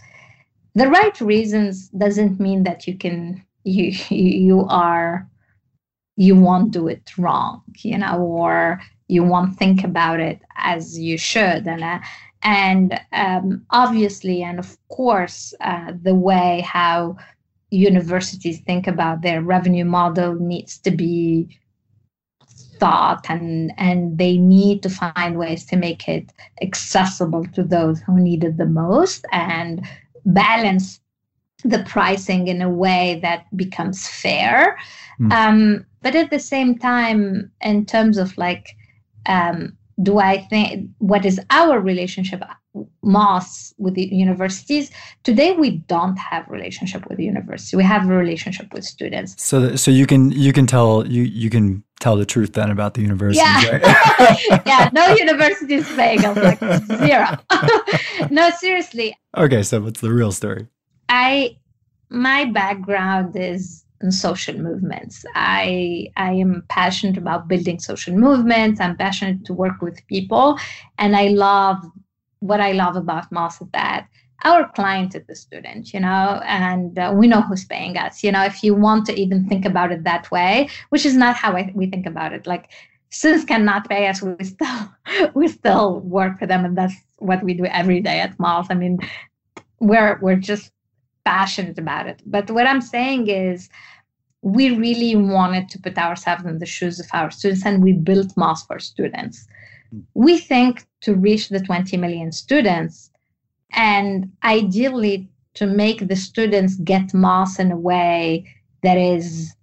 The 0.74 0.88
right 0.88 1.18
reasons 1.20 1.88
doesn't 1.90 2.40
mean 2.40 2.64
that 2.64 2.86
you 2.88 2.98
can, 2.98 3.44
you, 3.62 3.92
you 4.10 4.66
are 4.68 5.28
you 6.16 6.36
won't 6.36 6.70
do 6.70 6.88
it 6.88 7.12
wrong, 7.18 7.62
you 7.78 7.98
know, 7.98 8.18
or 8.20 8.80
you 9.08 9.22
won't 9.22 9.56
think 9.56 9.84
about 9.84 10.20
it 10.20 10.40
as 10.56 10.98
you 10.98 11.18
should. 11.18 11.66
And 11.66 11.82
uh, 11.82 11.98
and 12.44 13.00
um, 13.12 13.64
obviously, 13.70 14.42
and 14.42 14.58
of 14.58 14.76
course, 14.88 15.54
uh, 15.60 15.92
the 16.02 16.14
way 16.14 16.60
how 16.60 17.16
universities 17.70 18.60
think 18.60 18.86
about 18.86 19.22
their 19.22 19.42
revenue 19.42 19.84
model 19.84 20.34
needs 20.34 20.78
to 20.78 20.90
be 20.90 21.58
thought 22.78 23.24
and 23.28 23.72
and 23.78 24.18
they 24.18 24.36
need 24.36 24.82
to 24.82 24.90
find 24.90 25.38
ways 25.38 25.64
to 25.64 25.76
make 25.76 26.08
it 26.08 26.32
accessible 26.60 27.46
to 27.46 27.62
those 27.62 28.00
who 28.00 28.20
need 28.20 28.44
it 28.44 28.56
the 28.56 28.66
most 28.66 29.24
and 29.32 29.86
balance 30.26 31.00
the 31.64 31.82
pricing 31.84 32.48
in 32.48 32.60
a 32.60 32.68
way 32.68 33.18
that 33.22 33.44
becomes 33.56 34.08
fair 34.08 34.76
mm. 35.20 35.32
um, 35.32 35.86
but 36.02 36.14
at 36.14 36.30
the 36.30 36.38
same 36.38 36.76
time 36.76 37.50
in 37.60 37.86
terms 37.86 38.18
of 38.18 38.36
like 38.36 38.76
um, 39.26 39.76
do 40.02 40.18
i 40.18 40.38
think 40.38 40.90
what 40.98 41.24
is 41.24 41.40
our 41.50 41.80
relationship 41.80 42.42
Mos 43.02 43.72
with 43.78 43.94
the 43.94 44.06
universities? 44.06 44.90
Today 45.22 45.52
we 45.52 45.78
don't 45.86 46.16
have 46.16 46.48
relationship 46.48 47.08
with 47.08 47.18
the 47.18 47.24
university. 47.24 47.76
We 47.76 47.84
have 47.84 48.08
a 48.08 48.14
relationship 48.14 48.72
with 48.72 48.84
students. 48.84 49.40
So 49.42 49.76
so 49.76 49.90
you 49.90 50.06
can 50.06 50.32
you 50.32 50.52
can 50.52 50.66
tell 50.66 51.06
you 51.06 51.22
you 51.22 51.50
can 51.50 51.84
tell 52.00 52.16
the 52.16 52.26
truth 52.26 52.54
then 52.54 52.70
about 52.70 52.94
the 52.94 53.02
university 53.02 53.44
yeah. 53.44 53.78
right? 53.78 54.62
yeah 54.66 54.90
no 54.92 55.14
university 55.14 55.74
is 55.74 55.88
paying 55.92 56.24
us 56.24 56.36
like 56.36 56.58
zero. 57.06 57.38
No 58.30 58.50
seriously. 58.50 59.16
Okay 59.36 59.62
so 59.62 59.80
what's 59.80 60.00
the 60.00 60.12
real 60.12 60.32
story? 60.32 60.66
I 61.08 61.56
my 62.10 62.46
background 62.46 63.36
is 63.36 63.83
in 64.00 64.10
social 64.10 64.58
movements. 64.58 65.24
I 65.34 66.08
I 66.16 66.32
am 66.32 66.64
passionate 66.68 67.16
about 67.16 67.48
building 67.48 67.78
social 67.78 68.14
movements. 68.14 68.80
I'm 68.80 68.96
passionate 68.96 69.44
to 69.46 69.52
work 69.52 69.80
with 69.80 70.06
people, 70.08 70.58
and 70.98 71.16
I 71.16 71.28
love 71.28 71.84
what 72.40 72.60
I 72.60 72.72
love 72.72 72.96
about 72.96 73.32
Mos 73.32 73.60
is 73.60 73.68
that 73.72 74.06
our 74.44 74.68
client 74.72 75.14
is 75.14 75.26
the 75.26 75.34
student, 75.34 75.94
you 75.94 76.00
know, 76.00 76.40
and 76.44 76.98
uh, 76.98 77.12
we 77.16 77.26
know 77.26 77.40
who's 77.40 77.64
paying 77.64 77.96
us. 77.96 78.22
You 78.22 78.32
know, 78.32 78.44
if 78.44 78.62
you 78.62 78.74
want 78.74 79.06
to 79.06 79.18
even 79.18 79.48
think 79.48 79.64
about 79.64 79.90
it 79.90 80.04
that 80.04 80.30
way, 80.30 80.68
which 80.90 81.06
is 81.06 81.16
not 81.16 81.34
how 81.34 81.56
I, 81.56 81.72
we 81.74 81.86
think 81.86 82.04
about 82.04 82.34
it, 82.34 82.46
like 82.46 82.70
students 83.08 83.46
cannot 83.46 83.88
pay 83.88 84.06
us, 84.06 84.20
we 84.20 84.44
still 84.44 84.94
we 85.34 85.48
still 85.48 86.00
work 86.00 86.38
for 86.38 86.46
them, 86.46 86.64
and 86.64 86.76
that's 86.76 86.94
what 87.18 87.42
we 87.42 87.54
do 87.54 87.64
every 87.66 88.00
day 88.00 88.20
at 88.20 88.38
Mos. 88.38 88.66
I 88.68 88.74
mean, 88.74 88.98
we're 89.80 90.18
we're 90.20 90.36
just 90.36 90.72
passionate 91.24 91.78
about 91.78 92.06
it. 92.06 92.22
But 92.26 92.50
what 92.50 92.66
I'm 92.66 92.80
saying 92.80 93.28
is, 93.28 93.68
we 94.42 94.76
really 94.76 95.16
wanted 95.16 95.70
to 95.70 95.78
put 95.78 95.96
ourselves 95.96 96.44
in 96.44 96.58
the 96.58 96.66
shoes 96.66 97.00
of 97.00 97.06
our 97.12 97.30
students, 97.30 97.64
and 97.64 97.82
we 97.82 97.92
built 97.92 98.36
Mos 98.36 98.64
for 98.64 98.78
students. 98.78 99.46
We 100.14 100.38
think 100.38 100.86
to 101.02 101.14
reach 101.14 101.48
the 101.48 101.60
20 101.60 101.96
million 101.96 102.32
students, 102.32 103.10
and 103.72 104.30
ideally 104.44 105.28
to 105.54 105.66
make 105.66 106.08
the 106.08 106.16
students 106.16 106.76
get 106.76 107.14
Mos 107.14 107.58
in 107.58 107.72
a 107.72 107.76
way 107.76 108.44
that 108.82 108.98
is 108.98 109.54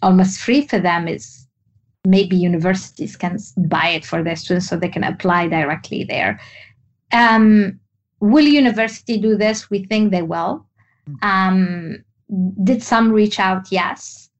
almost 0.00 0.40
free 0.40 0.66
for 0.66 0.78
them 0.78 1.06
is 1.06 1.46
maybe 2.04 2.36
universities 2.36 3.16
can 3.16 3.38
buy 3.68 3.88
it 3.88 4.04
for 4.04 4.22
their 4.22 4.36
students 4.36 4.68
so 4.68 4.76
they 4.76 4.88
can 4.88 5.04
apply 5.04 5.46
directly 5.46 6.04
there. 6.04 6.40
Um, 7.12 7.78
Will 8.22 8.46
university 8.46 9.18
do 9.18 9.36
this? 9.36 9.68
We 9.68 9.84
think 9.84 10.12
they 10.12 10.22
will. 10.22 10.64
Mm. 11.08 11.16
Um, 11.22 12.04
did 12.62 12.80
some 12.82 13.10
reach 13.10 13.40
out? 13.40 13.72
Yes. 13.72 14.30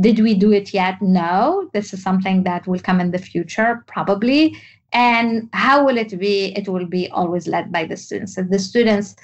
Did 0.00 0.20
we 0.20 0.34
do 0.34 0.52
it 0.52 0.72
yet? 0.72 1.02
No. 1.02 1.68
This 1.74 1.92
is 1.92 2.00
something 2.02 2.44
that 2.44 2.66
will 2.68 2.78
come 2.78 3.00
in 3.00 3.10
the 3.10 3.18
future, 3.18 3.84
probably. 3.88 4.56
And 4.92 5.48
how 5.52 5.84
will 5.84 5.98
it 5.98 6.16
be? 6.18 6.56
It 6.56 6.68
will 6.68 6.86
be 6.86 7.08
always 7.10 7.48
led 7.48 7.72
by 7.72 7.84
the 7.84 7.96
students. 7.96 8.38
If 8.38 8.48
the 8.48 8.60
students, 8.60 9.16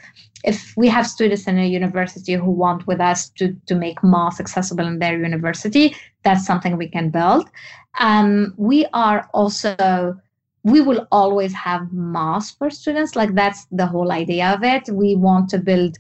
if 0.43 0.75
we 0.77 0.89
have 0.89 1.07
students 1.07 1.47
in 1.47 1.57
a 1.57 1.69
university 1.69 2.33
who 2.33 2.51
want 2.51 2.89
with 2.89 3.01
us 3.01 3.31
to, 3.39 3.55
to 3.67 3.75
make 3.77 4.03
Mos 4.03 4.41
accessible 4.41 4.87
in 4.87 4.99
their 4.99 5.17
university, 5.17 5.95
that's 6.25 6.45
something 6.45 6.77
we 6.77 6.89
can 6.89 7.11
build. 7.11 7.49
Um, 8.01 8.53
we 8.57 8.87
are 8.93 9.29
also 9.33 10.17
we 10.65 10.81
will 10.81 11.07
always 11.13 11.53
have 11.55 11.93
Mos 11.93 12.51
for 12.51 12.71
students. 12.71 13.17
Like 13.17 13.35
that's 13.35 13.67
the 13.71 13.87
whole 13.87 14.13
idea 14.13 14.53
of 14.55 14.63
it. 14.63 14.89
We 14.93 15.15
want 15.17 15.49
to 15.51 15.59
build 15.59 15.97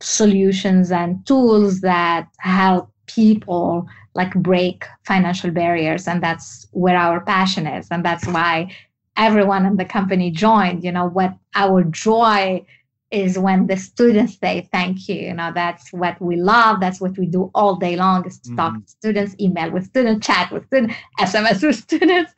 solutions 0.00 0.90
and 0.90 1.24
tools 1.26 1.80
that 1.80 2.28
help 2.38 2.90
people 3.06 3.86
like 4.14 4.34
break 4.34 4.84
financial 5.04 5.50
barriers. 5.50 6.08
And 6.08 6.22
that's 6.22 6.66
where 6.72 6.96
our 6.96 7.20
passion 7.20 7.66
is. 7.66 7.88
And 7.90 8.04
that's 8.04 8.26
why 8.26 8.74
everyone 9.16 9.64
in 9.64 9.76
the 9.76 9.84
company 9.84 10.30
joined. 10.30 10.84
You 10.84 10.92
know, 10.92 11.08
what 11.08 11.34
our 11.54 11.84
joy 11.84 12.64
is 13.10 13.38
when 13.38 13.66
the 13.66 13.76
students 13.76 14.38
say 14.38 14.68
thank 14.72 15.08
you. 15.08 15.16
You 15.16 15.34
know, 15.34 15.52
that's 15.54 15.92
what 15.92 16.20
we 16.20 16.36
love. 16.36 16.80
That's 16.80 17.00
what 17.00 17.16
we 17.18 17.26
do 17.26 17.50
all 17.54 17.76
day 17.76 17.96
long 17.96 18.26
is 18.26 18.38
to 18.40 18.48
mm-hmm. 18.48 18.56
talk 18.56 18.74
to 18.74 18.90
students, 18.90 19.36
email 19.40 19.70
with 19.70 19.86
students, 19.86 20.26
chat 20.26 20.50
with 20.50 20.66
students, 20.66 20.94
SMS 21.20 21.62
with 21.62 21.76
students. 21.76 22.32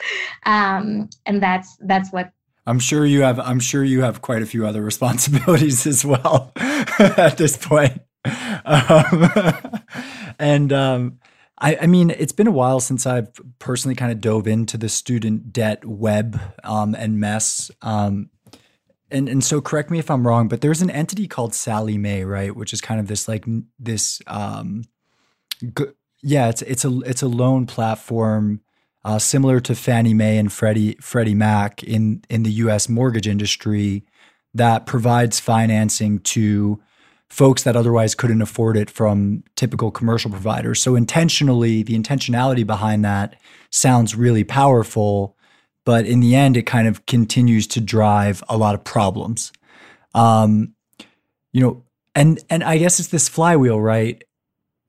Um, 0.44 1.08
and 1.26 1.42
that's 1.42 1.76
that's 1.80 2.12
what 2.12 2.32
I'm 2.66 2.78
sure 2.78 3.06
you 3.06 3.22
have 3.22 3.40
I'm 3.40 3.60
sure 3.60 3.82
you 3.82 4.02
have 4.02 4.20
quite 4.20 4.42
a 4.42 4.46
few 4.46 4.66
other 4.66 4.82
responsibilities 4.92 5.86
as 5.86 6.04
well 6.04 6.52
at 6.56 7.38
this 7.38 7.56
point. 7.56 8.02
Um, 8.64 9.30
and 10.38 10.72
um, 10.72 11.18
I, 11.60 11.76
I, 11.82 11.86
mean, 11.86 12.10
it's 12.10 12.32
been 12.32 12.46
a 12.46 12.52
while 12.52 12.80
since 12.80 13.06
I've 13.06 13.30
personally 13.58 13.94
kind 13.94 14.12
of 14.12 14.20
dove 14.20 14.46
into 14.46 14.76
the 14.76 14.88
student 14.88 15.52
debt 15.52 15.84
web 15.84 16.40
um, 16.62 16.94
and 16.94 17.18
mess. 17.18 17.70
Um, 17.80 18.30
and 19.10 19.28
and 19.28 19.42
so 19.42 19.60
correct 19.60 19.90
me 19.90 19.98
if 19.98 20.10
I'm 20.10 20.26
wrong, 20.26 20.48
but 20.48 20.60
there's 20.60 20.82
an 20.82 20.90
entity 20.90 21.26
called 21.26 21.54
Sallie 21.54 21.98
Mae, 21.98 22.24
right? 22.24 22.54
Which 22.54 22.72
is 22.72 22.80
kind 22.80 23.00
of 23.00 23.08
this 23.08 23.28
like 23.28 23.44
this 23.78 24.20
um 24.26 24.84
g- 25.62 25.92
yeah, 26.22 26.48
it's 26.48 26.62
it's 26.62 26.84
a 26.84 27.00
it's 27.00 27.22
a 27.22 27.28
loan 27.28 27.66
platform 27.66 28.60
uh, 29.04 29.18
similar 29.18 29.60
to 29.60 29.74
Fannie 29.74 30.14
Mae 30.14 30.38
and 30.38 30.52
Freddie 30.52 30.96
Freddie 31.00 31.34
Mac 31.34 31.82
in 31.82 32.22
in 32.28 32.42
the 32.42 32.52
US 32.52 32.88
mortgage 32.88 33.28
industry 33.28 34.04
that 34.54 34.86
provides 34.86 35.40
financing 35.40 36.18
to 36.20 36.80
folks 37.28 37.62
that 37.62 37.76
otherwise 37.76 38.14
couldn't 38.14 38.42
afford 38.42 38.76
it 38.76 38.88
from 38.90 39.44
typical 39.54 39.90
commercial 39.90 40.30
providers. 40.30 40.80
So 40.82 40.96
intentionally, 40.96 41.82
the 41.82 41.98
intentionality 41.98 42.66
behind 42.66 43.04
that 43.04 43.36
sounds 43.70 44.14
really 44.14 44.44
powerful 44.44 45.36
but 45.84 46.06
in 46.06 46.20
the 46.20 46.34
end, 46.34 46.56
it 46.56 46.64
kind 46.64 46.86
of 46.88 47.06
continues 47.06 47.66
to 47.68 47.80
drive 47.80 48.42
a 48.48 48.56
lot 48.56 48.74
of 48.74 48.84
problems. 48.84 49.52
Um, 50.14 50.74
you 51.52 51.60
know, 51.60 51.84
and 52.14 52.38
and 52.50 52.64
I 52.64 52.78
guess 52.78 52.98
it's 52.98 53.08
this 53.08 53.28
flywheel, 53.28 53.80
right? 53.80 54.22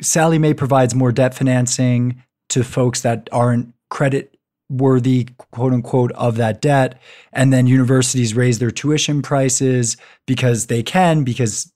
Sallie 0.02 0.40
Mae 0.40 0.54
provides 0.54 0.96
more 0.96 1.12
debt 1.12 1.34
financing 1.34 2.24
to 2.50 2.64
folks 2.64 3.02
that 3.02 3.30
aren't 3.32 3.74
credit 3.90 4.38
worthy, 4.70 5.28
quote 5.52 5.74
unquote, 5.74 6.12
of 6.14 6.38
that 6.38 6.62
debt. 6.62 7.00
And 7.34 7.52
then 7.52 7.68
universities 7.68 8.36
raise 8.36 8.60
their 8.60 8.72
tuition 8.72 9.22
prices 9.22 9.98
because 10.26 10.68
they 10.68 10.84
can, 10.84 11.24
because 11.24 11.72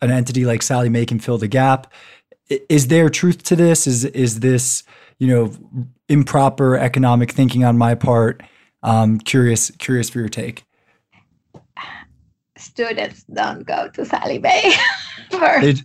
an 0.00 0.10
entity 0.10 0.44
like 0.44 0.62
Sallie 0.62 0.88
Mae 0.88 1.06
can 1.06 1.18
fill 1.18 1.38
the 1.38 1.48
gap. 1.48 1.92
Is 2.68 2.88
there 2.88 3.08
truth 3.08 3.42
to 3.44 3.56
this? 3.56 3.86
Is 3.86 4.04
is 4.06 4.40
this 4.40 4.84
you 5.18 5.26
know, 5.26 5.52
improper 6.08 6.76
economic 6.76 7.32
thinking 7.32 7.64
on 7.64 7.76
my 7.76 7.94
part. 7.94 8.42
Um, 8.82 9.18
curious, 9.18 9.70
curious 9.72 10.08
for 10.08 10.20
your 10.20 10.28
take. 10.28 10.64
Students 12.56 13.24
don't 13.24 13.64
go 13.66 13.88
to 13.94 14.04
Sallie 14.04 14.38
Mae. 14.38 14.72
first. 15.30 15.84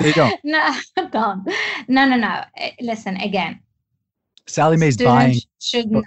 they 0.00 0.12
don't. 0.12 0.38
no, 0.44 0.74
don't. 1.10 1.48
No, 1.88 2.08
no, 2.08 2.16
no. 2.16 2.44
Eh, 2.56 2.70
Listen 2.80 3.16
again. 3.16 3.60
Sallie 4.46 4.76
Mae's 4.76 4.96
buying. 4.96 5.38
should 5.60 5.90
not, 5.90 6.04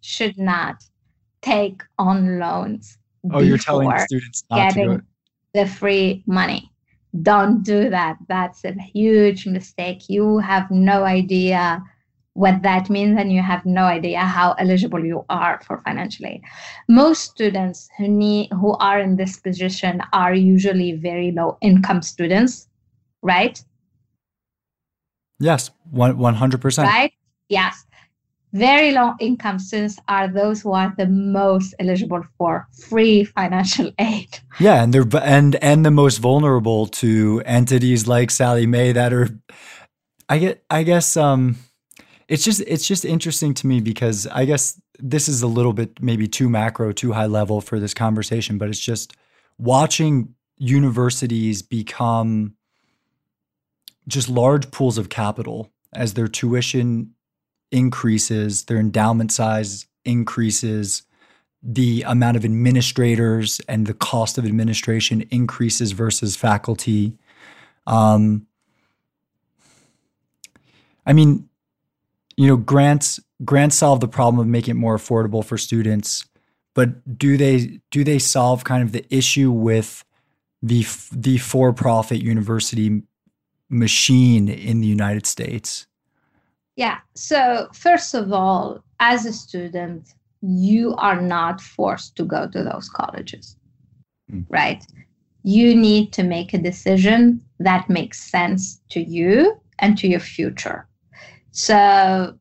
should 0.00 0.38
not 0.38 0.76
take 1.42 1.82
on 1.98 2.38
loans. 2.38 2.98
Oh, 3.32 3.40
you're 3.40 3.58
telling 3.58 3.90
students 3.98 4.44
not 4.50 4.70
to 4.70 4.74
go. 4.74 4.82
getting 4.82 5.02
the 5.54 5.66
free 5.66 6.22
money. 6.26 6.69
Don't 7.22 7.62
do 7.62 7.90
that. 7.90 8.18
That's 8.28 8.64
a 8.64 8.72
huge 8.72 9.46
mistake. 9.46 10.08
You 10.08 10.38
have 10.38 10.70
no 10.70 11.04
idea 11.04 11.82
what 12.34 12.62
that 12.62 12.88
means, 12.88 13.18
and 13.18 13.32
you 13.32 13.42
have 13.42 13.66
no 13.66 13.82
idea 13.82 14.20
how 14.20 14.52
eligible 14.52 15.04
you 15.04 15.24
are 15.28 15.60
for 15.66 15.78
financial 15.78 16.26
aid. 16.26 16.42
Most 16.88 17.22
students 17.24 17.88
who 17.98 18.06
need 18.06 18.50
who 18.52 18.74
are 18.74 19.00
in 19.00 19.16
this 19.16 19.36
position 19.38 20.00
are 20.12 20.32
usually 20.32 20.92
very 20.92 21.32
low 21.32 21.58
income 21.60 22.02
students, 22.02 22.68
right? 23.22 23.60
Yes, 25.40 25.70
one 25.90 26.34
hundred 26.34 26.60
percent. 26.60 26.88
Right? 26.88 27.12
Yes. 27.48 27.84
Very 28.52 28.90
low 28.92 29.14
income 29.20 29.58
students 29.58 29.98
are 30.08 30.26
those 30.26 30.60
who 30.62 30.72
are 30.72 30.92
the 30.98 31.06
most 31.06 31.74
eligible 31.78 32.22
for 32.36 32.66
free 32.88 33.24
financial 33.24 33.92
aid. 33.98 34.40
Yeah, 34.58 34.82
and 34.82 34.92
they're 34.92 35.06
and 35.22 35.56
and 35.56 35.86
the 35.86 35.90
most 35.90 36.18
vulnerable 36.18 36.86
to 36.86 37.42
entities 37.46 38.08
like 38.08 38.30
Sallie 38.30 38.66
Mae 38.66 38.92
that 38.92 39.12
are. 39.12 39.28
I 40.28 40.38
get. 40.38 40.64
I 40.68 40.82
guess. 40.82 41.16
Um, 41.16 41.56
it's 42.28 42.44
just 42.44 42.60
it's 42.66 42.86
just 42.86 43.04
interesting 43.04 43.54
to 43.54 43.66
me 43.66 43.80
because 43.80 44.26
I 44.26 44.44
guess 44.44 44.80
this 44.98 45.28
is 45.28 45.42
a 45.42 45.46
little 45.46 45.72
bit 45.72 46.02
maybe 46.02 46.26
too 46.26 46.48
macro, 46.48 46.92
too 46.92 47.12
high 47.12 47.26
level 47.26 47.60
for 47.60 47.78
this 47.78 47.94
conversation, 47.94 48.58
but 48.58 48.68
it's 48.68 48.78
just 48.78 49.14
watching 49.58 50.34
universities 50.56 51.62
become 51.62 52.54
just 54.06 54.28
large 54.28 54.70
pools 54.70 54.98
of 54.98 55.08
capital 55.08 55.70
as 55.92 56.14
their 56.14 56.28
tuition 56.28 57.14
increases, 57.70 58.64
their 58.64 58.78
endowment 58.78 59.32
size 59.32 59.86
increases, 60.04 61.02
the 61.62 62.02
amount 62.06 62.36
of 62.36 62.44
administrators 62.44 63.60
and 63.68 63.86
the 63.86 63.94
cost 63.94 64.38
of 64.38 64.46
administration 64.46 65.22
increases 65.30 65.92
versus 65.92 66.36
faculty. 66.36 67.18
Um, 67.86 68.46
I 71.06 71.12
mean, 71.12 71.48
you 72.36 72.46
know, 72.46 72.56
grants 72.56 73.20
grants 73.44 73.76
solve 73.76 74.00
the 74.00 74.08
problem 74.08 74.40
of 74.40 74.46
making 74.46 74.72
it 74.72 74.78
more 74.78 74.96
affordable 74.96 75.44
for 75.44 75.58
students, 75.58 76.24
but 76.74 77.18
do 77.18 77.36
they 77.36 77.80
do 77.90 78.04
they 78.04 78.18
solve 78.18 78.64
kind 78.64 78.82
of 78.82 78.92
the 78.92 79.04
issue 79.14 79.50
with 79.50 80.04
the 80.62 80.86
the 81.12 81.38
for-profit 81.38 82.22
university 82.22 83.02
machine 83.68 84.48
in 84.48 84.80
the 84.80 84.86
United 84.86 85.26
States? 85.26 85.86
Yeah. 86.76 86.98
So, 87.14 87.68
first 87.74 88.14
of 88.14 88.32
all, 88.32 88.82
as 89.00 89.26
a 89.26 89.32
student, 89.32 90.14
you 90.40 90.94
are 90.96 91.20
not 91.20 91.60
forced 91.60 92.16
to 92.16 92.24
go 92.24 92.48
to 92.48 92.62
those 92.62 92.88
colleges, 92.88 93.56
Mm. 94.30 94.46
right? 94.48 94.84
You 95.42 95.74
need 95.74 96.12
to 96.14 96.22
make 96.22 96.54
a 96.54 96.58
decision 96.58 97.42
that 97.58 97.90
makes 97.90 98.20
sense 98.22 98.80
to 98.90 99.00
you 99.00 99.60
and 99.78 99.98
to 99.98 100.08
your 100.08 100.20
future. 100.20 100.86
So, 101.50 102.38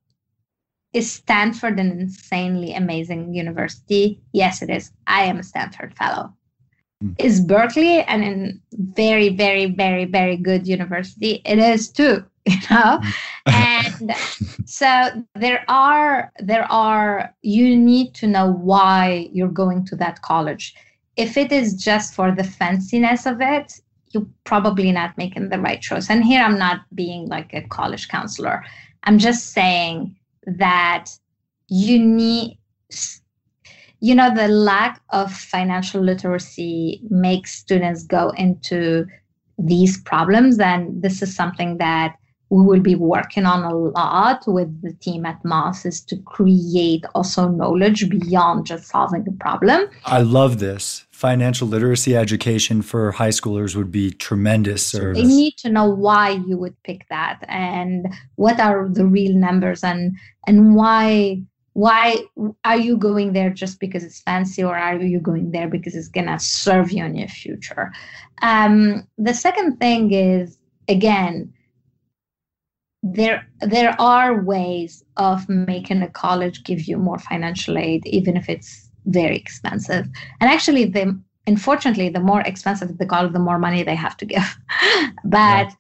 is 0.94 1.12
Stanford 1.12 1.80
an 1.80 1.92
insanely 2.00 2.74
amazing 2.74 3.34
university? 3.34 4.22
Yes, 4.34 4.62
it 4.62 4.70
is. 4.70 4.92
I 5.08 5.24
am 5.24 5.40
a 5.40 5.44
Stanford 5.44 5.96
fellow. 5.96 6.34
Mm. 7.04 7.16
Is 7.20 7.42
Berkeley 7.42 8.02
an 8.02 8.24
an 8.24 8.62
very, 8.74 9.30
very, 9.30 9.68
very, 9.68 10.06
very 10.06 10.38
good 10.38 10.68
university? 10.68 11.42
It 11.46 11.60
is 11.60 11.90
too, 11.90 12.26
you 12.46 12.56
know? 12.70 13.00
Mm-hmm. 13.48 14.04
and 14.04 14.12
so 14.66 15.24
there 15.36 15.64
are 15.68 16.32
there 16.40 16.72
are 16.72 17.34
you 17.42 17.76
need 17.78 18.14
to 18.16 18.28
know 18.28 18.52
why 18.54 19.30
you're 19.32 19.48
going 19.48 19.86
to 19.86 19.96
that 19.98 20.22
college. 20.22 20.76
If 21.16 21.36
it 21.38 21.52
is 21.52 21.74
just 21.74 22.14
for 22.14 22.32
the 22.32 22.44
fanciness 22.44 23.30
of 23.30 23.42
it 23.42 23.80
you're 24.12 24.26
probably 24.44 24.92
not 24.92 25.16
making 25.18 25.50
the 25.50 25.60
right 25.60 25.82
choice. 25.82 26.10
And 26.10 26.24
here 26.24 26.44
i'm 26.44 26.58
not 26.58 26.82
being 26.96 27.28
like 27.28 27.54
a 27.54 27.62
college 27.62 28.08
counselor. 28.08 28.64
I'm 29.04 29.18
just 29.18 29.54
saying 29.54 30.16
that 30.46 31.10
you 31.68 32.00
need 32.00 32.58
you 34.02 34.16
know 34.16 34.34
the 34.34 34.48
lack 34.48 35.02
of 35.10 35.34
financial 35.34 36.02
literacy 36.02 37.02
makes 37.10 37.56
students 37.56 38.04
go 38.04 38.30
into 38.32 39.06
these 39.60 40.02
problems. 40.02 40.60
And 40.60 41.02
this 41.02 41.22
is 41.22 41.36
something 41.36 41.78
that 41.78 42.16
we 42.50 42.64
will 42.64 42.80
be 42.80 42.96
working 42.96 43.46
on 43.46 43.64
a 43.64 43.76
lot 43.76 44.44
with 44.48 44.82
the 44.82 44.94
team 44.94 45.26
at 45.26 45.44
Mos 45.46 45.86
is 45.86 46.02
to 46.02 46.18
create 46.18 47.06
also 47.14 47.48
knowledge 47.48 48.10
beyond 48.10 48.66
just 48.66 48.88
solving 48.88 49.24
the 49.24 49.32
problem. 49.34 49.88
I 50.06 50.22
love 50.22 50.60
this. 50.60 51.06
Financial 51.12 51.68
literacy 51.68 52.16
education 52.16 52.82
for 52.82 53.12
high 53.12 53.30
schoolers 53.30 53.76
would 53.76 53.92
be 53.92 54.10
tremendous 54.12 54.86
service. 54.86 55.22
They 55.22 55.28
need 55.28 55.58
to 55.58 55.70
know 55.70 55.90
why 55.90 56.42
you 56.48 56.58
would 56.58 56.82
pick 56.84 57.08
that 57.10 57.44
and 57.48 58.08
what 58.36 58.60
are 58.60 58.88
the 58.90 59.06
real 59.06 59.36
numbers 59.36 59.84
and 59.84 60.16
and 60.48 60.76
why 60.76 61.42
why 61.74 62.18
are 62.66 62.78
you 62.78 62.98
going 62.98 63.34
there 63.34 63.52
just 63.52 63.80
because 63.80 64.04
it's 64.04 64.22
fancy 64.22 64.64
or 64.64 64.76
are 64.76 64.98
you 64.98 65.20
going 65.20 65.52
there 65.52 65.68
because 65.68 65.96
it's 65.96 66.08
going 66.08 66.26
to 66.26 66.40
serve 66.40 66.92
you 66.92 67.06
in 67.06 67.16
your 67.16 67.28
future 67.28 67.92
um, 68.42 69.08
the 69.18 69.34
second 69.34 69.78
thing 69.78 70.12
is 70.12 70.58
again 70.88 71.54
there 73.02 73.48
there 73.62 73.96
are 74.00 74.42
ways 74.44 75.04
of 75.18 75.48
making 75.48 76.02
a 76.02 76.10
college 76.10 76.64
give 76.64 76.82
you 76.84 76.98
more 76.98 77.18
financial 77.20 77.78
aid 77.78 78.06
even 78.06 78.36
if 78.36 78.50
it's 78.50 78.90
very 79.06 79.38
expensive. 79.38 80.06
And 80.42 80.50
actually 80.50 80.86
the 80.86 81.20
unfortunately 81.48 82.10
the 82.10 82.20
more 82.20 82.42
expensive 82.42 82.98
the 82.98 83.06
college 83.06 83.34
the 83.34 83.40
more 83.40 83.58
money 83.60 83.84
they 83.84 83.96
have 83.96 84.18
to 84.18 84.26
give. 84.26 84.58
But 85.24 85.68
Yeah. 85.68 85.72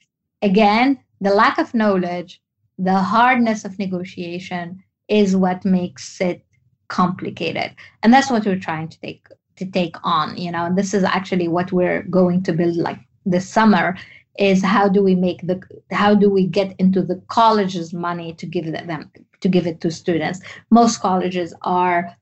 again 0.41 0.99
the 1.21 1.33
lack 1.33 1.57
of 1.57 1.73
knowledge 1.73 2.41
the 2.77 2.95
hardness 2.99 3.65
of 3.65 3.77
negotiation 3.77 4.81
is 5.09 5.35
what 5.35 5.65
makes 5.65 6.21
it 6.21 6.45
complicated. 6.87 7.75
And 8.01 8.13
that's 8.13 8.31
what 8.31 8.45
we're 8.45 8.57
trying 8.59 8.87
to 8.89 8.99
take 9.01 9.27
to 9.57 9.65
take 9.65 9.97
on 10.03 10.37
you 10.37 10.51
know? 10.51 10.65
And 10.65 10.77
this 10.77 10.93
is 10.93 11.03
actually 11.03 11.49
what 11.49 11.71
we're 11.73 12.03
going 12.03 12.43
to 12.43 12.53
build 12.53 12.77
like 12.77 12.99
this 13.25 13.47
summer 13.49 13.97
is 14.39 14.63
how 14.63 14.87
do 14.87 15.03
we 15.03 15.15
make 15.15 15.45
the 15.45 15.61
how 15.91 16.15
do 16.15 16.29
we 16.29 16.47
get 16.47 16.73
into 16.79 17.01
the 17.03 17.21
colleges 17.27 17.93
money 17.93 18.33
to 18.33 18.45
give 18.45 18.71
them 18.71 19.11
to 19.41 19.49
give 19.49 19.67
it 19.67 19.81
to 19.81 19.91
students? 19.91 20.39
Most 20.71 20.99
colleges 21.01 21.53
are 21.63 22.15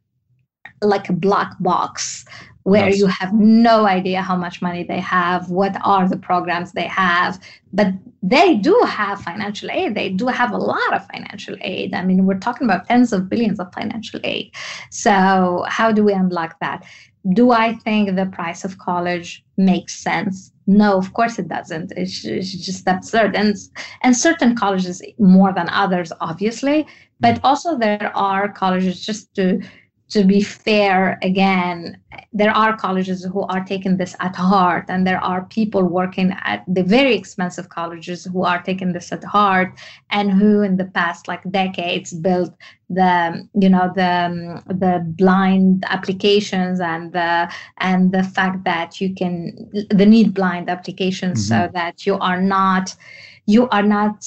like 0.82 1.10
a 1.10 1.14
black 1.14 1.52
box 1.60 2.26
where 2.64 2.90
Yes. 2.90 3.00
you 3.00 3.08
have 3.08 3.34
no 3.34 3.86
idea 3.86 4.22
how 4.22 4.36
much 4.36 4.62
money 4.62 4.84
they 4.84 5.00
have 5.00 5.50
what 5.50 5.78
are 5.84 6.08
the 6.10 6.18
programs 6.18 6.74
they 6.74 6.88
have 6.88 7.40
but 7.72 7.88
they 8.24 8.56
do 8.56 8.76
have 8.86 9.22
financial 9.22 9.70
aid. 9.72 9.96
They 9.96 10.10
do 10.10 10.28
have 10.28 10.52
a 10.52 10.58
lot 10.58 10.94
of 10.94 11.06
financial 11.08 11.56
aid. 11.62 11.94
I 11.94 12.04
mean 12.04 12.26
we're 12.26 12.40
talking 12.40 12.66
about 12.68 12.88
tens 12.88 13.14
of 13.14 13.30
billions 13.30 13.60
of 13.60 13.72
financial 13.74 14.20
aid. 14.24 14.52
So 14.92 15.64
how 15.68 15.92
do 15.92 16.04
we 16.04 16.14
unlock 16.14 16.60
that? 16.60 16.84
Do 17.34 17.52
I 17.52 17.74
think 17.74 18.16
the 18.16 18.26
price 18.26 18.66
of 18.66 18.80
college 18.80 19.46
makes 19.58 19.94
sense? 19.96 20.52
No, 20.68 20.98
of 20.98 21.14
course 21.14 21.40
it 21.40 21.48
doesn't. 21.48 21.94
It's, 21.96 22.26
it's 22.26 22.52
just 22.52 22.88
absurd. 22.88 23.36
And, 23.36 23.56
and 24.04 24.16
certain 24.16 24.56
colleges 24.56 25.02
more 25.18 25.54
than 25.54 25.70
others, 25.70 26.12
obviously, 26.20 26.86
but 27.22 27.40
also 27.44 27.78
there 27.78 28.12
are 28.16 28.52
colleges 28.52 29.06
just 29.06 29.34
to 29.36 29.62
to 30.10 30.24
be 30.24 30.42
fair 30.42 31.18
again 31.22 31.98
there 32.32 32.52
are 32.52 32.78
colleges 32.78 33.26
who 33.26 33.42
are 33.42 33.64
taking 33.64 33.98
this 33.98 34.16
at 34.20 34.36
heart 34.36 34.86
and 34.88 35.06
there 35.06 35.24
are 35.24 35.46
people 35.46 35.84
working 35.84 36.34
at 36.44 36.64
the 36.68 36.84
very 36.84 37.16
expensive 37.16 37.70
colleges 37.70 38.26
who 38.26 38.44
are 38.44 38.62
taking 38.62 38.94
this 38.94 39.12
at 39.12 39.24
heart 39.24 39.78
and 40.10 40.32
who 40.32 40.62
in 40.62 40.78
the 40.78 40.86
past 40.86 41.28
like 41.28 41.42
decades 41.52 42.14
built 42.14 42.54
the 42.90 43.48
you 43.60 43.70
know 43.70 43.92
the 43.96 44.64
the 44.68 45.04
blind 45.18 45.84
applications 45.90 46.80
and 46.80 47.12
the 47.12 47.52
and 47.80 48.12
the 48.12 48.24
fact 48.24 48.64
that 48.64 49.02
you 49.02 49.14
can 49.14 49.54
the 49.90 50.06
need 50.06 50.34
blind 50.34 50.70
applications 50.70 51.48
so 51.48 51.56
mm-hmm. 51.56 51.74
that 51.74 52.06
you 52.06 52.18
are 52.20 52.42
not 52.42 52.96
you 53.46 53.68
are 53.70 53.84
not 53.84 54.24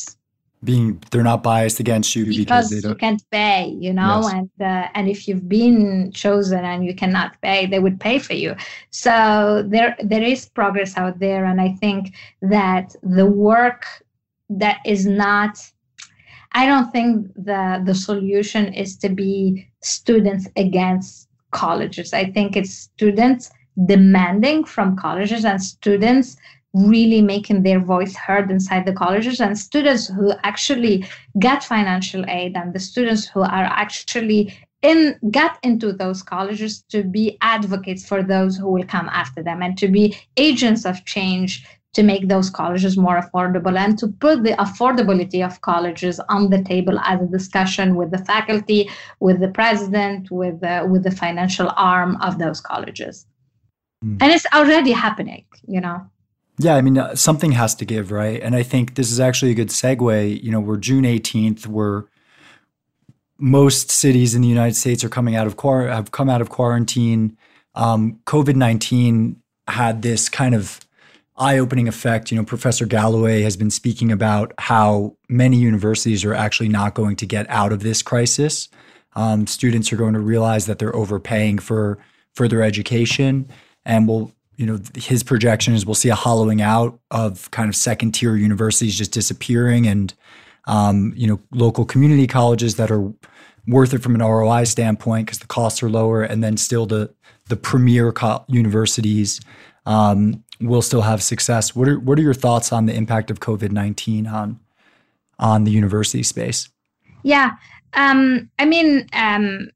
Being 0.62 1.02
they're 1.10 1.22
not 1.22 1.42
biased 1.42 1.80
against 1.80 2.14
you 2.14 2.26
because, 2.26 2.36
because 2.36 2.70
they 2.70 2.76
you 2.76 2.82
don't. 2.82 2.98
can't 3.00 3.22
pay 3.30 3.68
you 3.80 3.94
know 3.94 4.20
Yes. 4.22 4.32
and 4.34 4.50
uh, 4.60 4.88
and 4.94 5.08
if 5.08 5.26
you've 5.26 5.48
been 5.48 6.12
chosen 6.12 6.62
and 6.66 6.84
you 6.84 6.94
cannot 6.94 7.40
pay 7.40 7.64
they 7.64 7.78
would 7.78 7.98
pay 7.98 8.18
for 8.18 8.34
you 8.34 8.54
so 8.90 9.64
there 9.66 9.96
there 10.04 10.22
is 10.22 10.50
progress 10.50 10.98
out 10.98 11.18
there 11.18 11.46
and 11.46 11.62
i 11.62 11.70
think 11.80 12.12
that 12.42 12.94
the 13.02 13.24
work 13.24 13.86
that 14.50 14.78
is 14.84 15.06
not 15.06 15.58
I 16.52 16.66
don't 16.66 16.90
think 16.90 17.32
the 17.36 17.80
the 17.84 17.94
solution 17.94 18.74
is 18.74 18.96
to 18.98 19.08
be 19.08 19.68
students 19.82 20.48
against 20.56 21.28
colleges. 21.52 22.12
I 22.12 22.24
think 22.32 22.56
it's 22.56 22.74
students 22.74 23.50
demanding 23.86 24.64
from 24.64 24.96
colleges 24.96 25.44
and 25.44 25.62
students 25.62 26.36
really 26.72 27.20
making 27.20 27.62
their 27.62 27.80
voice 27.80 28.14
heard 28.16 28.50
inside 28.50 28.86
the 28.86 28.92
colleges 28.92 29.40
and 29.40 29.58
students 29.58 30.06
who 30.06 30.32
actually 30.44 31.04
get 31.38 31.64
financial 31.64 32.24
aid 32.28 32.56
and 32.56 32.72
the 32.72 32.80
students 32.80 33.26
who 33.26 33.40
are 33.40 33.64
actually 33.64 34.54
in 34.82 35.18
get 35.30 35.58
into 35.62 35.92
those 35.92 36.22
colleges 36.22 36.82
to 36.82 37.02
be 37.02 37.36
advocates 37.42 38.06
for 38.06 38.22
those 38.22 38.56
who 38.56 38.70
will 38.70 38.84
come 38.84 39.08
after 39.12 39.42
them 39.42 39.62
and 39.62 39.76
to 39.76 39.88
be 39.88 40.16
agents 40.36 40.86
of 40.86 41.04
change 41.04 41.64
to 41.92 42.02
make 42.02 42.28
those 42.28 42.50
colleges 42.50 42.96
more 42.96 43.20
affordable 43.20 43.76
and 43.76 43.98
to 43.98 44.06
put 44.06 44.44
the 44.44 44.52
affordability 44.52 45.44
of 45.44 45.60
colleges 45.60 46.20
on 46.28 46.48
the 46.48 46.62
table 46.62 46.98
as 47.00 47.20
a 47.20 47.26
discussion 47.26 47.96
with 47.96 48.12
the 48.12 48.24
faculty, 48.24 48.88
with 49.18 49.40
the 49.40 49.48
president, 49.48 50.30
with 50.30 50.60
the, 50.60 50.86
with 50.88 51.02
the 51.02 51.10
financial 51.10 51.68
arm 51.76 52.16
of 52.22 52.38
those 52.38 52.60
colleges. 52.60 53.26
Mm. 54.04 54.18
And 54.22 54.32
it's 54.32 54.46
already 54.54 54.92
happening, 54.92 55.44
you 55.66 55.80
know. 55.80 56.08
Yeah, 56.62 56.76
I 56.76 56.82
mean, 56.82 56.98
uh, 56.98 57.14
something 57.14 57.52
has 57.52 57.74
to 57.76 57.86
give, 57.86 58.10
right? 58.10 58.38
And 58.42 58.54
I 58.54 58.62
think 58.62 58.94
this 58.94 59.10
is 59.10 59.18
actually 59.18 59.50
a 59.50 59.54
good 59.54 59.68
segue. 59.68 60.42
You 60.42 60.52
know, 60.52 60.60
we're 60.60 60.76
June 60.76 61.04
18th. 61.04 61.66
We're 61.66 62.04
most 63.38 63.90
cities 63.90 64.34
in 64.34 64.42
the 64.42 64.48
United 64.48 64.76
States 64.76 65.02
are 65.02 65.08
coming 65.08 65.34
out 65.34 65.46
of 65.46 65.58
have 65.88 66.10
come 66.10 66.28
out 66.28 66.42
of 66.42 66.50
quarantine. 66.50 67.38
Um, 67.74 68.20
COVID 68.26 68.56
19 68.56 69.40
had 69.68 70.02
this 70.02 70.28
kind 70.28 70.54
of 70.54 70.80
eye-opening 71.38 71.88
effect. 71.88 72.30
You 72.30 72.36
know, 72.36 72.44
Professor 72.44 72.84
Galloway 72.84 73.40
has 73.40 73.56
been 73.56 73.70
speaking 73.70 74.12
about 74.12 74.52
how 74.58 75.16
many 75.30 75.56
universities 75.56 76.26
are 76.26 76.34
actually 76.34 76.68
not 76.68 76.94
going 76.94 77.16
to 77.16 77.26
get 77.26 77.48
out 77.48 77.72
of 77.72 77.80
this 77.80 78.02
crisis. 78.02 78.68
Um, 79.16 79.46
students 79.46 79.90
are 79.94 79.96
going 79.96 80.12
to 80.12 80.20
realize 80.20 80.66
that 80.66 80.78
they're 80.78 80.94
overpaying 80.94 81.60
for 81.60 81.96
further 82.34 82.60
education, 82.60 83.48
and 83.86 84.06
will 84.06 84.32
you 84.60 84.66
know 84.66 84.78
his 84.94 85.22
projection 85.22 85.72
is 85.72 85.86
we'll 85.86 85.94
see 85.94 86.10
a 86.10 86.14
hollowing 86.14 86.60
out 86.60 87.00
of 87.10 87.50
kind 87.50 87.70
of 87.70 87.74
second 87.74 88.12
tier 88.12 88.36
universities 88.36 88.94
just 88.94 89.10
disappearing, 89.10 89.86
and 89.86 90.12
um, 90.66 91.14
you 91.16 91.26
know 91.26 91.40
local 91.50 91.86
community 91.86 92.26
colleges 92.26 92.74
that 92.74 92.90
are 92.90 93.10
worth 93.66 93.94
it 93.94 94.02
from 94.02 94.14
an 94.14 94.20
ROI 94.20 94.64
standpoint 94.64 95.26
because 95.26 95.38
the 95.38 95.46
costs 95.46 95.82
are 95.82 95.88
lower, 95.88 96.22
and 96.22 96.44
then 96.44 96.58
still 96.58 96.84
the 96.84 97.10
the 97.48 97.56
premier 97.56 98.12
co- 98.12 98.44
universities 98.48 99.40
um, 99.86 100.44
will 100.60 100.82
still 100.82 101.02
have 101.02 101.22
success. 101.22 101.74
What 101.74 101.88
are 101.88 101.98
what 101.98 102.18
are 102.18 102.22
your 102.22 102.34
thoughts 102.34 102.70
on 102.70 102.84
the 102.84 102.94
impact 102.94 103.30
of 103.30 103.40
COVID 103.40 103.72
nineteen 103.72 104.26
on 104.26 104.60
on 105.38 105.64
the 105.64 105.70
university 105.70 106.22
space? 106.22 106.68
Yeah, 107.22 107.52
um, 107.94 108.50
I 108.58 108.66
mean, 108.66 109.06
um, 109.14 109.70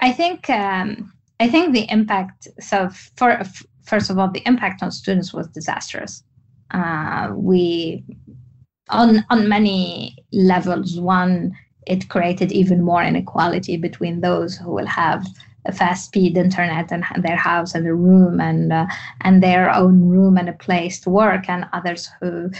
I 0.00 0.10
think 0.10 0.50
um, 0.50 1.12
I 1.40 1.48
think 1.48 1.74
the 1.74 1.90
impact. 1.90 2.48
So, 2.60 2.88
for 3.16 3.42
first 3.84 4.10
of 4.10 4.18
all, 4.18 4.30
the 4.30 4.46
impact 4.46 4.82
on 4.82 4.90
students 4.90 5.32
was 5.32 5.48
disastrous. 5.48 6.22
Uh, 6.70 7.32
we 7.34 8.04
on 8.88 9.24
on 9.30 9.48
many 9.48 10.16
levels. 10.32 10.98
One, 10.98 11.56
it 11.86 12.08
created 12.08 12.52
even 12.52 12.82
more 12.82 13.02
inequality 13.02 13.76
between 13.76 14.20
those 14.20 14.56
who 14.56 14.72
will 14.72 14.86
have 14.86 15.26
a 15.66 15.72
fast 15.72 16.06
speed 16.06 16.36
internet 16.36 16.92
and 16.92 17.04
their 17.18 17.36
house 17.36 17.74
and 17.74 17.86
a 17.86 17.94
room 17.94 18.40
and 18.40 18.72
uh, 18.72 18.86
and 19.22 19.42
their 19.42 19.74
own 19.74 20.08
room 20.08 20.38
and 20.38 20.48
a 20.48 20.52
place 20.52 21.00
to 21.00 21.10
work 21.10 21.48
and 21.48 21.66
others 21.72 22.08
who 22.20 22.50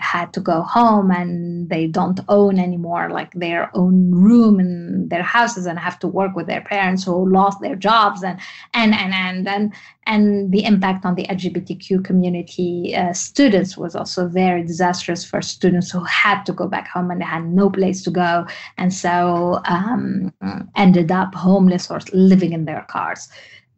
had 0.00 0.32
to 0.32 0.40
go 0.40 0.62
home 0.62 1.10
and 1.10 1.68
they 1.68 1.86
don't 1.86 2.20
own 2.28 2.58
anymore 2.58 3.10
like 3.10 3.32
their 3.34 3.70
own 3.76 4.10
room 4.10 4.58
in 4.60 5.08
their 5.08 5.22
houses 5.22 5.66
and 5.66 5.78
have 5.78 5.98
to 5.98 6.08
work 6.08 6.34
with 6.34 6.46
their 6.46 6.62
parents 6.62 7.04
who 7.04 7.28
lost 7.30 7.60
their 7.60 7.76
jobs 7.76 8.22
and 8.22 8.40
and 8.74 8.94
and 8.94 9.12
and 9.12 9.48
and, 9.48 9.72
and 10.06 10.52
the 10.52 10.64
impact 10.64 11.04
on 11.04 11.14
the 11.14 11.24
lgbtq 11.24 12.04
community 12.04 12.94
uh, 12.96 13.12
students 13.12 13.76
was 13.76 13.94
also 13.94 14.28
very 14.28 14.62
disastrous 14.62 15.24
for 15.24 15.42
students 15.42 15.90
who 15.90 16.02
had 16.04 16.42
to 16.44 16.52
go 16.52 16.66
back 16.66 16.88
home 16.88 17.10
and 17.10 17.20
they 17.20 17.24
had 17.24 17.44
no 17.44 17.68
place 17.68 18.02
to 18.02 18.10
go 18.10 18.46
and 18.78 18.94
so 18.94 19.60
um, 19.66 20.32
ended 20.76 21.10
up 21.10 21.34
homeless 21.34 21.90
or 21.90 22.00
living 22.12 22.52
in 22.52 22.64
their 22.64 22.86
cars 22.88 23.28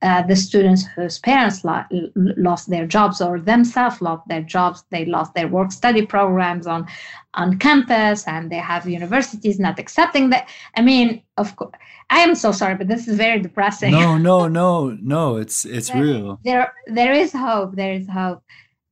uh, 0.03 0.23
the 0.23 0.37
students 0.37 0.85
whose 0.85 1.19
parents 1.19 1.65
lo- 1.65 1.85
lost 2.15 2.71
their 2.71 2.87
jobs 2.87 3.21
or 3.21 3.41
themselves 3.41 4.01
lost 4.01 4.27
their 4.29 4.43
jobs 4.43 4.85
they 4.91 5.05
lost 5.05 5.35
their 5.35 5.49
work 5.49 5.73
study 5.73 6.07
programs 6.07 6.67
on 6.67 6.87
on 7.35 7.59
campus 7.59 8.27
and 8.27 8.51
they 8.51 8.57
have 8.57 8.89
universities 8.89 9.59
not 9.59 9.79
accepting 9.79 10.31
that. 10.31 10.49
I 10.77 10.83
mean 10.83 11.23
of 11.37 11.55
course 11.57 11.73
i 12.11 12.21
am 12.21 12.35
so 12.35 12.53
sorry 12.53 12.75
but 12.75 12.89
this 12.89 13.09
is 13.09 13.17
very 13.17 13.41
depressing. 13.41 13.93
No 13.93 14.17
no 14.19 14.49
no 14.61 14.97
no 15.01 15.37
it's 15.37 15.65
it's 15.65 15.91
there, 15.91 16.03
real. 16.03 16.41
there 16.45 16.73
there 16.87 17.13
is 17.13 17.33
hope 17.33 17.75
there 17.75 17.93
is 17.93 18.09
hope. 18.09 18.43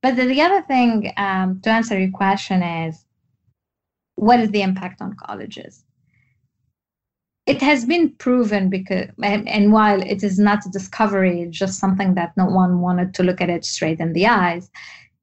But 0.03 0.15
the, 0.15 0.25
the 0.25 0.41
other 0.41 0.61
thing 0.61 1.11
um, 1.17 1.59
to 1.61 1.69
answer 1.69 1.99
your 1.99 2.11
question 2.11 2.61
is 2.61 3.03
what 4.15 4.39
is 4.39 4.51
the 4.51 4.61
impact 4.61 5.01
on 5.01 5.15
colleges 5.15 5.83
it 7.47 7.61
has 7.61 7.85
been 7.85 8.09
proven 8.15 8.69
because 8.69 9.07
and, 9.23 9.47
and, 9.47 9.71
while 9.71 10.01
it 10.01 10.21
is 10.21 10.37
not 10.37 10.65
a 10.65 10.69
discovery 10.69 11.47
just 11.49 11.79
something 11.79 12.13
that 12.13 12.35
no 12.35 12.45
one 12.45 12.81
wanted 12.81 13.13
to 13.15 13.23
look 13.23 13.41
at 13.41 13.49
it 13.49 13.63
straight 13.65 13.99
in 13.99 14.13
the 14.13 14.27
eyes 14.27 14.69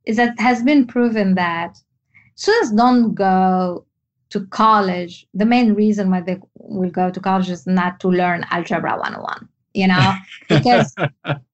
is 0.06 0.16
that 0.16 0.32
it 0.32 0.40
has 0.40 0.62
been 0.62 0.86
proven 0.86 1.34
that 1.34 1.78
students 2.34 2.72
don't 2.72 3.14
go 3.14 3.84
to 4.30 4.46
college. 4.46 5.26
The 5.34 5.46
main 5.46 5.74
reason 5.74 6.10
why 6.10 6.20
they 6.20 6.40
will 6.54 6.90
go 6.90 7.10
to 7.10 7.20
college 7.20 7.50
is 7.50 7.66
not 7.66 8.00
to 8.00 8.08
learn 8.08 8.44
algebra 8.50 8.96
101 8.96 9.48
you 9.74 9.88
know? 9.88 10.14
Because 10.48 10.94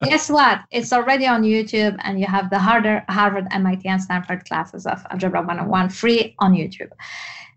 guess 0.04 0.28
what? 0.28 0.60
It's 0.70 0.92
already 0.92 1.26
on 1.26 1.42
youtube 1.42 1.96
and 2.04 2.20
you 2.20 2.26
have 2.26 2.50
the 2.50 2.58
harder 2.58 3.04
harvard 3.08 3.46
mit 3.52 3.84
and 3.86 4.02
stanford 4.02 4.44
classes 4.44 4.86
of 4.86 5.04
algebra 5.10 5.40
101 5.40 5.88
free 5.88 6.34
on 6.38 6.54
youtube. 6.54 6.92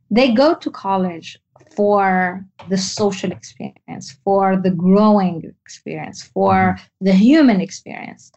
They 0.10 0.32
go 0.32 0.56
to 0.56 0.70
college 0.72 1.38
for 1.76 2.46
the 2.70 2.78
social 2.78 3.32
experience, 3.32 4.18
for 4.24 4.58
the 4.58 4.72
growing 4.72 5.54
experience, 5.66 6.24
for 6.24 6.54
mm-hmm. 6.54 7.06
the 7.06 7.14
human 7.14 7.62
experience. 7.62 8.32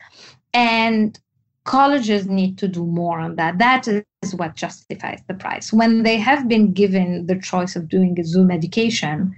And 0.54 1.18
colleges 1.64 2.26
need 2.26 2.56
to 2.58 2.68
do 2.68 2.84
more 2.86 3.18
on 3.18 3.36
that. 3.36 3.58
That 3.58 3.86
is 3.88 4.34
what 4.34 4.54
justifies 4.54 5.20
the 5.28 5.34
price. 5.34 5.72
When 5.72 6.02
they 6.02 6.16
have 6.16 6.48
been 6.48 6.72
given 6.72 7.26
the 7.26 7.38
choice 7.38 7.76
of 7.76 7.88
doing 7.88 8.18
a 8.18 8.24
Zoom 8.24 8.50
education, 8.50 9.34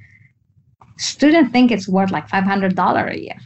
students 0.98 1.50
think 1.50 1.70
it's 1.70 1.88
worth 1.88 2.10
like 2.10 2.28
$500 2.28 3.10
a 3.10 3.20
year. 3.20 3.36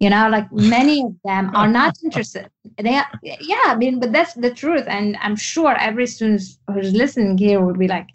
You 0.00 0.10
know, 0.10 0.28
like 0.28 0.50
many 0.52 1.02
of 1.02 1.16
them 1.24 1.50
are 1.56 1.66
not 1.66 1.96
interested. 2.04 2.48
They, 2.78 2.94
are, 2.94 3.06
yeah, 3.22 3.64
I 3.66 3.74
mean, 3.76 3.98
but 3.98 4.12
that's 4.12 4.34
the 4.34 4.54
truth. 4.54 4.84
And 4.86 5.16
I'm 5.20 5.34
sure 5.34 5.74
every 5.76 6.06
student 6.06 6.42
who's 6.72 6.92
listening 6.94 7.36
here 7.36 7.60
would 7.60 7.78
be 7.78 7.88
like, 7.88 8.06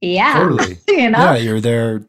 yeah. 0.00 0.34
Totally. 0.34 0.78
You 0.88 1.10
know? 1.10 1.18
Yeah 1.18 1.36
you're 1.36 1.60
there 1.60 2.02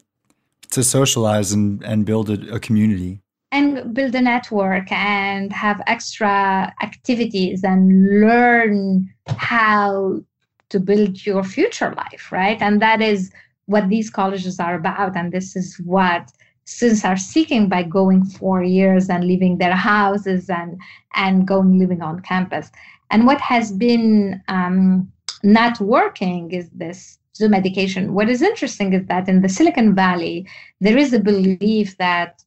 to 0.70 0.82
socialize 0.82 1.52
and 1.52 1.82
and 1.84 2.04
build 2.04 2.30
a, 2.30 2.54
a 2.54 2.60
community. 2.60 3.20
And 3.50 3.92
build 3.92 4.14
a 4.14 4.20
network 4.22 4.90
and 4.90 5.52
have 5.52 5.82
extra 5.86 6.72
activities 6.82 7.62
and 7.62 8.20
learn 8.20 9.12
how 9.26 10.22
to 10.70 10.80
build 10.80 11.26
your 11.26 11.44
future 11.44 11.92
life 11.94 12.32
right? 12.32 12.60
And 12.62 12.80
that 12.80 13.02
is 13.02 13.30
what 13.66 13.88
these 13.88 14.08
colleges 14.10 14.58
are 14.58 14.74
about. 14.74 15.16
And 15.16 15.32
this 15.32 15.54
is 15.54 15.78
what 15.84 16.32
students 16.64 17.04
are 17.04 17.16
seeking 17.16 17.68
by 17.68 17.82
going 17.82 18.24
four 18.24 18.62
years 18.62 19.08
and 19.10 19.24
leaving 19.24 19.58
their 19.58 19.74
houses 19.74 20.48
and 20.48 20.80
and 21.14 21.46
going 21.46 21.78
living 21.78 22.02
on 22.02 22.20
campus. 22.20 22.70
And 23.10 23.26
what 23.26 23.40
has 23.40 23.72
been 23.72 24.42
um, 24.48 25.12
not 25.42 25.80
working 25.80 26.50
is 26.52 26.70
this 26.70 27.18
Zoom 27.34 27.54
education. 27.54 28.14
What 28.14 28.28
is 28.28 28.42
interesting 28.42 28.92
is 28.92 29.06
that 29.06 29.28
in 29.28 29.40
the 29.40 29.48
Silicon 29.48 29.94
Valley, 29.94 30.46
there 30.80 30.98
is 30.98 31.12
a 31.12 31.20
belief 31.20 31.96
that 31.98 32.42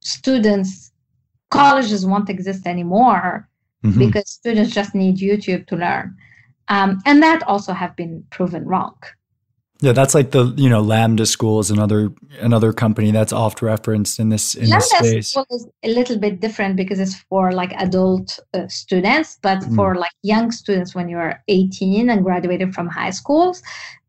students, 0.00 0.92
colleges 1.50 2.06
won't 2.06 2.30
exist 2.30 2.66
anymore 2.66 3.48
mm-hmm. 3.84 3.98
because 3.98 4.30
students 4.30 4.72
just 4.72 4.94
need 4.94 5.16
YouTube 5.16 5.66
to 5.66 5.76
learn. 5.76 6.16
Um, 6.68 7.00
and 7.04 7.22
that 7.22 7.42
also 7.44 7.72
have 7.72 7.96
been 7.96 8.24
proven 8.30 8.64
wrong. 8.64 8.96
Yeah, 9.82 9.92
that's 9.92 10.14
like 10.14 10.32
the 10.32 10.52
you 10.56 10.68
know 10.68 10.80
Lambda 10.82 11.24
School 11.24 11.58
is 11.58 11.70
another 11.70 12.12
another 12.40 12.72
company 12.72 13.10
that's 13.12 13.32
oft 13.32 13.62
referenced 13.62 14.20
in 14.20 14.28
this 14.28 14.54
in 14.54 14.68
Lambda 14.68 14.86
this 15.00 15.08
space. 15.10 15.28
School 15.28 15.46
is 15.50 15.66
a 15.82 15.88
little 15.88 16.18
bit 16.18 16.40
different 16.40 16.76
because 16.76 17.00
it's 17.00 17.16
for 17.30 17.52
like 17.52 17.72
adult 17.72 18.38
uh, 18.52 18.68
students, 18.68 19.38
but 19.40 19.60
mm. 19.60 19.74
for 19.74 19.94
like 19.94 20.12
young 20.22 20.50
students 20.50 20.94
when 20.94 21.08
you're 21.08 21.42
18 21.48 22.10
and 22.10 22.22
graduated 22.22 22.74
from 22.74 22.88
high 22.88 23.10
schools, 23.10 23.62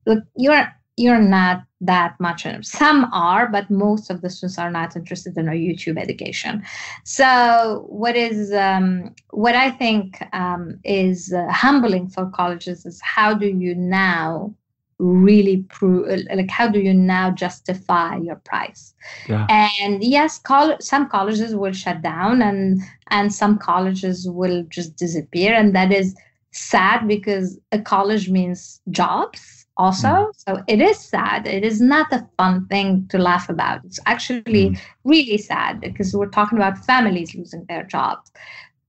look, 0.05 0.23
you're 0.35 0.67
you're 0.97 1.21
not 1.21 1.63
that 1.79 2.19
much 2.19 2.45
some 2.61 3.05
are 3.13 3.47
but 3.47 3.69
most 3.71 4.11
of 4.11 4.21
the 4.21 4.29
students 4.29 4.59
are 4.59 4.69
not 4.69 4.95
interested 4.95 5.35
in 5.37 5.47
a 5.47 5.53
youtube 5.53 5.97
education 5.97 6.61
so 7.05 7.85
what 7.87 8.15
is 8.15 8.53
um, 8.53 9.15
what 9.31 9.55
i 9.55 9.71
think 9.71 10.21
um, 10.33 10.79
is 10.83 11.33
uh, 11.33 11.47
humbling 11.49 12.07
for 12.07 12.29
colleges 12.31 12.85
is 12.85 12.99
how 13.01 13.33
do 13.33 13.47
you 13.47 13.73
now 13.73 14.53
really 15.01 15.65
prove 15.69 16.07
like 16.33 16.49
how 16.49 16.67
do 16.67 16.79
you 16.79 16.93
now 16.93 17.31
justify 17.31 18.17
your 18.17 18.35
price? 18.35 18.93
Yeah. 19.27 19.47
and 19.49 20.03
yes 20.03 20.37
col- 20.37 20.79
some 20.79 21.09
colleges 21.09 21.55
will 21.55 21.73
shut 21.73 22.01
down 22.01 22.41
and 22.41 22.81
and 23.09 23.33
some 23.33 23.57
colleges 23.57 24.27
will 24.29 24.63
just 24.69 24.95
disappear. 24.95 25.53
And 25.53 25.75
that 25.75 25.91
is 25.91 26.15
sad 26.51 27.07
because 27.07 27.59
a 27.71 27.79
college 27.79 28.29
means 28.29 28.81
jobs 28.91 29.65
also. 29.77 30.07
Mm. 30.07 30.31
so 30.35 30.63
it 30.67 30.81
is 30.81 30.99
sad. 30.99 31.47
It 31.47 31.63
is 31.63 31.81
not 31.81 32.11
a 32.13 32.27
fun 32.37 32.67
thing 32.67 33.07
to 33.09 33.17
laugh 33.17 33.49
about. 33.49 33.83
It's 33.85 33.99
actually 34.05 34.51
mm. 34.51 34.79
really 35.03 35.37
sad 35.37 35.81
because 35.81 36.13
we're 36.15 36.29
talking 36.29 36.57
about 36.57 36.77
families 36.77 37.33
losing 37.33 37.65
their 37.67 37.83
jobs. 37.83 38.31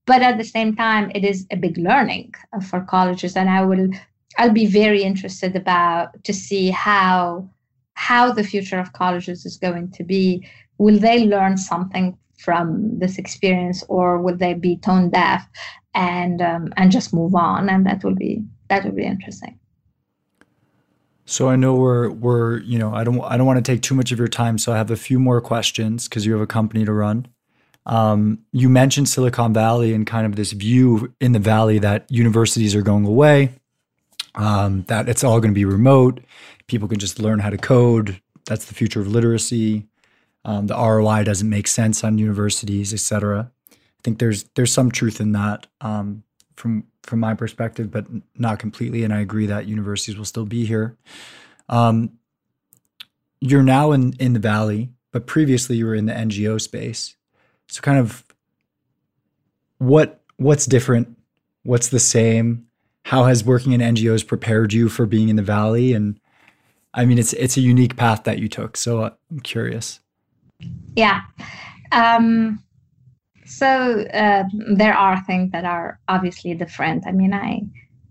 But 0.07 0.23
at 0.23 0.37
the 0.37 0.45
same 0.45 0.75
time 0.77 1.11
it 1.15 1.25
is 1.25 1.47
a 1.51 1.57
big 1.57 1.79
learning 1.79 2.35
for 2.69 2.81
colleges. 2.83 3.37
And 3.37 3.49
i 3.49 3.65
will 3.65 3.89
I'll 4.39 4.53
be 4.53 4.67
very 4.67 5.03
interested 5.03 5.57
about 5.57 6.23
to 6.25 6.33
see 6.33 6.71
how 6.71 7.49
how 7.95 8.33
the 8.33 8.45
future 8.45 8.79
of 8.79 8.93
colleges 8.93 9.45
is 9.45 9.57
going 9.57 9.91
to 9.93 10.05
be. 10.05 10.47
Will 10.79 10.99
they 10.99 11.27
learn 11.27 11.57
something 11.57 12.17
from 12.39 12.99
this 12.99 13.19
experience, 13.19 13.85
or 13.89 14.21
will 14.21 14.37
they 14.37 14.55
be 14.55 14.77
tone 14.77 15.11
deaf 15.11 15.49
and 15.95 16.43
um, 16.43 16.73
and 16.77 16.91
just 16.91 17.15
move 17.15 17.35
on? 17.35 17.69
And 17.69 17.87
that 17.87 18.03
will 18.03 18.15
be 18.15 18.45
that 18.69 18.85
will 18.85 18.93
be 18.93 19.05
interesting. 19.05 19.59
So 21.25 21.49
I 21.49 21.57
know 21.57 21.75
we're 21.75 22.11
we're 22.11 22.61
you 22.61 22.79
know 22.79 22.93
I 22.95 23.05
don't 23.05 23.21
I 23.21 23.37
don't 23.37 23.47
want 23.47 23.65
to 23.65 23.73
take 23.73 23.83
too 23.83 23.95
much 23.95 24.13
of 24.13 24.19
your 24.19 24.29
time, 24.29 24.59
so 24.59 24.73
I 24.73 24.77
have 24.77 24.91
a 24.91 24.97
few 24.97 25.19
more 25.19 25.41
questions 25.41 26.09
because 26.09 26.27
you 26.27 26.33
have 26.33 26.43
a 26.43 26.47
company 26.47 26.85
to 26.85 26.93
run. 26.93 27.27
Um, 27.85 28.39
you 28.53 28.69
mentioned 28.69 29.09
Silicon 29.09 29.53
Valley 29.53 29.93
and 29.93 30.07
kind 30.07 30.25
of 30.25 30.37
this 30.37 30.53
view 30.53 31.13
in 31.21 31.33
the 31.33 31.41
valley 31.41 31.81
that 31.81 32.07
universities 32.11 32.77
are 32.77 32.83
going 32.83 33.05
away 33.05 33.51
um, 34.35 34.85
that 34.89 35.09
it's 35.09 35.25
all 35.25 35.41
going 35.41 35.53
to 35.53 35.59
be 35.59 35.65
remote. 35.65 36.21
People 36.67 36.89
can 36.89 36.99
just 36.99 37.19
learn 37.19 37.39
how 37.39 37.51
to 37.51 37.59
code. 37.59 38.21
That's 38.47 38.67
the 38.67 38.75
future 38.75 39.01
of 39.01 39.09
literacy. 39.09 39.87
Um, 40.45 40.67
the 40.67 40.77
ROI 40.77 41.25
doesn't 41.25 41.49
make 41.49 41.69
sense 41.69 42.03
on 42.03 42.19
universities, 42.19 42.93
et 42.93 43.01
cetera. 43.01 43.51
I 43.71 44.01
think 44.03 44.19
there's 44.19 44.45
there's 44.55 44.73
some 44.73 44.91
truth 44.91 45.21
in 45.21 45.33
that 45.33 45.67
um, 45.81 46.25
from 46.57 46.85
from 47.03 47.21
my 47.21 47.35
perspective, 47.35 47.91
but 47.91 48.07
not 48.37 48.59
completely. 48.59 49.05
And 49.05 49.13
I 49.13 49.21
agree 49.21 49.47
that 49.47 49.67
universities 49.67 50.17
will 50.17 50.25
still 50.25 50.45
be 50.47 50.65
here. 50.65 50.97
Um, 51.69 52.19
you're 53.41 53.63
now 53.63 53.93
in 53.93 54.15
in 54.15 54.33
the 54.33 54.41
valley, 54.41 54.91
but 55.13 55.27
previously 55.27 55.77
you 55.77 55.87
were 55.87 55.95
in 55.95 56.07
the 56.07 56.13
NGO 56.13 56.61
space. 56.61 57.17
So, 57.69 57.81
kind 57.81 57.99
of 57.99 58.25
what 59.79 60.23
what's 60.37 60.67
different? 60.67 61.17
What's 61.63 61.89
the 61.89 62.01
same? 62.01 62.67
How 63.05 63.25
has 63.25 63.45
working 63.45 63.73
in 63.73 63.81
NGOs 63.81 64.27
prepared 64.27 64.73
you 64.73 64.89
for 64.89 65.07
being 65.07 65.29
in 65.29 65.37
the 65.37 65.43
valley? 65.43 65.93
And 65.93 66.19
I 66.95 67.05
mean, 67.05 67.19
it's 67.19 67.33
it's 67.35 67.57
a 67.57 67.61
unique 67.61 67.97
path 67.97 68.25
that 68.25 68.39
you 68.39 68.49
took. 68.49 68.77
So 68.77 69.01
uh, 69.01 69.11
I'm 69.31 69.41
curious. 69.41 70.01
Yeah. 70.97 71.23
Um, 71.91 72.63
so 73.45 74.03
uh, 74.15 74.45
there 74.75 74.95
are 74.95 75.23
things 75.25 75.51
that 75.53 75.65
are 75.65 75.99
obviously 76.09 76.55
different. 76.55 77.07
I 77.07 77.13
mean, 77.13 77.35
I 77.35 77.63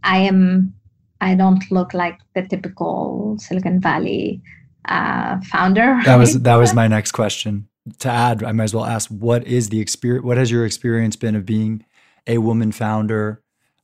I 0.04 0.20
am 0.20 0.74
I 1.22 1.36
don't 1.36 1.64
look 1.72 1.94
like 1.94 2.20
the 2.36 2.42
typical 2.42 3.38
Silicon 3.40 3.80
Valley 3.80 4.42
uh, 4.86 5.40
founder. 5.52 6.00
That 6.06 6.18
was 6.18 6.42
that 6.42 6.56
was 6.56 6.74
my 6.74 6.88
next 6.88 7.12
question. 7.12 7.68
To 8.00 8.10
add, 8.10 8.44
I 8.44 8.52
might 8.52 8.66
as 8.66 8.76
well 8.76 8.86
ask, 8.86 9.10
what 9.10 9.48
is 9.48 9.70
the 9.70 9.80
experience? 9.80 10.24
What 10.24 10.38
has 10.38 10.52
your 10.52 10.66
experience 10.66 11.16
been 11.16 11.36
of 11.36 11.46
being 11.46 11.84
a 12.28 12.38
woman 12.38 12.72
founder? 12.72 13.42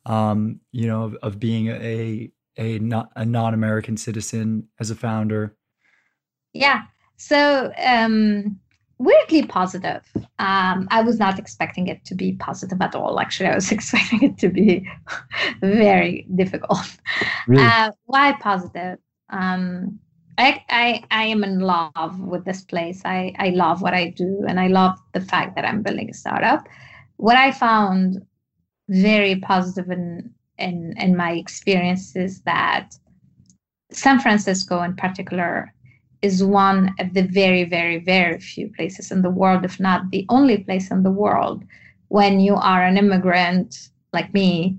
Um, 0.08 0.60
you 0.72 0.88
know, 0.88 1.03
of, 1.03 1.16
of 1.22 1.39
being 1.39 1.68
a 1.68 2.32
a 2.58 2.80
not 2.80 3.12
a 3.16 3.26
non-American 3.26 3.97
citizen 3.97 4.68
as 4.80 4.89
a 4.89 4.95
founder? 4.95 5.55
Yeah. 6.53 6.84
So 7.18 7.72
um, 7.78 8.60
weirdly 8.97 9.43
positive. 9.45 10.03
Um, 10.39 10.88
I 10.89 11.01
was 11.01 11.20
not 11.20 11.38
expecting 11.38 11.88
it 11.88 12.03
to 12.05 12.16
be 12.16 12.34
positive 12.34 12.82
at 12.82 12.95
all. 12.95 13.20
Actually, 13.20 13.49
I 13.49 13.55
was 13.55 13.72
expecting 13.78 14.24
it 14.24 14.38
to 14.39 14.49
be 14.49 14.89
very 15.62 16.26
difficult. 16.36 16.97
Really? 17.47 17.64
Uh, 17.64 17.91
why 18.05 18.34
positive? 18.39 18.97
Um, 19.30 19.99
I, 20.39 20.64
I, 20.70 21.03
I 21.10 21.24
am 21.26 21.43
in 21.43 21.60
love 21.60 22.20
with 22.20 22.45
this 22.45 22.62
place. 22.62 23.01
I, 23.05 23.34
I 23.39 23.49
love 23.49 23.82
what 23.82 23.93
I 23.93 24.12
do, 24.12 24.45
and 24.47 24.60
I 24.60 24.68
love 24.68 24.97
the 25.14 25.22
fact 25.22 25.55
that 25.55 25.66
I'm 25.66 25.82
building 25.82 26.10
a 26.10 26.14
startup. 26.14 26.68
What 27.18 27.36
I 27.36 27.51
found 27.51 28.24
very 28.90 29.36
positive 29.38 29.90
in 29.90 30.34
in 30.58 30.94
in 30.98 31.16
my 31.16 31.34
experiences 31.34 32.42
that 32.42 32.98
San 33.92 34.20
Francisco 34.20 34.82
in 34.82 34.96
particular 34.96 35.74
is 36.22 36.44
one 36.44 36.94
of 37.00 37.14
the 37.14 37.22
very 37.22 37.64
very 37.64 38.00
very 38.00 38.40
few 38.40 38.72
places 38.74 39.12
in 39.12 39.22
the 39.22 39.30
world 39.30 39.66
if 39.66 39.80
not 39.80 40.10
the 40.12 40.26
only 40.30 40.58
place 40.58 40.90
in 40.90 41.04
the 41.04 41.12
world 41.12 41.64
when 42.08 42.40
you 42.40 42.56
are 42.56 42.84
an 42.84 42.98
immigrant 42.98 43.90
like 44.14 44.34
me 44.34 44.78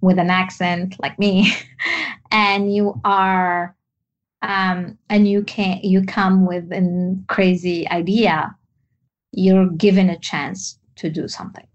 with 0.00 0.18
an 0.18 0.30
accent 0.30 0.94
like 1.00 1.18
me 1.18 1.52
and 2.30 2.74
you 2.74 3.00
are 3.04 3.74
um, 4.42 4.96
and 5.08 5.26
you 5.26 5.42
can 5.42 5.80
you 5.82 6.04
come 6.04 6.46
with 6.46 6.70
a 6.72 7.16
crazy 7.28 7.88
idea 7.88 8.54
you're 9.32 9.70
given 9.70 10.08
a 10.08 10.18
chance 10.18 10.78
to 10.94 11.10
do 11.10 11.26
something 11.26 11.66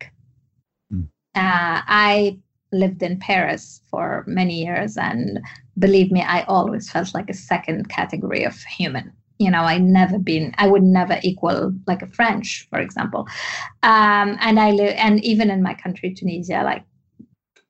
uh, 1.36 1.82
I 1.88 2.40
lived 2.72 3.04
in 3.04 3.20
Paris 3.20 3.82
for 3.90 4.24
many 4.28 4.64
years, 4.64 4.98
and 4.98 5.40
believe 5.80 6.12
me, 6.12 6.22
I 6.22 6.44
always 6.44 6.90
felt 6.90 7.14
like 7.14 7.30
a 7.30 7.34
second 7.34 7.90
category 7.90 8.44
of 8.44 8.56
human. 8.64 9.12
You 9.40 9.50
know, 9.50 9.62
I 9.64 9.78
never 9.80 10.20
been, 10.20 10.54
I 10.58 10.68
would 10.68 10.84
never 10.84 11.20
equal 11.24 11.74
like 11.88 12.02
a 12.02 12.08
French, 12.08 12.68
for 12.70 12.80
example. 12.80 13.28
Um, 13.82 14.38
and 14.40 14.60
I 14.60 14.72
live, 14.72 14.94
and 14.98 15.24
even 15.24 15.50
in 15.50 15.64
my 15.64 15.74
country, 15.74 16.14
Tunisia, 16.14 16.62
like 16.64 16.84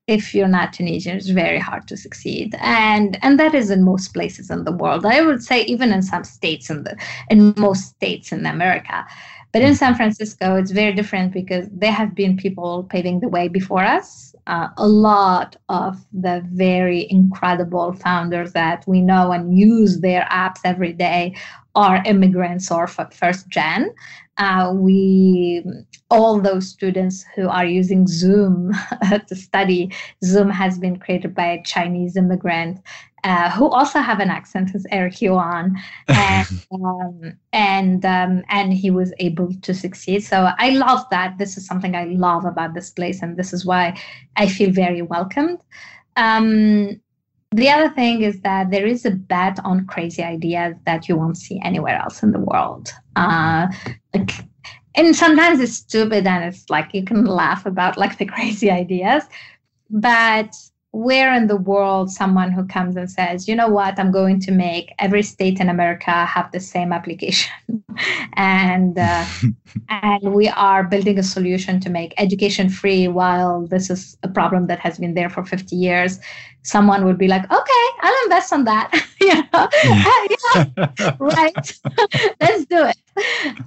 if 0.08 0.36
you're 0.36 0.48
not 0.48 0.74
Tunisian, 0.74 1.16
it's 1.16 1.30
very 1.30 1.60
hard 1.60 1.88
to 1.88 1.96
succeed, 1.96 2.56
and 2.60 3.18
and 3.22 3.40
that 3.40 3.54
is 3.54 3.70
in 3.70 3.84
most 3.84 4.14
places 4.14 4.50
in 4.50 4.66
the 4.66 4.72
world. 4.72 5.06
I 5.06 5.22
would 5.22 5.44
say 5.44 5.62
even 5.64 5.94
in 5.94 6.02
some 6.02 6.24
states 6.24 6.70
in 6.70 6.84
the 6.84 6.98
in 7.30 7.54
most 7.58 7.90
states 7.90 8.32
in 8.32 8.46
America. 8.46 9.06
But 9.52 9.64
in 9.64 9.76
San 9.76 9.96
Francisco, 9.96 10.56
it's 10.56 10.72
very 10.72 10.94
different 10.94 11.34
because 11.34 11.68
there 11.72 11.92
have 11.92 12.16
been 12.16 12.38
people 12.38 12.88
paving 12.90 13.20
the 13.20 13.28
way 13.28 13.50
before 13.50 13.84
us. 13.84 14.34
Uh, 14.48 14.70
a 14.78 14.88
lot 14.88 15.58
of 15.68 15.98
the 16.14 16.42
very 16.52 17.06
incredible 17.10 17.94
founders 17.94 18.54
that 18.54 18.84
we 18.88 19.02
know 19.02 19.32
and 19.32 19.58
use 19.58 20.00
their 20.00 20.26
apps 20.32 20.60
every 20.64 20.94
day 20.94 21.36
are 21.76 22.02
immigrants 22.06 22.72
or 22.72 22.88
first 22.88 23.50
gen. 23.50 23.94
Uh, 24.42 24.74
we 24.74 25.64
all 26.10 26.42
those 26.42 26.68
students 26.68 27.24
who 27.36 27.48
are 27.48 27.66
using 27.66 28.08
Zoom 28.08 28.74
to 29.28 29.36
study. 29.36 29.94
Zoom 30.24 30.50
has 30.50 30.80
been 30.80 30.98
created 30.98 31.36
by 31.36 31.46
a 31.46 31.64
Chinese 31.64 32.18
immigrant 32.18 32.82
uh, 33.24 33.52
who 33.52 33.70
also 33.70 34.00
have 34.00 34.20
an 34.20 34.32
accent, 34.32 34.74
is 34.74 34.88
Eric 34.90 35.22
Yuan, 35.22 35.78
and 36.08 36.48
um, 36.72 37.38
and 37.54 38.04
um, 38.04 38.44
and 38.50 38.74
he 38.74 38.90
was 38.90 39.14
able 39.20 39.54
to 39.62 39.76
succeed. 39.76 40.24
So 40.24 40.50
I 40.58 40.72
love 40.72 41.06
that. 41.12 41.38
This 41.38 41.56
is 41.56 41.68
something 41.68 41.96
I 41.96 42.06
love 42.06 42.44
about 42.44 42.74
this 42.74 42.90
place, 42.90 43.22
and 43.22 43.38
this 43.38 43.54
is 43.54 43.64
why 43.64 43.96
I 44.38 44.48
feel 44.48 44.72
very 44.72 45.04
welcomed. 45.04 45.60
Um, 46.18 47.00
the 47.52 47.70
other 47.70 47.90
thing 47.94 48.24
is 48.24 48.42
that 48.42 48.72
there 48.72 48.88
is 48.88 49.06
a 49.06 49.12
bet 49.12 49.60
on 49.64 49.86
crazy 49.86 50.24
ideas 50.24 50.74
that 50.88 51.08
you 51.08 51.16
won't 51.16 51.38
see 51.38 51.60
anywhere 51.64 52.02
else 52.02 52.24
in 52.24 52.32
the 52.32 52.40
world. 52.40 52.92
Uh, 53.16 53.68
and 54.14 55.16
sometimes 55.16 55.60
it's 55.60 55.74
stupid, 55.74 56.28
and 56.28 56.44
it's 56.44 56.70
like 56.70 56.94
you 56.94 57.04
can 57.04 57.26
laugh 57.26 57.66
about 57.66 57.98
like 57.98 58.18
the 58.18 58.26
crazy 58.36 58.70
ideas, 58.70 59.24
but 59.90 60.56
where 60.94 61.34
in 61.34 61.48
the 61.48 61.56
world 61.56 62.12
someone 62.12 62.52
who 62.52 62.66
comes 62.66 62.98
and 62.98 63.10
says, 63.10 63.48
you 63.48 63.56
know 63.56 63.70
what, 63.70 63.98
I'm 63.98 64.12
going 64.12 64.42
to 64.42 64.52
make 64.52 64.94
every 65.00 65.24
state 65.24 65.60
in 65.62 65.70
America 65.70 66.26
have 66.26 66.52
the 66.52 66.60
same 66.60 66.92
application, 66.92 67.52
and 68.34 68.98
uh, 68.98 69.26
and 69.90 70.34
we 70.34 70.50
are 70.50 70.84
building 70.84 71.18
a 71.18 71.24
solution 71.24 71.80
to 71.80 71.90
make 71.90 72.14
education 72.18 72.70
free 72.70 73.08
while 73.08 73.66
this 73.68 73.90
is 73.90 74.18
a 74.24 74.28
problem 74.28 74.68
that 74.68 74.80
has 74.80 74.98
been 74.98 75.14
there 75.14 75.30
for 75.30 75.46
50 75.46 75.76
years. 75.76 76.20
Someone 76.64 77.06
would 77.06 77.18
be 77.18 77.28
like, 77.28 77.44
okay, 77.46 77.86
I'll 78.02 78.24
invest 78.26 78.54
on 78.54 78.66
that. 78.66 78.92
you 79.22 79.34
know, 79.34 79.68
yeah, 79.84 81.16
right, 81.20 81.82
let's 82.40 82.66
do 82.66 82.86
it. 82.86 82.98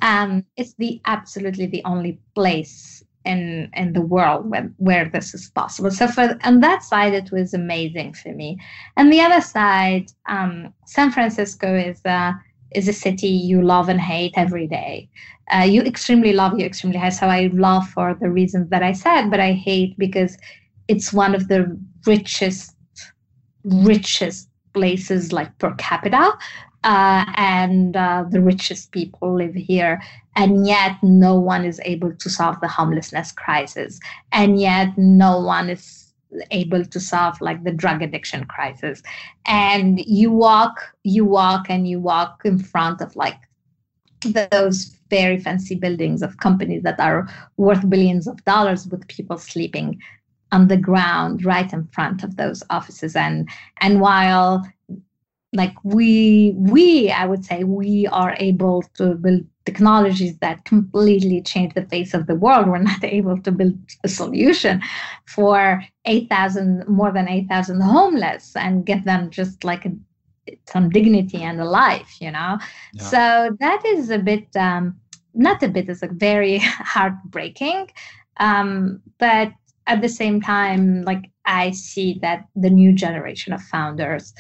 Um, 0.03 0.45
it's 0.57 0.75
the 0.75 1.01
absolutely 1.07 1.67
the 1.67 1.83
only 1.85 2.21
place 2.35 2.94
in 3.25 3.71
in 3.75 3.93
the 3.93 4.01
world 4.01 4.51
where, 4.51 4.71
where 4.77 5.09
this 5.09 5.35
is 5.35 5.51
possible. 5.51 5.91
So 5.91 6.09
for 6.09 6.39
on 6.45 6.61
that 6.61 6.83
side 6.83 7.15
it 7.15 7.31
was 7.31 7.55
amazing 7.55 8.15
for 8.15 8.33
me. 8.33 8.59
And 8.97 9.13
the 9.13 9.21
other 9.21 9.41
side 9.41 10.07
um, 10.29 10.73
san 10.87 11.11
francisco 11.11 11.77
is 11.77 12.01
a 12.05 12.35
is 12.73 12.89
a 12.89 12.93
city 12.93 13.29
you 13.29 13.63
love 13.63 13.89
and 13.89 14.01
hate 14.01 14.35
every 14.37 14.67
day. 14.67 15.09
Uh, 15.53 15.65
you 15.65 15.83
extremely 15.83 16.33
love 16.33 16.59
you 16.59 16.65
extremely 16.67 16.99
hate. 16.99 17.13
So 17.13 17.27
i 17.27 17.51
love 17.53 17.89
for 17.89 18.17
the 18.21 18.31
reasons 18.31 18.71
that 18.71 18.83
i 18.83 18.93
said 18.93 19.31
but 19.31 19.41
i 19.41 19.53
hate 19.53 19.99
because 19.99 20.37
it's 20.89 21.13
one 21.13 21.35
of 21.35 21.49
the 21.49 21.79
richest 22.07 22.75
richest 23.65 24.49
places 24.75 25.33
like 25.33 25.57
per 25.59 25.75
capita, 25.77 26.33
uh, 26.85 27.25
and 27.37 27.97
uh, 27.97 28.25
the 28.29 28.41
richest 28.41 28.93
people 28.93 29.35
live 29.35 29.55
here. 29.55 30.01
And 30.37 30.67
yet, 30.67 30.97
no 31.03 31.39
one 31.39 31.65
is 31.65 31.81
able 31.85 32.15
to 32.15 32.31
solve 32.31 32.61
the 32.61 32.69
homelessness 32.69 33.33
crisis. 33.33 33.99
And 34.33 34.61
yet, 34.61 34.97
no 34.97 35.41
one 35.41 35.71
is 35.71 36.13
able 36.51 36.85
to 36.85 37.01
solve 37.01 37.41
like 37.41 37.65
the 37.65 37.73
drug 37.73 38.03
addiction 38.03 38.45
crisis. 38.45 39.03
And 39.47 40.01
you 40.05 40.31
walk, 40.31 40.95
you 41.05 41.25
walk, 41.25 41.67
and 41.69 41.89
you 41.89 42.01
walk 42.01 42.43
in 42.45 42.59
front 42.59 43.01
of 43.01 43.17
like 43.17 43.39
those 44.51 44.97
very 45.11 45.39
fancy 45.39 45.75
buildings 45.75 46.23
of 46.23 46.39
companies 46.39 46.83
that 46.83 46.99
are 47.01 47.29
worth 47.57 47.89
billions 47.89 48.27
of 48.27 48.45
dollars 48.45 48.87
with 48.89 49.07
people 49.09 49.39
sleeping 49.39 50.01
on 50.53 50.69
the 50.69 50.77
ground 50.77 51.45
right 51.45 51.73
in 51.73 51.87
front 51.89 52.23
of 52.23 52.37
those 52.37 52.63
offices 52.71 53.17
and 53.17 53.49
and 53.81 54.01
while 54.01 54.65
like 55.55 55.75
we 55.85 56.53
we 56.57 57.11
i 57.11 57.25
would 57.25 57.45
say 57.45 57.65
we 57.65 58.07
are 58.09 58.35
able 58.39 58.83
to 58.95 59.15
build 59.15 59.43
technologies 59.65 60.37
that 60.39 60.65
completely 60.65 61.41
change 61.41 61.73
the 61.75 61.87
face 61.87 62.13
of 62.13 62.27
the 62.27 62.35
world 62.35 62.67
we're 62.69 62.79
not 62.79 63.03
able 63.19 63.39
to 63.41 63.51
build 63.51 63.75
a 64.03 64.09
solution 64.09 64.83
for 65.27 65.83
8000 66.05 66.87
more 66.89 67.13
than 67.13 67.29
8000 67.29 67.81
homeless 67.81 68.55
and 68.57 68.85
get 68.85 69.05
them 69.05 69.31
just 69.31 69.65
like 69.65 69.87
a, 69.87 69.93
some 70.67 70.91
dignity 70.91 71.43
and 71.43 71.61
a 71.61 71.65
life 71.65 72.21
you 72.21 72.31
know 72.31 72.59
yeah. 72.93 73.03
so 73.03 73.57
that 73.61 73.83
is 73.87 74.11
a 74.11 74.19
bit 74.19 74.47
um 74.57 74.95
not 75.35 75.63
a 75.63 75.69
bit 75.69 75.89
it's 75.89 76.03
like 76.03 76.13
very 76.13 76.59
heartbreaking 76.95 77.91
um 78.39 79.01
but 79.19 79.53
at 79.87 80.03
the 80.03 80.09
same 80.09 80.41
time 80.41 81.03
like 81.03 81.31
i 81.47 81.71
see 81.71 82.19
that 82.21 82.47
the 82.57 82.71
new 82.71 82.93
generation 82.93 83.53
of 83.53 83.63
founders 83.63 84.35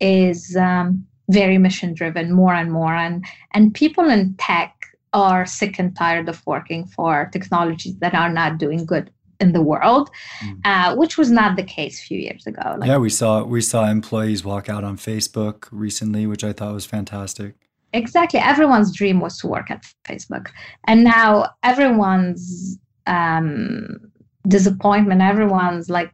is 0.00 0.56
um, 0.56 1.06
very 1.30 1.58
mission 1.58 1.94
driven 1.94 2.32
more 2.32 2.54
and 2.54 2.72
more 2.72 2.94
and 2.94 3.24
and 3.52 3.74
people 3.74 4.08
in 4.08 4.34
tech 4.34 4.74
are 5.12 5.44
sick 5.46 5.78
and 5.78 5.96
tired 5.96 6.28
of 6.28 6.44
working 6.46 6.86
for 6.86 7.28
technologies 7.32 7.96
that 7.98 8.14
are 8.14 8.32
not 8.32 8.58
doing 8.58 8.84
good 8.86 9.10
in 9.40 9.52
the 9.52 9.62
world, 9.62 10.10
mm. 10.44 10.60
uh, 10.64 10.94
which 10.94 11.16
was 11.16 11.30
not 11.30 11.56
the 11.56 11.62
case 11.62 12.00
a 12.00 12.02
few 12.02 12.18
years 12.18 12.46
ago. 12.46 12.76
Like, 12.78 12.88
yeah, 12.88 12.98
we 12.98 13.08
saw 13.08 13.42
we 13.42 13.60
saw 13.60 13.88
employees 13.88 14.44
walk 14.44 14.68
out 14.68 14.84
on 14.84 14.96
Facebook 14.96 15.66
recently, 15.72 16.26
which 16.26 16.44
I 16.44 16.52
thought 16.52 16.74
was 16.74 16.86
fantastic. 16.86 17.54
Exactly, 17.92 18.38
everyone's 18.38 18.94
dream 18.94 19.18
was 19.18 19.38
to 19.38 19.48
work 19.48 19.70
at 19.70 19.84
Facebook, 20.04 20.48
and 20.86 21.02
now 21.02 21.50
everyone's 21.64 22.78
um, 23.06 23.98
disappointment, 24.46 25.22
everyone's 25.22 25.90
like, 25.90 26.12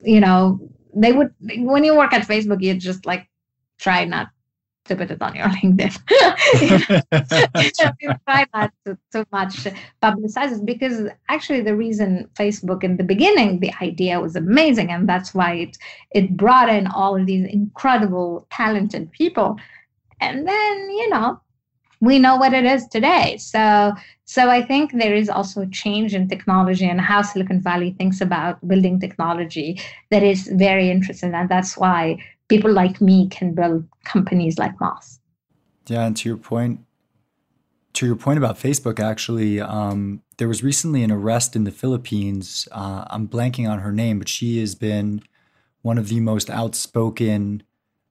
you 0.00 0.20
know, 0.20 0.60
they 0.96 1.12
would 1.12 1.32
when 1.40 1.84
you 1.84 1.94
work 1.96 2.12
at 2.12 2.26
Facebook, 2.26 2.62
you 2.62 2.74
just 2.74 3.06
like 3.06 3.28
try 3.78 4.04
not 4.04 4.28
to 4.86 4.96
put 4.96 5.10
it 5.10 5.20
on 5.20 5.34
your 5.34 5.46
LinkedIn. 5.58 5.94
you 8.00 8.14
try 8.26 8.46
not 8.54 8.72
to 8.84 8.96
too 9.12 9.24
much 9.30 9.66
publicize 10.02 10.52
it 10.52 10.64
because 10.64 11.08
actually 11.28 11.60
the 11.60 11.76
reason 11.76 12.28
Facebook 12.34 12.82
in 12.82 12.96
the 12.96 13.04
beginning 13.04 13.60
the 13.60 13.72
idea 13.82 14.20
was 14.20 14.36
amazing 14.36 14.90
and 14.90 15.08
that's 15.08 15.34
why 15.34 15.54
it 15.54 15.76
it 16.12 16.36
brought 16.36 16.68
in 16.68 16.86
all 16.86 17.16
of 17.16 17.26
these 17.26 17.46
incredible 17.46 18.46
talented 18.50 19.10
people, 19.12 19.56
and 20.20 20.48
then 20.48 20.90
you 20.90 21.08
know 21.10 21.40
we 22.00 22.18
know 22.18 22.36
what 22.36 22.52
it 22.52 22.64
is 22.64 22.86
today. 22.88 23.36
So 23.38 23.92
so 24.24 24.50
I 24.50 24.62
think 24.62 24.92
there 24.92 25.14
is 25.14 25.28
also 25.28 25.62
a 25.62 25.66
change 25.66 26.14
in 26.14 26.28
technology 26.28 26.84
and 26.84 27.00
how 27.00 27.22
Silicon 27.22 27.60
Valley 27.60 27.94
thinks 27.96 28.20
about 28.20 28.66
building 28.66 28.98
technology 28.98 29.80
that 30.10 30.24
is 30.24 30.48
very 30.54 30.90
interesting. 30.90 31.32
And 31.32 31.48
that's 31.48 31.76
why 31.76 32.18
people 32.48 32.72
like 32.72 33.00
me 33.00 33.28
can 33.28 33.54
build 33.54 33.86
companies 34.04 34.58
like 34.58 34.78
Mos. 34.80 35.20
Yeah, 35.86 36.04
and 36.04 36.16
to 36.16 36.28
your 36.28 36.38
point, 36.38 36.80
to 37.92 38.06
your 38.06 38.16
point 38.16 38.38
about 38.38 38.58
Facebook, 38.58 38.98
actually, 38.98 39.60
um, 39.60 40.22
there 40.38 40.48
was 40.48 40.64
recently 40.64 41.04
an 41.04 41.12
arrest 41.12 41.54
in 41.54 41.62
the 41.62 41.70
Philippines. 41.70 42.66
Uh, 42.72 43.04
I'm 43.08 43.28
blanking 43.28 43.70
on 43.70 43.78
her 43.78 43.92
name, 43.92 44.18
but 44.18 44.28
she 44.28 44.58
has 44.58 44.74
been 44.74 45.22
one 45.82 45.98
of 45.98 46.08
the 46.08 46.18
most 46.18 46.50
outspoken 46.50 47.62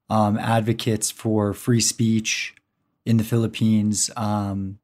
um, 0.10 0.38
advocates 0.38 1.12
for 1.12 1.54
free 1.54 1.82
speech 1.82 2.56
in 3.06 3.18
the 3.18 3.24
Philippines. 3.24 4.10
Um, 4.16 4.80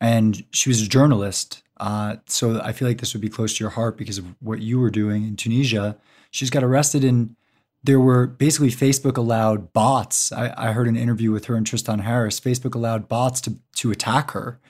and 0.00 0.44
she 0.50 0.68
was 0.68 0.82
a 0.82 0.88
journalist. 0.88 1.62
Uh, 1.78 2.16
so 2.26 2.60
I 2.60 2.72
feel 2.72 2.86
like 2.86 2.98
this 2.98 3.12
would 3.12 3.20
be 3.20 3.28
close 3.28 3.56
to 3.56 3.64
your 3.64 3.70
heart 3.70 3.96
because 3.96 4.18
of 4.18 4.26
what 4.40 4.60
you 4.60 4.78
were 4.78 4.90
doing 4.90 5.24
in 5.24 5.36
Tunisia. 5.36 5.96
She's 6.30 6.50
got 6.50 6.62
arrested 6.62 7.04
and 7.04 7.36
there 7.84 8.00
were 8.00 8.26
basically 8.26 8.70
Facebook 8.70 9.16
allowed 9.16 9.72
bots. 9.72 10.32
I, 10.32 10.54
I, 10.56 10.72
heard 10.72 10.86
an 10.86 10.96
interview 10.96 11.32
with 11.32 11.46
her 11.46 11.56
and 11.56 11.66
Tristan 11.66 12.00
Harris. 12.00 12.38
Facebook 12.38 12.74
allowed 12.74 13.08
bots 13.08 13.40
to 13.42 13.56
to 13.76 13.90
attack 13.90 14.30
her. 14.32 14.60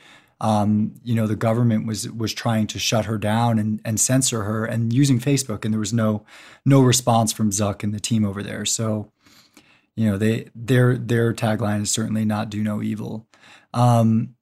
Um, 0.41 0.95
you 1.05 1.15
know, 1.15 1.27
the 1.27 1.37
government 1.37 1.87
was 1.87 2.11
was 2.11 2.33
trying 2.33 2.67
to 2.69 2.79
shut 2.79 3.05
her 3.05 3.19
down 3.19 3.59
and, 3.59 3.81
and 3.85 4.01
censor 4.01 4.45
her 4.45 4.65
and 4.65 4.93
using 4.93 5.21
Facebook, 5.21 5.65
and 5.65 5.73
there 5.73 5.79
was 5.79 5.93
no 5.93 6.25
no 6.65 6.81
response 6.81 7.33
from 7.33 7.51
Zuck 7.51 7.83
and 7.83 7.95
the 7.95 8.01
team 8.01 8.25
over 8.25 8.43
there. 8.43 8.65
So, 8.65 9.13
you 9.97 10.11
know, 10.11 10.17
they 10.17 10.49
their 10.55 10.97
their 10.97 11.33
tagline 11.33 11.83
is 11.83 11.91
certainly 11.91 12.25
not 12.25 12.51
do 12.51 12.63
no 12.63 12.83
evil. 12.83 13.27
Um, 13.75 14.35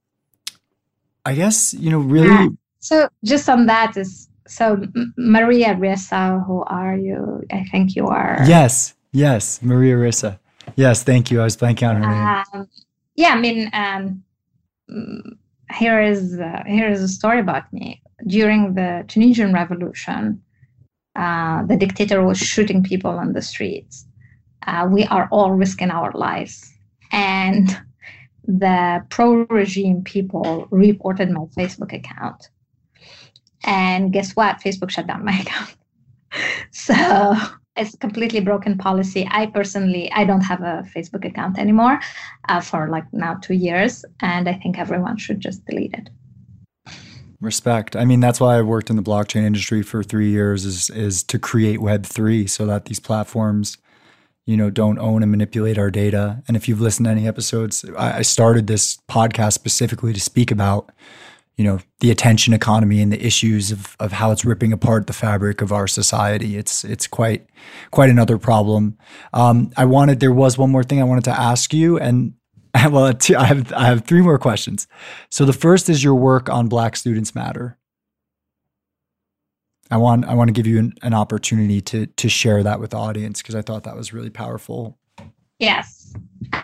I 1.24 1.34
guess 1.34 1.74
you 1.74 1.90
know 1.90 2.00
really. 2.00 2.28
Yeah. 2.28 2.48
So 2.80 3.08
just 3.24 3.48
on 3.48 3.66
that 3.66 3.96
is 3.96 4.28
so 4.46 4.82
Maria 5.16 5.74
Ressa, 5.74 6.44
who 6.46 6.62
are 6.64 6.96
you? 6.96 7.42
I 7.52 7.64
think 7.70 7.94
you 7.94 8.06
are. 8.06 8.38
Yes, 8.46 8.94
yes, 9.12 9.62
Maria 9.62 9.96
Ressa. 9.96 10.38
Yes, 10.76 11.02
thank 11.02 11.30
you. 11.30 11.40
I 11.40 11.44
was 11.44 11.56
blanking 11.56 11.88
on 11.88 12.02
her 12.02 12.08
name. 12.08 12.44
Um, 12.62 12.68
yeah, 13.16 13.30
I 13.30 13.40
mean, 13.40 13.70
um, 13.72 14.24
here 15.74 16.00
is 16.00 16.38
uh, 16.38 16.62
here 16.66 16.88
is 16.88 17.02
a 17.02 17.08
story 17.08 17.40
about 17.40 17.72
me. 17.72 18.02
During 18.26 18.74
the 18.74 19.04
Tunisian 19.08 19.52
Revolution, 19.52 20.42
uh, 21.16 21.64
the 21.64 21.76
dictator 21.76 22.24
was 22.24 22.38
shooting 22.38 22.82
people 22.82 23.10
on 23.10 23.32
the 23.32 23.42
streets. 23.42 24.06
Uh, 24.66 24.88
we 24.90 25.04
are 25.04 25.28
all 25.30 25.52
risking 25.52 25.90
our 25.90 26.12
lives, 26.12 26.72
and 27.12 27.80
the 28.44 29.04
pro 29.10 29.46
regime 29.50 30.02
people 30.02 30.66
reported 30.70 31.30
my 31.30 31.44
Facebook 31.56 31.92
account. 31.92 32.48
And 33.64 34.12
guess 34.12 34.32
what? 34.32 34.60
Facebook 34.60 34.90
shut 34.90 35.06
down 35.06 35.24
my 35.24 35.38
account. 35.40 35.76
so 36.70 37.34
it's 37.76 37.96
completely 37.96 38.40
broken 38.40 38.76
policy. 38.76 39.26
I 39.30 39.46
personally, 39.46 40.10
I 40.12 40.24
don't 40.24 40.42
have 40.42 40.60
a 40.60 40.84
Facebook 40.94 41.24
account 41.24 41.58
anymore 41.58 42.00
uh, 42.48 42.60
for 42.60 42.88
like 42.88 43.04
now 43.12 43.34
two 43.34 43.54
years, 43.54 44.04
and 44.20 44.48
I 44.48 44.54
think 44.54 44.78
everyone 44.78 45.16
should 45.16 45.40
just 45.40 45.64
delete 45.66 45.94
it. 45.94 46.10
Respect. 47.40 47.96
I 47.96 48.04
mean, 48.04 48.20
that's 48.20 48.38
why 48.38 48.58
I 48.58 48.62
worked 48.62 48.90
in 48.90 48.96
the 48.96 49.02
blockchain 49.02 49.44
industry 49.44 49.82
for 49.82 50.02
three 50.02 50.28
years 50.30 50.66
is 50.66 50.90
is 50.90 51.22
to 51.24 51.38
create 51.38 51.80
Web 51.80 52.04
three 52.04 52.46
so 52.46 52.66
that 52.66 52.84
these 52.84 53.00
platforms 53.00 53.78
you 54.46 54.56
know, 54.56 54.70
don't 54.70 54.98
own 54.98 55.22
and 55.22 55.30
manipulate 55.30 55.78
our 55.78 55.90
data. 55.90 56.42
And 56.48 56.56
if 56.56 56.68
you've 56.68 56.80
listened 56.80 57.06
to 57.06 57.10
any 57.10 57.28
episodes, 57.28 57.84
I, 57.96 58.22
started 58.22 58.66
this 58.66 58.98
podcast 59.08 59.52
specifically 59.52 60.12
to 60.12 60.20
speak 60.20 60.50
about, 60.50 60.90
you 61.56 61.64
know, 61.64 61.80
the 62.00 62.10
attention 62.10 62.54
economy 62.54 63.00
and 63.00 63.12
the 63.12 63.24
issues 63.24 63.70
of, 63.70 63.96
of 64.00 64.12
how 64.12 64.30
it's 64.32 64.44
ripping 64.44 64.72
apart 64.72 65.06
the 65.06 65.12
fabric 65.12 65.60
of 65.60 65.72
our 65.72 65.86
society. 65.86 66.56
It's 66.56 66.84
it's 66.84 67.06
quite 67.06 67.46
quite 67.90 68.10
another 68.10 68.38
problem. 68.38 68.96
Um, 69.32 69.70
I 69.76 69.84
wanted 69.84 70.20
there 70.20 70.32
was 70.32 70.56
one 70.56 70.70
more 70.70 70.84
thing 70.84 71.00
I 71.00 71.04
wanted 71.04 71.24
to 71.24 71.38
ask 71.38 71.72
you, 71.74 71.98
and 71.98 72.34
well, 72.90 73.12
I 73.36 73.44
have 73.44 73.72
I 73.72 73.86
have 73.86 74.04
three 74.04 74.22
more 74.22 74.38
questions. 74.38 74.86
So 75.30 75.44
the 75.44 75.52
first 75.52 75.88
is 75.88 76.02
your 76.02 76.14
work 76.14 76.48
on 76.48 76.68
Black 76.68 76.96
Students 76.96 77.34
Matter. 77.34 77.76
I 79.90 79.96
want 79.96 80.24
I 80.24 80.34
want 80.34 80.48
to 80.48 80.52
give 80.52 80.66
you 80.66 80.78
an, 80.78 80.94
an 81.02 81.14
opportunity 81.14 81.80
to 81.82 82.06
to 82.06 82.28
share 82.28 82.62
that 82.62 82.80
with 82.80 82.90
the 82.90 82.98
audience 82.98 83.42
because 83.42 83.54
I 83.54 83.62
thought 83.62 83.84
that 83.84 83.96
was 83.96 84.12
really 84.12 84.30
powerful. 84.30 84.98
Yes, 85.58 86.14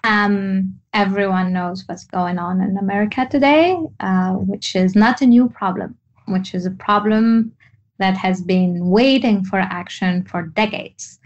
um, 0.05 0.79
everyone 0.95 1.53
knows 1.53 1.85
what's 1.87 2.05
going 2.05 2.39
on 2.39 2.61
in 2.61 2.79
America 2.79 3.27
today, 3.31 3.77
uh, 4.01 4.33
which 4.35 4.77
is 4.77 4.95
not 4.95 5.20
a 5.20 5.27
new 5.27 5.49
problem, 5.49 5.97
which 6.27 6.55
is 6.55 6.66
a 6.66 6.70
problem 6.70 7.53
that 7.99 8.16
has 8.16 8.41
been 8.43 8.89
waiting 8.89 9.45
for 9.45 9.59
action 9.59 10.24
for 10.24 10.43
decades, 10.43 11.18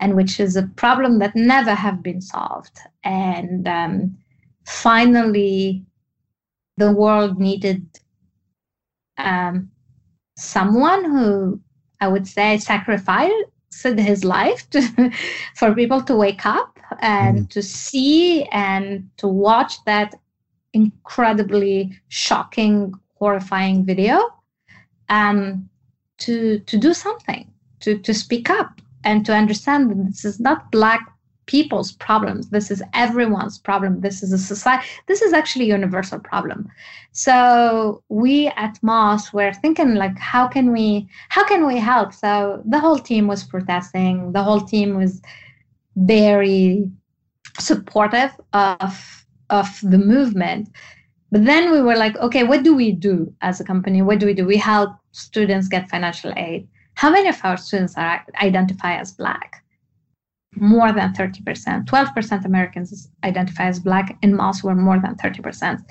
and 0.00 0.16
which 0.16 0.40
is 0.40 0.56
a 0.56 0.64
problem 0.76 1.18
that 1.20 1.36
never 1.36 1.74
have 1.74 2.02
been 2.02 2.20
solved. 2.20 2.78
And 3.04 3.68
um, 3.68 4.18
finally, 4.66 5.84
the 6.76 6.92
world 6.92 7.38
needed 7.38 7.86
um, 9.18 9.70
someone 10.36 11.04
who 11.04 11.60
I 12.00 12.08
would 12.08 12.26
say 12.26 12.58
sacrificed 12.58 13.32
his 13.82 14.24
life 14.24 14.68
to, 14.70 15.10
for 15.56 15.74
people 15.74 16.00
to 16.02 16.14
wake 16.14 16.46
up 16.46 16.78
and 17.00 17.40
mm. 17.40 17.50
to 17.50 17.62
see 17.62 18.44
and 18.44 19.10
to 19.16 19.28
watch 19.28 19.82
that 19.84 20.14
incredibly 20.72 21.98
shocking, 22.08 22.94
horrifying 23.14 23.84
video, 23.84 24.20
um, 25.08 25.68
to 26.18 26.60
to 26.60 26.76
do 26.76 26.94
something, 26.94 27.50
to 27.80 27.98
to 27.98 28.14
speak 28.14 28.50
up, 28.50 28.80
and 29.04 29.26
to 29.26 29.34
understand 29.34 29.90
that 29.90 30.06
this 30.06 30.24
is 30.24 30.40
not 30.40 30.70
black 30.70 31.13
people's 31.46 31.92
problems. 31.92 32.50
This 32.50 32.70
is 32.70 32.82
everyone's 32.94 33.58
problem. 33.58 34.00
This 34.00 34.22
is 34.22 34.32
a 34.32 34.38
society 34.38 34.86
this 35.06 35.22
is 35.22 35.32
actually 35.32 35.66
a 35.66 35.74
universal 35.74 36.18
problem. 36.18 36.68
So 37.12 38.02
we 38.08 38.48
at 38.56 38.78
mos 38.82 39.32
were 39.32 39.52
thinking 39.52 39.94
like 39.94 40.18
how 40.18 40.48
can 40.48 40.72
we 40.72 41.08
how 41.28 41.44
can 41.44 41.66
we 41.66 41.78
help? 41.78 42.12
So 42.12 42.62
the 42.64 42.80
whole 42.80 42.98
team 42.98 43.26
was 43.26 43.44
protesting. 43.44 44.32
The 44.32 44.42
whole 44.42 44.60
team 44.60 44.96
was 44.96 45.20
very 45.96 46.90
supportive 47.58 48.32
of 48.52 49.26
of 49.50 49.68
the 49.82 49.98
movement. 49.98 50.70
But 51.30 51.44
then 51.44 51.72
we 51.72 51.82
were 51.82 51.96
like 51.96 52.16
okay 52.16 52.44
what 52.44 52.62
do 52.62 52.74
we 52.74 52.92
do 52.92 53.32
as 53.42 53.60
a 53.60 53.64
company? 53.64 54.02
What 54.02 54.18
do 54.18 54.26
we 54.26 54.34
do? 54.34 54.46
We 54.46 54.56
help 54.56 54.90
students 55.12 55.68
get 55.68 55.90
financial 55.90 56.32
aid. 56.36 56.68
How 56.94 57.10
many 57.10 57.28
of 57.28 57.40
our 57.42 57.56
students 57.56 57.96
are 57.96 58.24
identify 58.40 58.94
as 58.96 59.12
black 59.12 59.63
more 60.56 60.92
than 60.92 61.12
30%. 61.12 61.84
12% 61.84 62.44
Americans 62.44 63.08
identify 63.22 63.64
as 63.64 63.78
Black, 63.78 64.16
and 64.22 64.36
Mos 64.36 64.62
were 64.62 64.74
more 64.74 64.98
than 65.00 65.14
30%. 65.16 65.84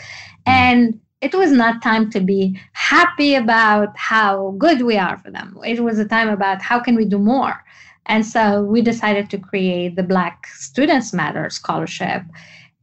And 0.45 0.99
it 1.21 1.33
was 1.33 1.51
not 1.51 1.81
time 1.81 2.09
to 2.11 2.19
be 2.19 2.59
happy 2.73 3.35
about 3.35 3.97
how 3.97 4.55
good 4.57 4.81
we 4.81 4.97
are 4.97 5.17
for 5.17 5.31
them. 5.31 5.57
It 5.65 5.81
was 5.81 5.97
a 5.97 6.05
time 6.05 6.27
about 6.27 6.61
how 6.61 6.79
can 6.79 6.95
we 6.95 7.05
do 7.05 7.17
more. 7.17 7.63
And 8.07 8.25
so 8.25 8.63
we 8.63 8.81
decided 8.81 9.29
to 9.29 9.37
create 9.37 9.95
the 9.95 10.03
Black 10.03 10.47
Students 10.47 11.13
Matter 11.13 11.49
Scholarship. 11.49 12.23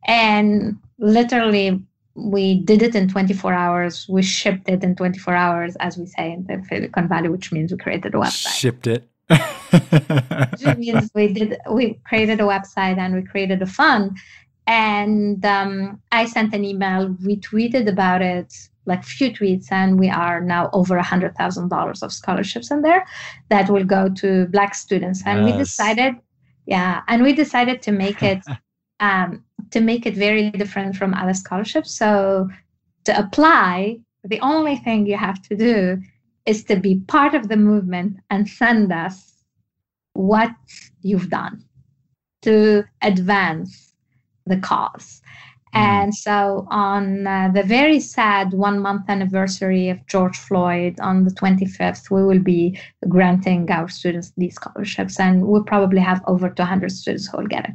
And 0.07 0.79
literally, 0.99 1.83
we 2.15 2.61
did 2.63 2.83
it 2.83 2.95
in 2.95 3.09
24 3.09 3.53
hours. 3.53 4.07
We 4.09 4.23
shipped 4.23 4.69
it 4.69 4.83
in 4.83 4.97
24 4.97 5.35
hours, 5.35 5.77
as 5.77 5.99
we 5.99 6.07
say 6.07 6.33
in 6.33 6.47
the 6.47 6.65
Silicon 6.69 7.09
Valley, 7.09 7.29
which 7.29 7.53
means 7.53 7.71
we 7.71 7.79
created 7.79 8.15
a 8.15 8.19
website. 8.19 8.59
Shipped 8.59 8.87
it 8.87 9.09
which 9.73 10.77
means 10.77 11.11
we 11.15 11.33
did 11.33 11.57
we 11.71 11.99
created 12.05 12.41
a 12.41 12.45
website 12.45 12.99
and 12.99 13.15
we 13.15 13.23
created 13.23 13.63
a 13.63 13.67
fund. 13.67 14.17
And 14.67 15.45
um, 15.45 16.01
i 16.13 16.25
sent 16.25 16.55
an 16.55 16.65
email 16.65 17.17
we 17.25 17.37
tweeted 17.37 17.89
about 17.89 18.23
it 18.23 18.55
like 18.87 19.05
few 19.05 19.31
tweets 19.31 19.71
and 19.71 19.99
we 19.99 20.09
are 20.09 20.41
now 20.41 20.71
over 20.73 20.97
a 20.97 21.03
hundred 21.03 21.35
thousand 21.37 21.69
dollars 21.69 22.03
of 22.03 22.13
scholarships 22.13 22.71
in 22.71 22.83
there 22.83 23.07
that 23.49 23.69
will 23.69 23.85
go 23.85 24.09
to 24.09 24.47
black 24.47 24.75
students. 24.75 25.23
And 25.27 25.47
yes. 25.47 25.53
we 25.53 25.59
decided 25.59 26.15
yeah 26.67 27.03
and 27.09 27.23
we 27.23 27.33
decided 27.33 27.83
to 27.83 27.93
make 27.93 28.23
it 28.23 28.43
um, 29.01 29.45
to 29.71 29.81
make 29.81 30.07
it 30.07 30.15
very 30.15 30.51
different 30.51 30.97
from 30.97 31.15
other 31.15 31.35
scholarships. 31.35 31.91
So 31.93 32.49
to 33.05 33.19
apply 33.19 34.01
the 34.25 34.41
only 34.41 34.77
thing 34.77 35.07
you 35.07 35.17
have 35.17 35.43
to 35.49 35.57
do 35.57 36.01
is 36.47 36.65
to 36.65 36.77
be 36.77 37.01
part 37.07 37.35
of 37.35 37.49
the 37.49 37.57
movement 37.57 38.19
and 38.31 38.49
send 38.49 38.93
us 38.93 39.30
what 40.15 40.51
you've 41.03 41.31
done 41.31 41.65
to 42.43 42.85
advance 43.03 43.95
the 44.47 44.57
cause. 44.57 45.23
Mm. 45.75 45.79
And 45.79 46.15
so, 46.15 46.67
on 46.71 47.27
uh, 47.27 47.51
the 47.55 47.63
very 47.63 48.01
sad 48.01 48.53
one 48.53 48.81
month 48.81 49.09
anniversary 49.09 49.89
of 49.89 50.05
George 50.07 50.37
Floyd, 50.37 50.99
on 51.01 51.25
the 51.25 51.31
25th, 51.31 52.11
we 52.11 52.25
will 52.25 52.41
be 52.41 52.79
granting 53.09 53.71
our 53.71 53.89
students 53.89 54.33
these 54.37 54.57
scholarships, 54.57 55.21
and 55.21 55.47
we'll 55.47 55.63
probably 55.63 56.01
have 56.01 56.23
over 56.27 56.51
200 56.51 56.91
students 56.91 57.29
who 57.29 57.39
will 57.39 57.47
get 57.47 57.69
it. 57.69 57.75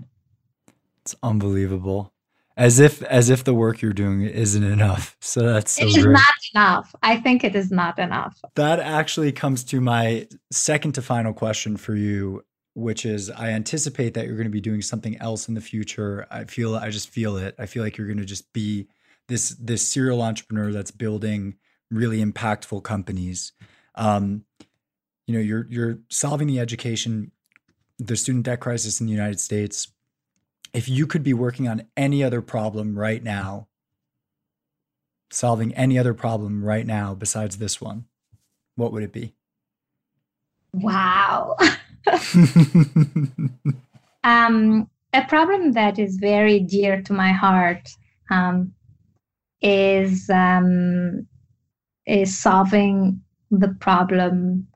It's 1.04 1.16
unbelievable 1.24 2.12
as 2.58 2.80
if 2.80 3.02
as 3.04 3.30
if 3.30 3.44
the 3.44 3.54
work 3.54 3.82
you're 3.82 3.94
doing 3.94 4.22
isn't 4.22 4.64
enough. 4.64 5.16
So 5.20 5.42
that's 5.42 5.74
so 5.74 5.84
it 5.84 5.90
is 5.90 6.04
great. 6.04 6.14
not 6.14 6.34
enough. 6.54 6.96
I 7.04 7.18
think 7.18 7.44
it 7.44 7.56
is 7.56 7.72
not 7.72 8.00
enough. 8.00 8.40
That 8.56 8.80
actually 8.80 9.32
comes 9.32 9.64
to 9.66 9.82
my 9.82 10.28
second 10.52 10.94
to 10.94 11.02
final 11.02 11.34
question 11.34 11.78
for 11.78 11.96
you, 11.96 12.46
which 12.74 13.06
is 13.06 13.30
I 13.30 13.50
anticipate 13.50 14.14
that 14.14 14.26
you're 14.26 14.38
going 14.38 14.46
to 14.46 14.52
be 14.52 14.62
doing 14.62 14.82
something 14.82 15.18
else 15.18 15.48
in 15.50 15.56
the 15.56 15.62
future. 15.62 16.26
I 16.32 16.46
feel 16.46 16.76
I 16.76 16.90
just 16.90 17.10
feel 17.10 17.38
it. 17.38 17.56
I 17.60 17.66
feel 17.66 17.84
like 17.84 17.98
you're 17.98 18.08
going 18.08 18.20
to 18.20 18.26
just 18.26 18.52
be 18.54 18.88
this 19.28 19.50
this 19.60 19.86
serial 19.86 20.22
entrepreneur 20.22 20.72
that's 20.72 20.92
building 20.92 21.56
really 21.92 22.24
impactful 22.24 22.84
companies. 22.84 23.52
Um, 23.96 24.46
you 25.28 25.34
know, 25.34 25.42
you're 25.42 25.66
you're 25.70 26.00
solving 26.10 26.48
the 26.48 26.60
education, 26.60 27.32
the 28.00 28.16
student 28.16 28.46
debt 28.46 28.62
crisis 28.62 29.02
in 29.02 29.08
the 29.08 29.14
United 29.14 29.40
States 29.40 29.90
if 30.76 30.90
you 30.90 31.08
could 31.08 31.24
be 31.24 31.34
working 31.34 31.70
on 31.70 31.84
any 31.96 32.22
other 32.22 32.42
problem 32.42 33.00
right 33.00 33.24
now, 33.24 33.70
solving 35.32 35.74
any 35.74 35.98
other 35.98 36.14
problem 36.14 36.66
right 36.66 36.86
now 36.86 37.16
besides 37.16 37.58
this 37.58 37.80
one, 37.80 38.04
what 38.76 38.92
would 38.92 39.02
it 39.02 39.14
be? 39.14 39.34
Wow. 40.74 41.56
um, 44.26 44.90
a 45.14 45.24
problem 45.30 45.72
that 45.72 45.98
is 45.98 46.18
very 46.18 46.60
dear 46.60 47.02
to 47.04 47.14
my 47.14 47.32
heart 47.32 47.88
um, 48.30 48.74
is 49.62 50.30
um, 50.30 51.26
is 52.06 52.38
solving 52.38 53.22
the 53.50 53.74
problem 53.80 54.68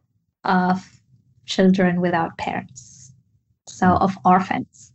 of 0.46 1.02
children 1.46 2.00
without 2.00 2.38
parents, 2.38 3.12
so 3.68 3.88
of 3.98 4.18
orphans 4.24 4.89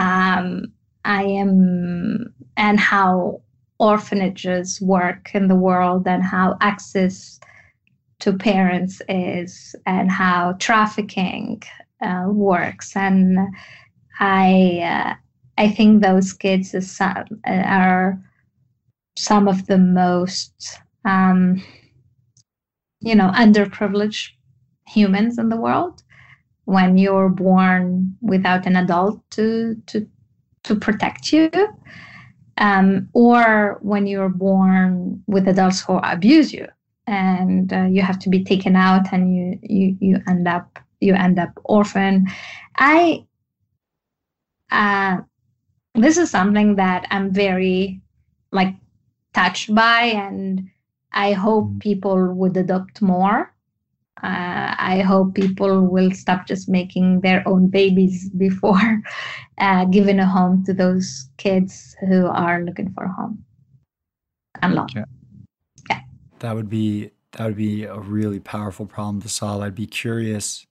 um, 0.00 0.72
I 1.04 1.22
am, 1.24 2.32
and 2.56 2.80
how 2.80 3.42
orphanages 3.78 4.80
work 4.80 5.30
in 5.34 5.48
the 5.48 5.54
world, 5.54 6.06
and 6.06 6.22
how 6.22 6.56
access 6.60 7.38
to 8.20 8.32
parents 8.32 9.02
is, 9.08 9.74
and 9.84 10.10
how 10.10 10.54
trafficking 10.58 11.62
uh, 12.00 12.24
works. 12.28 12.96
And 12.96 13.38
I, 14.18 14.80
uh, 14.82 15.14
I 15.58 15.68
think 15.68 16.02
those 16.02 16.32
kids 16.32 16.74
are 17.46 18.18
some 19.16 19.48
of 19.48 19.66
the 19.66 19.78
most, 19.78 20.78
um, 21.04 21.62
you 23.00 23.14
know, 23.14 23.30
underprivileged 23.34 24.30
humans 24.86 25.38
in 25.38 25.50
the 25.50 25.60
world 25.60 26.02
when 26.70 26.96
you're 26.96 27.28
born 27.28 28.16
without 28.20 28.64
an 28.64 28.76
adult 28.76 29.18
to 29.30 29.74
to 29.86 30.06
to 30.62 30.76
protect 30.76 31.32
you 31.32 31.50
um, 32.58 33.08
or 33.12 33.78
when 33.82 34.06
you're 34.06 34.28
born 34.28 35.20
with 35.26 35.48
adults 35.48 35.80
who 35.80 35.94
abuse 35.98 36.52
you 36.52 36.66
and 37.08 37.72
uh, 37.72 37.86
you 37.90 38.02
have 38.02 38.20
to 38.20 38.28
be 38.28 38.44
taken 38.44 38.76
out 38.76 39.12
and 39.12 39.34
you 39.34 39.58
you 39.62 39.96
you 40.00 40.16
end 40.28 40.46
up 40.46 40.78
you 41.00 41.12
end 41.12 41.40
up 41.40 41.50
orphan 41.64 42.26
i 42.76 43.24
uh, 44.70 45.16
this 45.96 46.16
is 46.16 46.30
something 46.30 46.76
that 46.76 47.04
i'm 47.10 47.32
very 47.32 48.00
like 48.52 48.74
touched 49.34 49.74
by 49.74 50.02
and 50.02 50.70
i 51.12 51.32
hope 51.32 51.66
mm. 51.68 51.80
people 51.80 52.32
would 52.32 52.56
adopt 52.56 53.02
more 53.02 53.52
uh, 54.22 54.74
I 54.78 55.02
hope 55.06 55.34
people 55.34 55.88
will 55.88 56.10
stop 56.10 56.46
just 56.46 56.68
making 56.68 57.20
their 57.20 57.46
own 57.48 57.68
babies 57.68 58.28
before 58.36 59.02
uh, 59.58 59.84
giving 59.86 60.18
a 60.18 60.26
home 60.26 60.64
to 60.64 60.74
those 60.74 61.30
kids 61.38 61.96
who 62.00 62.26
are 62.26 62.62
looking 62.62 62.92
for 62.92 63.04
a 63.04 63.12
home 63.12 63.44
and 64.62 64.74
love. 64.74 64.90
Yeah. 64.94 65.04
yeah. 65.88 66.00
That 66.40 66.54
would 66.54 66.68
be 66.68 67.12
that 67.32 67.46
would 67.46 67.56
be 67.56 67.84
a 67.84 67.98
really 67.98 68.40
powerful 68.40 68.86
problem 68.86 69.22
to 69.22 69.28
solve. 69.28 69.62
I'd 69.62 69.74
be 69.74 69.86
curious. 69.86 70.66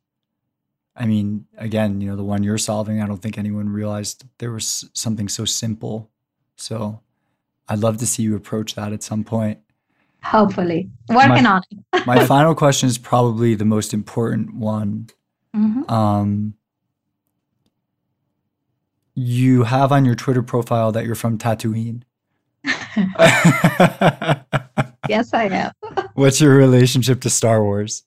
I 0.95 1.06
mean, 1.06 1.45
again, 1.57 2.02
you 2.02 2.10
know, 2.10 2.18
the 2.18 2.24
one 2.24 2.44
you're 2.44 2.57
solving, 2.57 3.02
I 3.02 3.07
don't 3.07 3.22
think 3.22 3.38
anyone 3.38 3.70
realized 3.70 4.26
there 4.40 4.52
was 4.52 4.90
something 4.94 5.30
so 5.30 5.45
simple. 5.45 6.10
So 6.57 6.99
I'd 7.70 7.80
love 7.80 7.98
to 7.98 8.06
see 8.06 8.24
you 8.24 8.36
approach 8.36 8.76
that 8.76 8.91
at 8.91 9.02
some 9.02 9.24
point. 9.24 9.60
Hopefully, 10.23 10.89
working 11.09 11.43
my, 11.43 11.49
on 11.49 11.61
it. 11.71 12.05
my 12.05 12.25
final 12.25 12.53
question 12.53 12.87
is 12.87 12.97
probably 12.97 13.55
the 13.55 13.65
most 13.65 13.93
important 13.93 14.53
one. 14.53 15.09
Mm-hmm. 15.55 15.89
Um, 15.91 16.53
you 19.15 19.63
have 19.63 19.91
on 19.91 20.05
your 20.05 20.15
Twitter 20.15 20.43
profile 20.43 20.91
that 20.91 21.05
you're 21.05 21.15
from 21.15 21.37
Tatooine. 21.37 22.03
yes, 25.07 25.33
I 25.33 25.45
am. 25.45 25.71
What's 26.13 26.41
your 26.41 26.55
relationship 26.55 27.21
to 27.21 27.29
Star 27.29 27.63
Wars? 27.63 28.03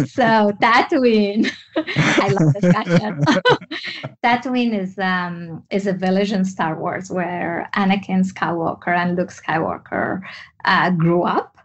So 0.00 0.52
Tatooine, 0.60 1.50
I 1.76 2.28
love 2.28 2.52
this 2.54 2.72
question. 2.72 3.20
Tatooine 4.24 4.78
is 4.78 4.98
um, 4.98 5.62
is 5.70 5.86
a 5.86 5.92
village 5.92 6.32
in 6.32 6.44
Star 6.44 6.78
Wars 6.78 7.10
where 7.10 7.68
Anakin 7.74 8.24
Skywalker 8.24 8.88
and 8.88 9.16
Luke 9.16 9.30
Skywalker 9.30 10.20
uh, 10.64 10.90
grew 10.90 11.22
up. 11.22 11.58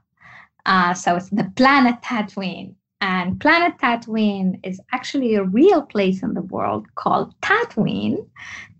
Uh, 0.65 0.93
so 0.93 1.15
it's 1.15 1.29
the 1.29 1.51
planet 1.55 1.95
Tatooine, 2.03 2.75
and 3.01 3.39
planet 3.39 3.77
Tatooine 3.79 4.59
is 4.63 4.79
actually 4.91 5.35
a 5.35 5.43
real 5.43 5.81
place 5.81 6.21
in 6.21 6.33
the 6.33 6.41
world 6.41 6.85
called 6.95 7.33
Tatooine 7.41 8.27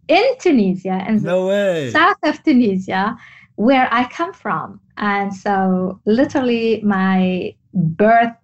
in 0.07 0.25
Tunisia, 0.39 1.05
in 1.07 1.21
no 1.23 1.47
way. 1.47 1.91
south 1.91 2.17
of 2.23 2.43
Tunisia, 2.43 3.17
where 3.55 3.87
I 3.91 4.07
come 4.09 4.33
from. 4.33 4.79
And 4.97 5.33
so, 5.33 5.99
literally, 6.05 6.81
my 6.81 7.55
birth 7.73 8.35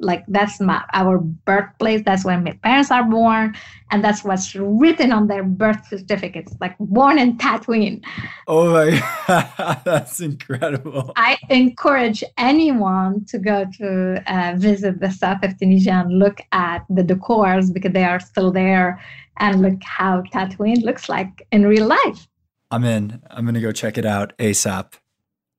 like 0.00 0.24
that's 0.28 0.60
my 0.60 0.82
our 0.92 1.18
birthplace 1.18 2.02
that's 2.04 2.24
when 2.24 2.44
my 2.44 2.52
parents 2.62 2.90
are 2.90 3.02
born 3.02 3.54
and 3.90 4.04
that's 4.04 4.22
what's 4.22 4.54
written 4.54 5.12
on 5.12 5.26
their 5.26 5.42
birth 5.42 5.86
certificates 5.88 6.54
like 6.60 6.76
born 6.78 7.18
in 7.18 7.36
tatooine. 7.36 8.04
Oh 8.46 8.72
my 8.72 9.02
god 9.26 9.80
that's 9.84 10.20
incredible. 10.20 11.12
I 11.16 11.36
encourage 11.50 12.22
anyone 12.36 13.24
to 13.26 13.38
go 13.38 13.66
to 13.78 14.22
uh, 14.32 14.54
visit 14.56 15.00
the 15.00 15.10
south 15.10 15.42
of 15.42 15.58
tunisia 15.58 15.92
and 15.92 16.18
look 16.18 16.40
at 16.52 16.84
the 16.88 17.02
decors 17.02 17.72
because 17.72 17.92
they 17.92 18.04
are 18.04 18.20
still 18.20 18.52
there 18.52 19.02
and 19.38 19.62
look 19.62 19.82
how 19.82 20.22
tatooine 20.32 20.82
looks 20.84 21.08
like 21.08 21.46
in 21.50 21.66
real 21.66 21.86
life. 21.86 22.28
I'm 22.70 22.84
in. 22.84 23.22
I'm 23.30 23.46
gonna 23.46 23.60
go 23.60 23.72
check 23.72 23.98
it 23.98 24.06
out 24.06 24.36
asap 24.38 24.94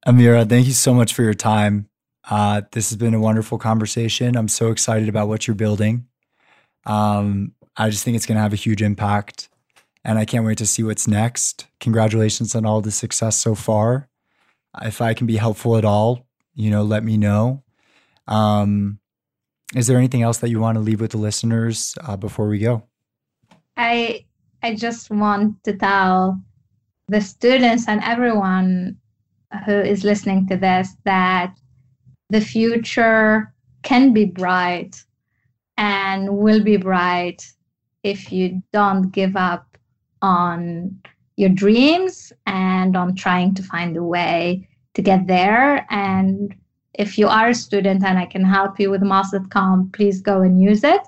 amira 0.08 0.48
thank 0.48 0.66
you 0.66 0.74
so 0.74 0.94
much 0.94 1.14
for 1.14 1.24
your 1.24 1.34
time 1.34 1.89
uh, 2.30 2.62
this 2.72 2.90
has 2.90 2.98
been 2.98 3.14
a 3.14 3.20
wonderful 3.20 3.58
conversation. 3.58 4.36
I'm 4.36 4.48
so 4.48 4.72
excited 4.72 5.10
about 5.10 5.28
what 5.28 5.48
you're 5.48 5.56
building. 5.56 6.08
Um, 6.86 7.54
I 7.78 7.90
just 7.90 8.04
think 8.04 8.16
it's 8.16 8.26
going 8.26 8.36
to 8.36 8.42
have 8.42 8.54
a 8.54 8.58
huge 8.58 8.82
impact, 8.82 9.50
and 10.04 10.18
I 10.18 10.26
can't 10.26 10.46
wait 10.46 10.58
to 10.58 10.66
see 10.66 10.84
what's 10.84 11.08
next. 11.08 11.68
Congratulations 11.80 12.56
on 12.56 12.66
all 12.66 12.82
the 12.82 12.92
success 12.92 13.38
so 13.38 13.56
far. 13.56 14.10
If 14.82 15.02
I 15.02 15.14
can 15.14 15.28
be 15.28 15.38
helpful 15.38 15.78
at 15.78 15.86
all, 15.86 16.28
you 16.54 16.70
know, 16.70 16.84
let 16.84 17.04
me 17.04 17.18
know. 17.18 17.64
Um, 18.28 19.00
is 19.76 19.88
there 19.88 19.98
anything 19.98 20.24
else 20.24 20.40
that 20.40 20.50
you 20.50 20.60
want 20.60 20.76
to 20.76 20.82
leave 20.82 21.02
with 21.02 21.12
the 21.12 21.18
listeners 21.18 21.96
uh, 22.04 22.18
before 22.18 22.48
we 22.48 22.60
go? 22.60 22.84
I 23.78 24.26
I 24.62 24.76
just 24.76 25.10
want 25.10 25.64
to 25.64 25.74
tell 25.74 26.42
the 27.08 27.22
students 27.22 27.88
and 27.88 28.02
everyone 28.04 28.98
who 29.66 29.80
is 29.80 30.04
listening 30.04 30.48
to 30.48 30.58
this 30.58 30.96
that 31.06 31.56
the 32.30 32.42
future 32.42 33.54
can 33.84 34.14
be 34.14 34.26
bright 34.26 35.04
and 35.78 36.38
will 36.38 36.64
be 36.64 36.78
bright 36.78 37.46
if 38.04 38.32
you 38.32 38.62
don't 38.72 39.12
give 39.12 39.36
up 39.36 39.78
on 40.22 41.00
your 41.38 41.50
dreams 41.50 42.34
and 42.46 42.96
on 42.96 43.16
trying 43.16 43.54
to 43.56 43.64
find 43.64 43.96
a 43.96 44.04
way 44.04 44.68
to 44.94 45.02
get 45.02 45.28
there. 45.28 45.86
And 45.90 46.54
if 46.94 47.18
you 47.18 47.28
are 47.28 47.50
a 47.50 47.56
student 47.56 48.04
and 48.04 48.20
I 48.20 48.26
can 48.26 48.44
help 48.44 48.80
you 48.80 48.90
with 48.90 49.02
mos.com, 49.02 49.92
please 49.94 50.22
go 50.22 50.42
and 50.42 50.62
use 50.62 50.84
it. 50.84 51.02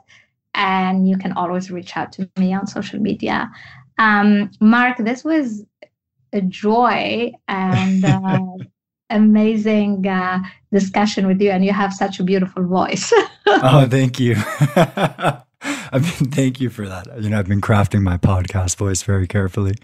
And 0.53 1.07
you 1.07 1.18
can 1.18 1.34
always 1.34 1.69
reach 1.69 1.95
out 1.98 2.11
to 2.14 2.30
me 2.38 2.53
on 2.53 2.65
social 2.68 2.99
media. 2.99 3.52
Um, 3.98 4.52
Marc, 4.61 4.98
this 4.98 5.23
was 5.23 5.65
a 6.34 6.41
joy 6.41 7.34
and 7.48 8.06
uh, 8.06 8.48
amazing 9.11 10.07
uh, 10.07 10.39
discussion 10.71 11.27
with 11.27 11.41
you, 11.41 11.51
and 11.51 11.63
you 11.65 11.73
have 11.73 11.93
such 11.93 12.19
a 12.19 12.23
beautiful 12.23 12.63
voice. 12.65 13.11
oh, 13.45 13.88
thank 13.89 14.19
you. 14.19 14.35
I 15.93 15.99
mean, 15.99 16.31
thank 16.31 16.59
you 16.59 16.69
for 16.69 16.88
that. 16.88 17.21
You 17.21 17.29
know, 17.29 17.38
I've 17.38 17.47
been 17.47 17.61
crafting 17.61 18.01
my 18.01 18.17
podcast 18.17 18.77
voice 18.77 19.03
very 19.03 19.27
carefully. 19.27 19.75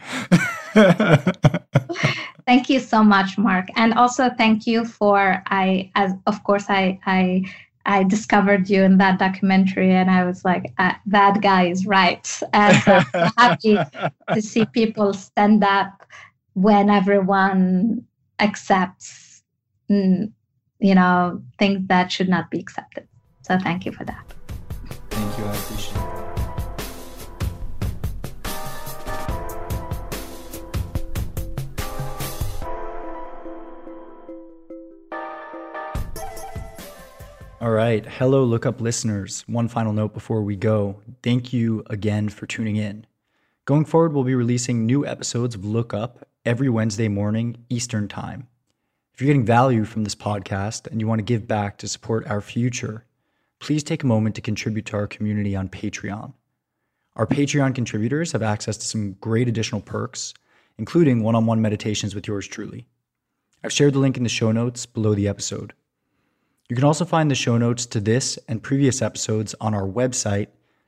thank 2.46 2.70
you 2.70 2.80
so 2.80 3.04
much, 3.04 3.38
Marc, 3.38 3.68
and 3.76 3.94
also 3.94 4.30
thank 4.38 4.66
you 4.66 4.86
for 4.86 5.44
I, 5.48 5.92
as 5.96 6.14
of 6.26 6.44
course, 6.44 6.66
I 6.70 7.00
I 7.06 7.44
I 7.86 8.04
discovered 8.04 8.70
you 8.70 8.84
in 8.84 8.98
that 8.98 9.20
documentary, 9.20 9.94
and 9.94 10.10
I 10.10 10.24
was 10.26 10.44
like, 10.44 10.74
uh, 10.80 10.94
that 11.06 11.42
guy 11.42 11.68
is 11.68 11.86
right. 11.86 12.28
And 12.54 12.78
so 12.84 13.02
I'm 13.14 13.32
happy 13.38 13.78
to 14.34 14.42
see 14.42 14.66
people 14.66 15.14
stand 15.14 15.64
up 15.64 16.06
when 16.54 16.90
everyone 16.90 18.07
accepts 18.40 19.44
mm, 19.90 20.32
you 20.80 20.96
know 20.96 21.42
things 21.58 21.82
that 21.88 22.12
should 22.12 22.30
not 22.30 22.50
be 22.52 22.60
accepted 22.60 23.08
so 23.42 23.58
thank 23.60 23.86
you 23.86 23.92
for 23.92 24.06
that 24.06 24.34
thank 25.10 25.38
you 25.38 25.46
i 25.46 25.56
appreciate 25.56 25.96
it 25.96 26.18
All 37.60 37.72
right. 37.72 38.06
Hello, 38.06 38.44
Lookup 38.44 38.80
listeners. 38.82 39.44
One 39.48 39.68
final 39.68 39.92
note 39.92 40.14
before 40.14 40.44
we 40.44 40.56
go. 40.56 41.02
Thank 41.24 41.52
you 41.52 41.84
again 41.88 42.30
for 42.30 42.46
tuning 42.46 42.76
in. 42.76 43.08
Going 43.66 43.84
forward, 43.84 44.14
we'll 44.14 44.24
be 44.24 44.36
releasing 44.36 44.86
new 44.86 45.06
episodes 45.08 45.56
of 45.56 45.66
Lookup 45.66 46.28
every 46.48 46.70
Wednesday 46.70 47.10
morning, 47.10 47.58
Eastern 47.70 48.08
Time. 48.08 48.48
If 49.14 49.20
you're 49.20 49.28
getting 49.28 49.46
value 49.46 49.84
from 49.84 50.06
this 50.06 50.16
podcast 50.16 50.88
and 50.88 51.02
you 51.02 51.08
want 51.08 51.20
to 51.20 51.24
give 51.24 51.46
back 51.46 51.78
to 51.80 51.90
support 51.90 52.26
our 52.26 52.40
future, 52.40 53.04
please 53.60 53.84
take 53.84 54.02
a 54.02 54.08
moment 54.08 54.36
to 54.36 54.42
contribute 54.42 54.86
to 54.86 54.96
our 54.96 55.08
community 55.08 55.58
on 55.58 55.68
Patreon. 55.68 56.32
Our 57.18 57.28
Patreon 57.28 57.76
contributors 57.76 58.32
have 58.32 58.44
access 58.44 58.78
to 58.78 58.86
some 58.86 59.18
great 59.20 59.50
additional 59.50 59.82
perks, 59.82 60.34
including 60.78 61.22
one 61.22 61.36
on 61.36 61.46
one 61.46 61.62
meditations 61.62 62.16
with 62.16 62.30
yours 62.30 62.48
truly. 62.48 62.88
I've 63.62 63.74
shared 63.74 63.94
the 63.94 64.00
link 64.00 64.16
in 64.16 64.24
the 64.24 64.30
show 64.30 64.54
notes 64.54 64.86
below 64.86 65.16
the 65.16 65.28
episode. 65.28 65.74
You 66.70 66.78
can 66.78 66.86
also 66.86 67.04
find 67.04 67.30
the 67.30 67.36
show 67.36 67.58
notes 67.58 67.86
to 67.88 68.00
this 68.00 68.40
and 68.48 68.64
previous 68.64 69.02
episodes 69.02 69.54
on 69.60 69.74
our 69.74 69.86
website, 69.86 70.48